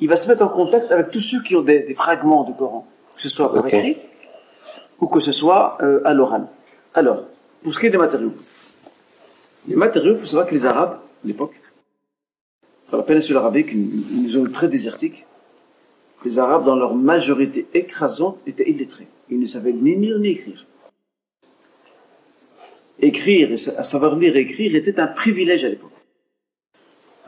il 0.00 0.08
va 0.08 0.16
se 0.16 0.28
mettre 0.28 0.42
en 0.42 0.48
contact 0.48 0.90
avec 0.92 1.10
tous 1.10 1.20
ceux 1.20 1.42
qui 1.42 1.56
ont 1.56 1.62
des, 1.62 1.80
des 1.80 1.94
fragments 1.94 2.44
du 2.44 2.54
Coran, 2.54 2.86
que 3.14 3.22
ce 3.22 3.28
soit 3.28 3.52
par 3.52 3.66
écrit 3.66 3.96
ou 5.00 5.06
que 5.06 5.20
ce 5.20 5.32
soit 5.32 5.78
euh, 5.80 6.00
à 6.04 6.14
l'oral. 6.14 6.46
Alors, 6.94 7.24
pour 7.62 7.72
ce 7.72 7.78
qui 7.78 7.86
est 7.86 7.90
des 7.90 7.98
matériaux, 7.98 8.34
les 9.66 9.76
matériaux, 9.76 10.12
il 10.14 10.18
faut 10.18 10.26
savoir 10.26 10.46
que 10.46 10.54
les 10.54 10.66
Arabes, 10.66 10.98
à 11.24 11.26
l'époque, 11.26 11.54
dans 12.90 12.96
la 12.96 13.02
péninsule 13.02 13.36
arabique, 13.36 13.72
une, 13.72 14.02
une 14.16 14.28
zone 14.28 14.50
très 14.50 14.68
désertique, 14.68 15.26
les 16.24 16.38
Arabes, 16.38 16.64
dans 16.64 16.74
leur 16.74 16.94
majorité 16.94 17.66
écrasante, 17.74 18.38
étaient 18.46 18.68
illettrés. 18.68 19.06
Ils 19.30 19.38
ne 19.38 19.46
savaient 19.46 19.72
ni 19.72 19.94
lire 19.94 20.18
ni 20.18 20.30
écrire. 20.30 20.64
Écrire, 23.00 23.58
sa- 23.58 23.82
savoir 23.82 24.16
lire 24.16 24.36
et 24.36 24.40
écrire 24.40 24.74
était 24.74 24.98
un 24.98 25.06
privilège 25.06 25.64
à 25.64 25.68
l'époque. 25.68 25.92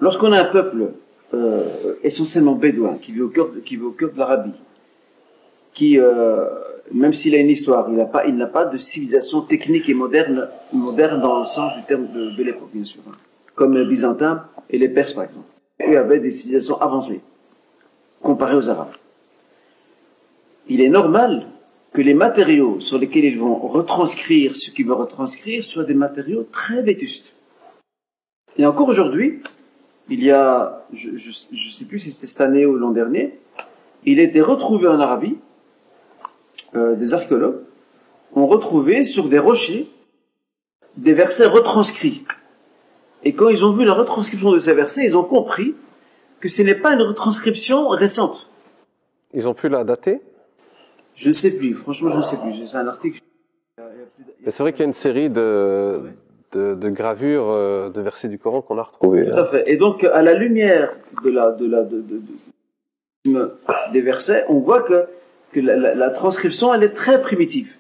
Lorsqu'on 0.01 0.33
a 0.33 0.41
un 0.41 0.47
peuple 0.47 0.93
euh, 1.35 1.95
essentiellement 2.03 2.55
bédouin, 2.55 2.99
qui 3.01 3.13
vit 3.13 3.21
au 3.21 3.29
cœur 3.29 3.51
de, 3.53 4.19
l'Arabie, 4.19 4.59
qui, 5.73 5.99
euh, 5.99 6.47
même 6.93 7.13
s'il 7.13 7.35
a 7.35 7.39
une 7.39 7.51
histoire, 7.51 7.89
il 8.27 8.37
n'a 8.37 8.47
pas, 8.47 8.65
de 8.65 8.79
civilisation 8.79 9.43
technique 9.43 9.89
et 9.89 9.95
moderne, 9.95 10.49
moderne 10.73 11.21
dans 11.21 11.41
le 11.41 11.47
sens 11.47 11.77
du 11.77 11.83
terme 11.85 12.09
de, 12.13 12.31
de 12.31 12.43
l'époque, 12.43 12.71
bien 12.73 12.85
sûr, 12.85 13.03
hein. 13.09 13.15
comme 13.55 13.77
les 13.77 13.85
Byzantins 13.85 14.45
et 14.71 14.79
les 14.79 14.89
Perses, 14.89 15.13
par 15.13 15.25
exemple. 15.25 15.47
Eux 15.87 15.99
avaient 15.99 16.21
des 16.21 16.31
civilisations 16.31 16.81
avancées, 16.81 17.21
comparées 18.21 18.57
aux 18.57 18.69
Arabes. 18.69 18.95
Il 20.69 20.81
est 20.81 20.89
normal 20.89 21.47
que 21.93 22.03
les 22.03 22.15
matériaux 22.15 22.81
sur 22.81 22.99
lesquels 22.99 23.25
ils 23.25 23.39
vont 23.39 23.57
retranscrire 23.57 24.55
ce 24.57 24.71
qu'ils 24.71 24.87
veulent 24.87 24.99
retranscrire 24.99 25.65
soient 25.65 25.85
des 25.85 25.95
matériaux 25.95 26.47
très 26.51 26.83
vétustes. 26.83 27.33
Et 28.57 28.67
encore 28.67 28.89
aujourd'hui, 28.89 29.43
il 30.09 30.23
y 30.23 30.31
a, 30.31 30.85
je 30.93 31.11
ne 31.11 31.73
sais 31.73 31.85
plus 31.85 31.99
si 31.99 32.11
c'était 32.11 32.27
cette 32.27 32.41
année 32.41 32.67
ou 32.67 32.77
l'an 32.77 32.91
dernier, 32.91 33.39
il 34.05 34.19
a 34.21 34.23
été 34.23 34.41
retrouvé 34.41 34.89
en 34.89 35.01
Arabie, 35.01 35.37
euh, 36.75 36.95
des 36.95 37.15
archéologues 37.15 37.61
ont 38.35 38.47
retrouvé 38.47 39.05
sur 39.05 39.29
des 39.29 39.39
rochers 39.39 39.89
des 40.97 41.15
versets 41.15 41.47
retranscrits. 41.47 42.25
Et 43.25 43.35
quand 43.35 43.49
ils 43.49 43.65
ont 43.65 43.73
vu 43.73 43.85
la 43.85 43.95
retranscription 43.95 44.53
de 44.53 44.59
ces 44.59 44.73
versets, 44.73 45.05
ils 45.05 45.17
ont 45.17 45.25
compris 45.25 45.75
que 46.41 46.49
ce 46.49 46.63
n'est 46.63 46.75
pas 46.75 46.93
une 46.93 47.03
retranscription 47.03 47.89
récente. 47.89 48.49
Ils 49.35 49.47
ont 49.47 49.55
pu 49.55 49.69
la 49.69 49.85
dater? 49.85 50.21
Je 51.15 51.29
ne 51.29 51.35
sais 51.35 51.57
plus, 51.59 51.75
franchement, 51.75 52.11
je 52.11 52.17
ne 52.17 52.23
sais 52.23 52.37
plus. 52.39 52.67
C'est 52.67 52.77
un 52.77 52.89
article. 52.89 53.21
Mais 54.45 54.51
c'est 54.51 54.63
vrai 54.63 54.73
qu'il 54.73 54.81
y 54.81 54.83
a 54.85 54.87
une 54.87 54.93
série 54.95 55.29
de, 55.31 56.01
de, 56.53 56.75
de 56.75 56.89
gravures 56.91 57.51
euh, 57.51 57.91
de 57.91 58.01
versets 58.01 58.29
du 58.29 58.39
Coran 58.39 58.63
qu'on 58.63 58.79
a 58.79 58.83
retrouvées. 58.83 59.29
Tout 59.31 59.37
à 59.39 59.45
fait. 59.45 59.63
Et 59.71 59.77
donc, 59.77 60.05
à 60.05 60.23
la 60.23 60.35
lumière 60.35 60.93
de 61.25 61.31
la, 61.31 61.51
de 61.53 61.67
la, 61.67 61.83
de, 61.83 62.01
de- 62.01 62.21
de- 63.27 63.53
des 63.93 64.01
versets, 64.01 64.45
on 64.49 64.61
voit 64.61 64.83
que, 64.83 65.05
que 65.53 65.61
la, 65.61 65.77
la- 65.77 65.95
la 65.95 66.11
transcription, 66.11 66.73
elle 66.73 66.83
est 66.85 66.95
très 66.95 67.21
primitive. 67.21 67.75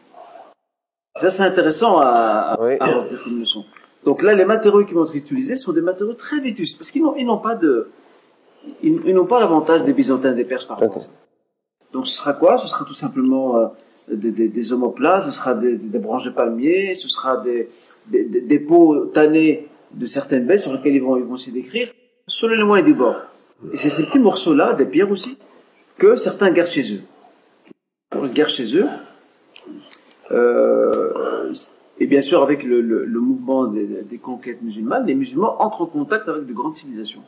Ça, 1.16 1.30
c'est 1.30 1.42
intéressant 1.42 1.98
à, 1.98 2.06
à, 2.06 2.60
Oui. 2.62 2.76
à 2.78 2.88
comme 3.24 3.38
leçon. 3.40 3.64
Donc 4.04 4.22
là, 4.22 4.34
les 4.34 4.44
matériaux 4.44 4.84
qui 4.84 4.94
vont 4.94 5.04
être 5.04 5.16
utilisés 5.16 5.56
sont 5.56 5.72
des 5.72 5.80
matériaux 5.80 6.14
très 6.14 6.40
vétustes, 6.40 6.78
parce 6.78 6.90
qu'ils 6.90 7.02
n'ont, 7.02 7.38
pas 7.38 7.54
de, 7.54 7.88
ils, 8.82 9.00
ils 9.06 9.14
n'ont 9.14 9.26
pas 9.26 9.40
l'avantage 9.40 9.84
des 9.84 9.92
Byzantins, 9.92 10.32
des 10.32 10.44
Perses, 10.44 10.64
par 10.66 10.78
ça. 10.78 10.86
Donc 11.92 12.06
ce 12.06 12.16
sera 12.16 12.32
quoi? 12.32 12.58
Ce 12.58 12.68
sera 12.68 12.84
tout 12.84 12.94
simplement 12.94 13.56
euh, 13.56 13.66
des, 14.08 14.48
des, 14.48 14.72
omoplates, 14.72 15.24
ce 15.24 15.30
sera 15.30 15.54
des, 15.54 15.76
branches 15.98 16.24
de 16.24 16.30
palmier, 16.30 16.94
ce 16.94 17.08
sera 17.08 17.36
des, 17.38 17.68
des, 18.08 18.58
peaux 18.60 19.06
tannées 19.06 19.68
de 19.92 20.06
certaines 20.06 20.46
baies 20.46 20.58
sur 20.58 20.72
lesquelles 20.72 20.94
ils 20.94 21.02
vont, 21.02 21.16
ils 21.16 21.24
vont 21.24 21.36
essayer 21.36 21.52
d'écrire, 21.52 21.88
selon 22.26 22.56
les 22.56 22.64
moyens 22.64 22.88
du 22.88 22.94
bord. 22.94 23.16
Et 23.72 23.76
c'est 23.76 23.90
ces 23.90 24.04
petits 24.04 24.18
morceaux-là, 24.18 24.74
des 24.74 24.86
pierres 24.86 25.10
aussi, 25.10 25.36
que 25.98 26.16
certains 26.16 26.50
gardent 26.50 26.70
chez 26.70 26.94
eux. 26.94 27.02
Ils 28.22 28.32
gardent 28.32 28.50
chez 28.50 28.76
eux. 28.76 28.86
Euh, 30.32 31.52
et 31.98 32.06
bien 32.06 32.22
sûr, 32.22 32.42
avec 32.42 32.62
le, 32.62 32.80
le, 32.80 33.04
le 33.04 33.20
mouvement 33.20 33.66
des, 33.66 33.84
des, 33.84 34.18
conquêtes 34.18 34.62
musulmanes, 34.62 35.06
les 35.06 35.14
musulmans 35.14 35.60
entrent 35.60 35.82
en 35.82 35.86
contact 35.86 36.28
avec 36.28 36.46
de 36.46 36.52
grandes 36.52 36.74
civilisations. 36.74 37.22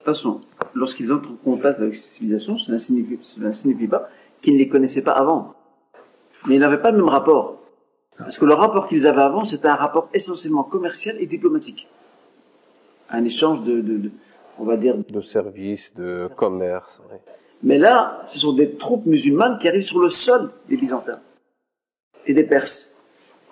Attention, 0.00 0.40
lorsqu'ils 0.74 1.12
entrent 1.12 1.30
en 1.30 1.50
contact 1.50 1.80
avec 1.80 1.94
ces 1.94 2.16
civilisations, 2.16 2.56
cela 2.56 2.74
ne 2.74 2.78
signifie, 2.78 3.18
cela 3.22 3.52
signifie 3.52 3.88
pas 3.88 4.08
qu'ils 4.40 4.54
ne 4.54 4.58
les 4.58 4.68
connaissaient 4.68 5.04
pas 5.04 5.12
avant. 5.12 5.54
Mais 6.46 6.56
ils 6.56 6.60
n'avaient 6.60 6.80
pas 6.80 6.90
le 6.90 6.98
même 6.98 7.08
rapport. 7.08 7.58
Parce 8.18 8.38
que 8.38 8.44
le 8.44 8.54
rapport 8.54 8.88
qu'ils 8.88 9.06
avaient 9.06 9.22
avant, 9.22 9.44
c'était 9.44 9.68
un 9.68 9.74
rapport 9.74 10.08
essentiellement 10.12 10.64
commercial 10.64 11.16
et 11.20 11.26
diplomatique. 11.26 11.88
Un 13.10 13.24
échange 13.24 13.62
de, 13.62 13.80
de, 13.80 13.96
de 13.98 14.10
on 14.58 14.64
va 14.64 14.76
dire... 14.76 14.96
De 14.96 15.20
services, 15.20 15.94
de 15.94 16.28
commerce. 16.36 17.00
Oui. 17.10 17.16
Mais 17.62 17.78
là, 17.78 18.22
ce 18.26 18.38
sont 18.38 18.52
des 18.52 18.74
troupes 18.74 19.06
musulmanes 19.06 19.58
qui 19.58 19.68
arrivent 19.68 19.82
sur 19.82 20.00
le 20.00 20.08
sol 20.08 20.50
des 20.68 20.76
Byzantins 20.76 21.20
et 22.26 22.34
des 22.34 22.42
Perses 22.42 22.96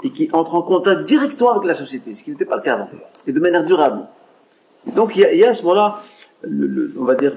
et 0.03 0.11
qui 0.11 0.29
entrent 0.33 0.55
en 0.55 0.62
contact 0.62 1.03
directement 1.03 1.53
avec 1.53 1.64
la 1.64 1.75
société, 1.75 2.14
ce 2.14 2.25
qui 2.25 2.31
n'était 2.31 2.45
pas 2.45 2.57
le 2.57 2.62
cas 2.62 2.75
avant, 2.75 2.89
et 3.27 3.33
de 3.33 3.41
manière 3.41 3.64
durable. 3.64 4.07
Donc 4.97 5.14
il 5.14 5.21
y 5.21 5.25
a, 5.25 5.33
il 5.33 5.39
y 5.39 5.45
a 5.45 5.51
à 5.51 5.55
ce 5.55 5.62
moment-là, 5.62 6.03
le, 6.43 6.66
le, 6.66 6.93
on 6.99 7.05
va 7.05 7.14
dire, 7.14 7.36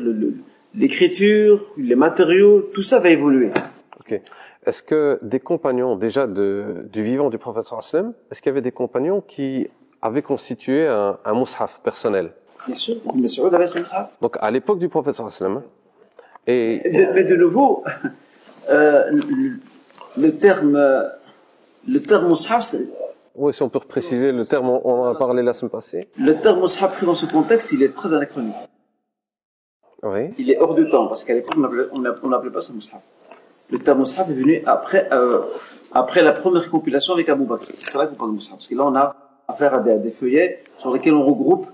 l'écriture, 0.76 1.66
le, 1.78 1.84
les 1.84 1.96
matériaux, 1.96 2.70
tout 2.74 2.84
ça 2.84 3.00
va 3.00 3.10
évoluer. 3.10 3.52
Ok. 4.00 4.22
Est-ce 4.66 4.82
que 4.82 5.20
des 5.22 5.40
compagnons 5.40 5.96
déjà 5.96 6.26
de, 6.26 6.86
du 6.92 7.04
vivant 7.04 7.30
du 7.30 7.38
prophète 7.38 7.66
sallam, 7.66 8.14
est-ce 8.32 8.42
qu'il 8.42 8.50
y 8.50 8.54
avait 8.54 8.62
des 8.62 8.72
compagnons 8.72 9.22
qui 9.22 9.68
avaient 10.02 10.22
constitué 10.22 10.88
un, 10.88 11.18
un 11.26 11.34
mushaf 11.34 11.82
personnel? 11.84 12.32
Bien 12.66 12.76
sûr, 12.76 12.96
mais 13.14 13.28
Saoud 13.28 13.54
avait 13.54 13.68
son 13.68 13.80
mushaf. 13.80 14.18
Donc 14.22 14.38
à 14.40 14.50
l'époque 14.52 14.80
du 14.80 14.88
prophète 14.88 15.16
sallam. 15.16 15.64
Et... 16.48 16.82
Mais 17.14 17.24
de 17.26 17.36
nouveau, 17.36 17.84
euh, 18.70 19.12
le, 20.16 20.32
terme 20.32 20.78
le 21.88 22.00
terme 22.00 22.30
mushaf, 22.30 22.76
oui, 23.36 23.52
si 23.54 23.64
on 23.64 23.70
peut 23.70 23.80
préciser 23.80 24.32
le 24.32 24.46
terme, 24.46 24.70
on 24.70 25.02
en 25.02 25.06
a 25.06 25.16
parlé 25.16 25.42
la 25.42 25.54
semaine 25.54 25.72
passée. 25.72 26.08
Le 26.20 26.40
terme 26.40 26.62
mushaf 26.62 26.96
pris 26.96 27.06
dans 27.06 27.16
ce 27.16 27.26
contexte, 27.26 27.72
il 27.74 27.82
est 27.84 27.94
très 27.94 28.14
anachronique. 28.14 28.54
Il 30.38 30.52
est 30.52 30.60
hors 30.60 30.76
du 30.76 30.90
temps, 30.90 31.08
parce 31.08 31.24
qu'à 31.24 31.34
l'époque, 31.34 31.58
on 31.92 32.30
n'appelait 32.30 32.52
pas 32.52 32.62
ça 32.62 32.74
mushaf. 32.74 33.02
Le 33.72 33.80
terme 33.80 34.02
est 34.02 34.34
venu 34.34 34.62
après, 34.66 35.08
euh, 35.12 35.42
après 35.92 36.22
la 36.22 36.34
première 36.34 36.70
compilation 36.70 37.14
avec 37.14 37.30
Abu 37.30 37.46
Bakr. 37.46 37.66
C'est 37.80 37.98
là 37.98 38.08
qu'on 38.08 38.16
parle 38.16 38.32
de 38.32 38.36
mushaf, 38.36 38.56
parce 38.56 38.68
que 38.68 38.76
là, 38.76 38.86
on 38.86 38.96
a 38.96 39.16
affaire 39.48 39.74
à 39.74 39.80
des, 39.80 39.92
à 39.92 40.12
feuillets 40.12 40.64
sur 40.78 40.94
lesquels 40.94 41.14
on 41.14 41.26
regroupe, 41.26 41.68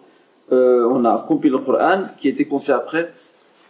euh, 0.51 0.88
on 0.89 1.05
a 1.05 1.25
compilé 1.27 1.51
le 1.51 1.59
Coran, 1.59 2.01
qui 2.19 2.27
a 2.27 2.32
été 2.32 2.45
confié 2.45 2.73
après, 2.73 3.11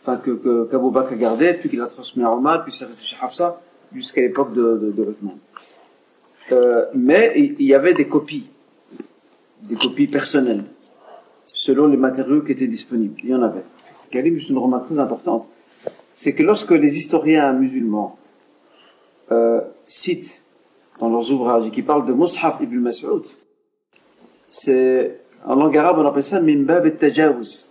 enfin, 0.02 0.18
que, 0.18 0.32
que, 0.32 0.90
Bakr 0.90 1.14
a 1.14 1.16
gardé, 1.16 1.54
puis 1.54 1.70
qu'il 1.70 1.82
a 1.82 1.88
transmis 1.88 2.24
à 2.24 2.32
Omar, 2.32 2.64
puis 2.64 2.74
c'est 2.74 2.86
resté 2.86 3.04
chez 3.04 3.18
Hafsa, 3.22 3.62
jusqu'à 3.94 4.22
l'époque 4.22 4.54
de, 4.54 4.78
de, 4.78 4.92
de. 4.92 5.16
Euh, 6.52 6.86
mais 6.94 7.34
il 7.36 7.66
y 7.66 7.74
avait 7.74 7.94
des 7.94 8.08
copies, 8.08 8.50
des 9.64 9.76
copies 9.76 10.08
personnelles, 10.08 10.64
selon 11.48 11.88
les 11.88 11.98
matériaux 11.98 12.42
qui 12.42 12.54
étaient 12.54 12.68
disponibles. 12.68 13.20
Il 13.24 13.30
y 13.30 13.36
en 13.36 13.42
avait. 13.42 13.64
Karim, 14.10 14.36
juste 14.38 14.50
une 14.50 14.58
remarque 14.58 14.88
très 14.88 15.00
importante, 15.00 15.48
c'est 16.14 16.34
que 16.34 16.44
lorsque 16.44 16.72
les 16.72 16.98
historiens 16.98 17.54
musulmans 17.54 18.18
euh, 19.32 19.62
citent 19.86 20.42
dans 21.00 21.10
leurs 21.10 21.32
ouvrages 21.32 21.68
et 21.68 21.72
qui 21.72 21.82
parlent 21.82 22.06
de 22.06 22.14
Mus'haf 22.14 22.60
ibn 22.62 22.80
Mas'ud, 22.80 23.24
c'est, 24.48 25.22
en 25.46 25.56
langue 25.56 25.78
arabe, 25.78 26.00
on 26.00 26.06
appelle 26.06 26.24
ça 26.24 26.42
mimbab 26.42 26.86
et 26.86 26.96
tajawuz. 26.96 27.68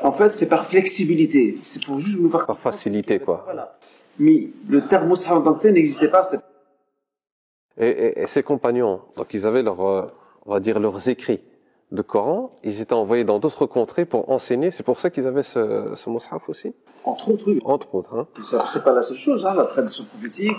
En 0.00 0.12
fait, 0.12 0.30
c'est 0.30 0.48
par 0.48 0.66
flexibilité. 0.66 1.58
C'est 1.62 1.84
pour 1.84 1.98
juste 1.98 2.20
nous 2.20 2.30
faire... 2.30 2.46
Par 2.46 2.58
facilité, 2.58 3.18
quoi. 3.18 3.42
Voilà. 3.44 3.78
Mais 4.18 4.48
le 4.68 4.86
terme 4.86 5.08
Mus'haf 5.08 5.46
en 5.46 5.58
n'existait 5.64 6.08
pas. 6.08 6.30
Et, 7.76 7.88
et, 7.88 8.22
et, 8.22 8.26
ses 8.26 8.44
compagnons, 8.44 9.00
donc 9.16 9.34
ils 9.34 9.46
avaient 9.46 9.62
leur, 9.62 9.80
on 9.80 10.52
va 10.52 10.60
dire 10.60 10.78
leurs 10.78 11.08
écrits 11.08 11.40
de 11.94 12.02
Coran, 12.02 12.50
ils 12.64 12.80
étaient 12.80 12.92
envoyés 12.94 13.24
dans 13.24 13.38
d'autres 13.38 13.66
contrées 13.66 14.04
pour 14.04 14.30
enseigner. 14.30 14.70
C'est 14.70 14.82
pour 14.82 14.98
ça 14.98 15.10
qu'ils 15.10 15.26
avaient 15.26 15.42
ce, 15.42 15.92
ce 15.94 16.10
mushaf 16.10 16.48
aussi. 16.48 16.74
Entre 17.04 17.30
autres, 17.30 17.44
oui. 17.46 17.60
Entre 17.64 17.94
autres, 17.94 18.14
hein. 18.14 18.26
C'est 18.66 18.84
pas 18.84 18.92
la 18.92 19.02
seule 19.02 19.16
chose, 19.16 19.44
hein, 19.46 19.54
la 19.54 19.64
tradition 19.64 20.04
prophétique, 20.04 20.56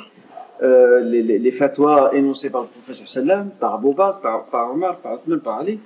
euh, 0.63 1.01
les, 1.01 1.21
les, 1.21 1.37
les 1.37 1.51
fatwas 1.51 2.11
énoncés 2.13 2.49
par 2.49 2.61
le 2.61 2.67
professeur 2.67 3.07
Sallam, 3.07 3.49
par 3.59 3.75
Abu 3.75 3.93
Bakr, 3.93 4.19
par, 4.21 4.45
par 4.45 4.71
Omar, 4.71 4.97
par 4.97 5.13
Othman, 5.13 5.39
par 5.39 5.59
Ali, 5.59 5.79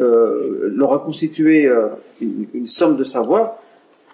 euh, 0.00 0.70
leur 0.74 0.92
a 0.92 0.98
constitué 0.98 1.66
euh, 1.66 1.88
une, 2.20 2.46
une, 2.52 2.66
somme 2.66 2.96
de 2.96 3.04
savoir 3.04 3.54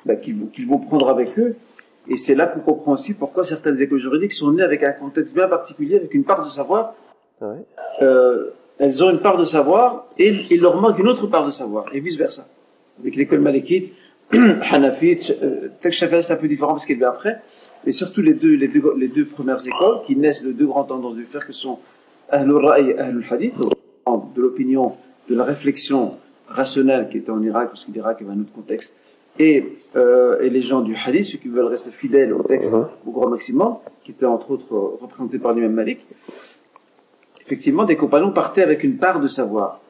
bah, 0.04 0.16
qu'ils 0.16 0.50
qu 0.50 0.66
vont 0.66 0.78
prendre 0.78 1.08
avec 1.08 1.38
eux 1.38 1.56
et 2.08 2.16
c'est 2.16 2.34
là 2.34 2.46
qu'on 2.46 2.60
comprend 2.60 2.92
aussi 2.92 3.14
pourquoi 3.14 3.44
certaines 3.44 3.80
écoles 3.80 3.98
juridiques 3.98 4.32
sont 4.32 4.50
nées 4.52 4.62
avec 4.62 4.82
un 4.82 4.92
contexte 4.92 5.32
bien 5.32 5.48
particulier, 5.48 5.96
avec 5.96 6.12
une 6.12 6.24
part 6.24 6.44
de 6.44 6.48
savoir. 6.48 6.94
Ouais. 7.40 7.64
Euh, 8.02 8.50
elles 8.80 9.04
ont 9.04 9.10
une 9.10 9.20
part 9.20 9.36
de 9.36 9.44
savoir 9.44 10.06
et 10.18 10.46
il 10.50 10.60
leur 10.60 10.80
manque 10.80 10.98
une 10.98 11.08
autre 11.08 11.26
part 11.26 11.44
de 11.44 11.50
savoir, 11.50 11.84
et 11.94 12.00
vice-versa. 12.00 12.48
Avec 13.00 13.14
l'école 13.14 13.40
malékite, 13.40 13.92
Hanafite, 14.32 15.36
euh, 15.42 15.68
Shafii, 15.90 16.22
c'est 16.22 16.32
un 16.32 16.36
peu 16.36 16.48
différent 16.48 16.72
parce 16.72 16.86
qu'elle 16.86 16.96
vient 16.96 17.08
après, 17.08 17.40
et 17.86 17.92
surtout 17.92 18.22
les 18.22 18.34
deux, 18.34 18.54
les, 18.54 18.68
deux, 18.68 18.82
les 18.96 19.08
deux 19.08 19.26
premières 19.26 19.64
écoles 19.66 19.98
qui 20.06 20.16
naissent 20.16 20.42
de 20.42 20.52
deux 20.52 20.66
grandes 20.66 20.88
tendances 20.88 21.14
du 21.14 21.24
faire 21.24 21.46
que 21.46 21.52
sont 21.52 21.78
Ahlul 22.30 22.64
Ra'i 22.64 22.90
et 22.90 22.98
Ahlul 22.98 23.24
Hadith, 23.30 23.54
de 23.58 24.40
l'opinion, 24.40 24.92
de 25.28 25.34
la 25.36 25.44
réflexion 25.44 26.14
rationnelle 26.48 27.08
qui 27.10 27.18
était 27.18 27.30
en 27.30 27.42
Irak, 27.42 27.68
parce 27.70 27.84
que 27.84 27.92
l'Irak 27.92 28.22
avait 28.22 28.32
un 28.32 28.40
autre 28.40 28.52
contexte, 28.52 28.94
et, 29.38 29.64
euh, 29.96 30.40
et 30.40 30.50
les 30.50 30.60
gens 30.60 30.80
du 30.80 30.94
hadith, 30.94 31.24
ceux 31.24 31.38
qui 31.38 31.48
veulent 31.48 31.66
rester 31.66 31.90
fidèles 31.90 32.32
au 32.32 32.42
texte 32.42 32.74
Mhm. 32.74 32.86
au 33.06 33.10
grand 33.12 33.28
maximum, 33.28 33.76
qui 34.04 34.10
était 34.10 34.26
entre 34.26 34.50
autres 34.50 34.74
euh, 34.74 34.96
représenté 35.00 35.38
par 35.38 35.52
l'imam 35.52 35.72
Malik, 35.72 36.00
effectivement, 37.50 37.84
des 37.84 37.96
compagnons 37.96 38.30
partaient 38.30 38.62
avec 38.62 38.84
une 38.84 38.96
part 38.96 39.18
de 39.18 39.26
savoir. 39.26 39.80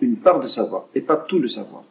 Une 0.00 0.16
part 0.16 0.38
de 0.38 0.46
savoir, 0.46 0.86
et 0.94 1.00
pas 1.00 1.16
tout 1.16 1.40
le 1.40 1.48
savoir. 1.48 1.82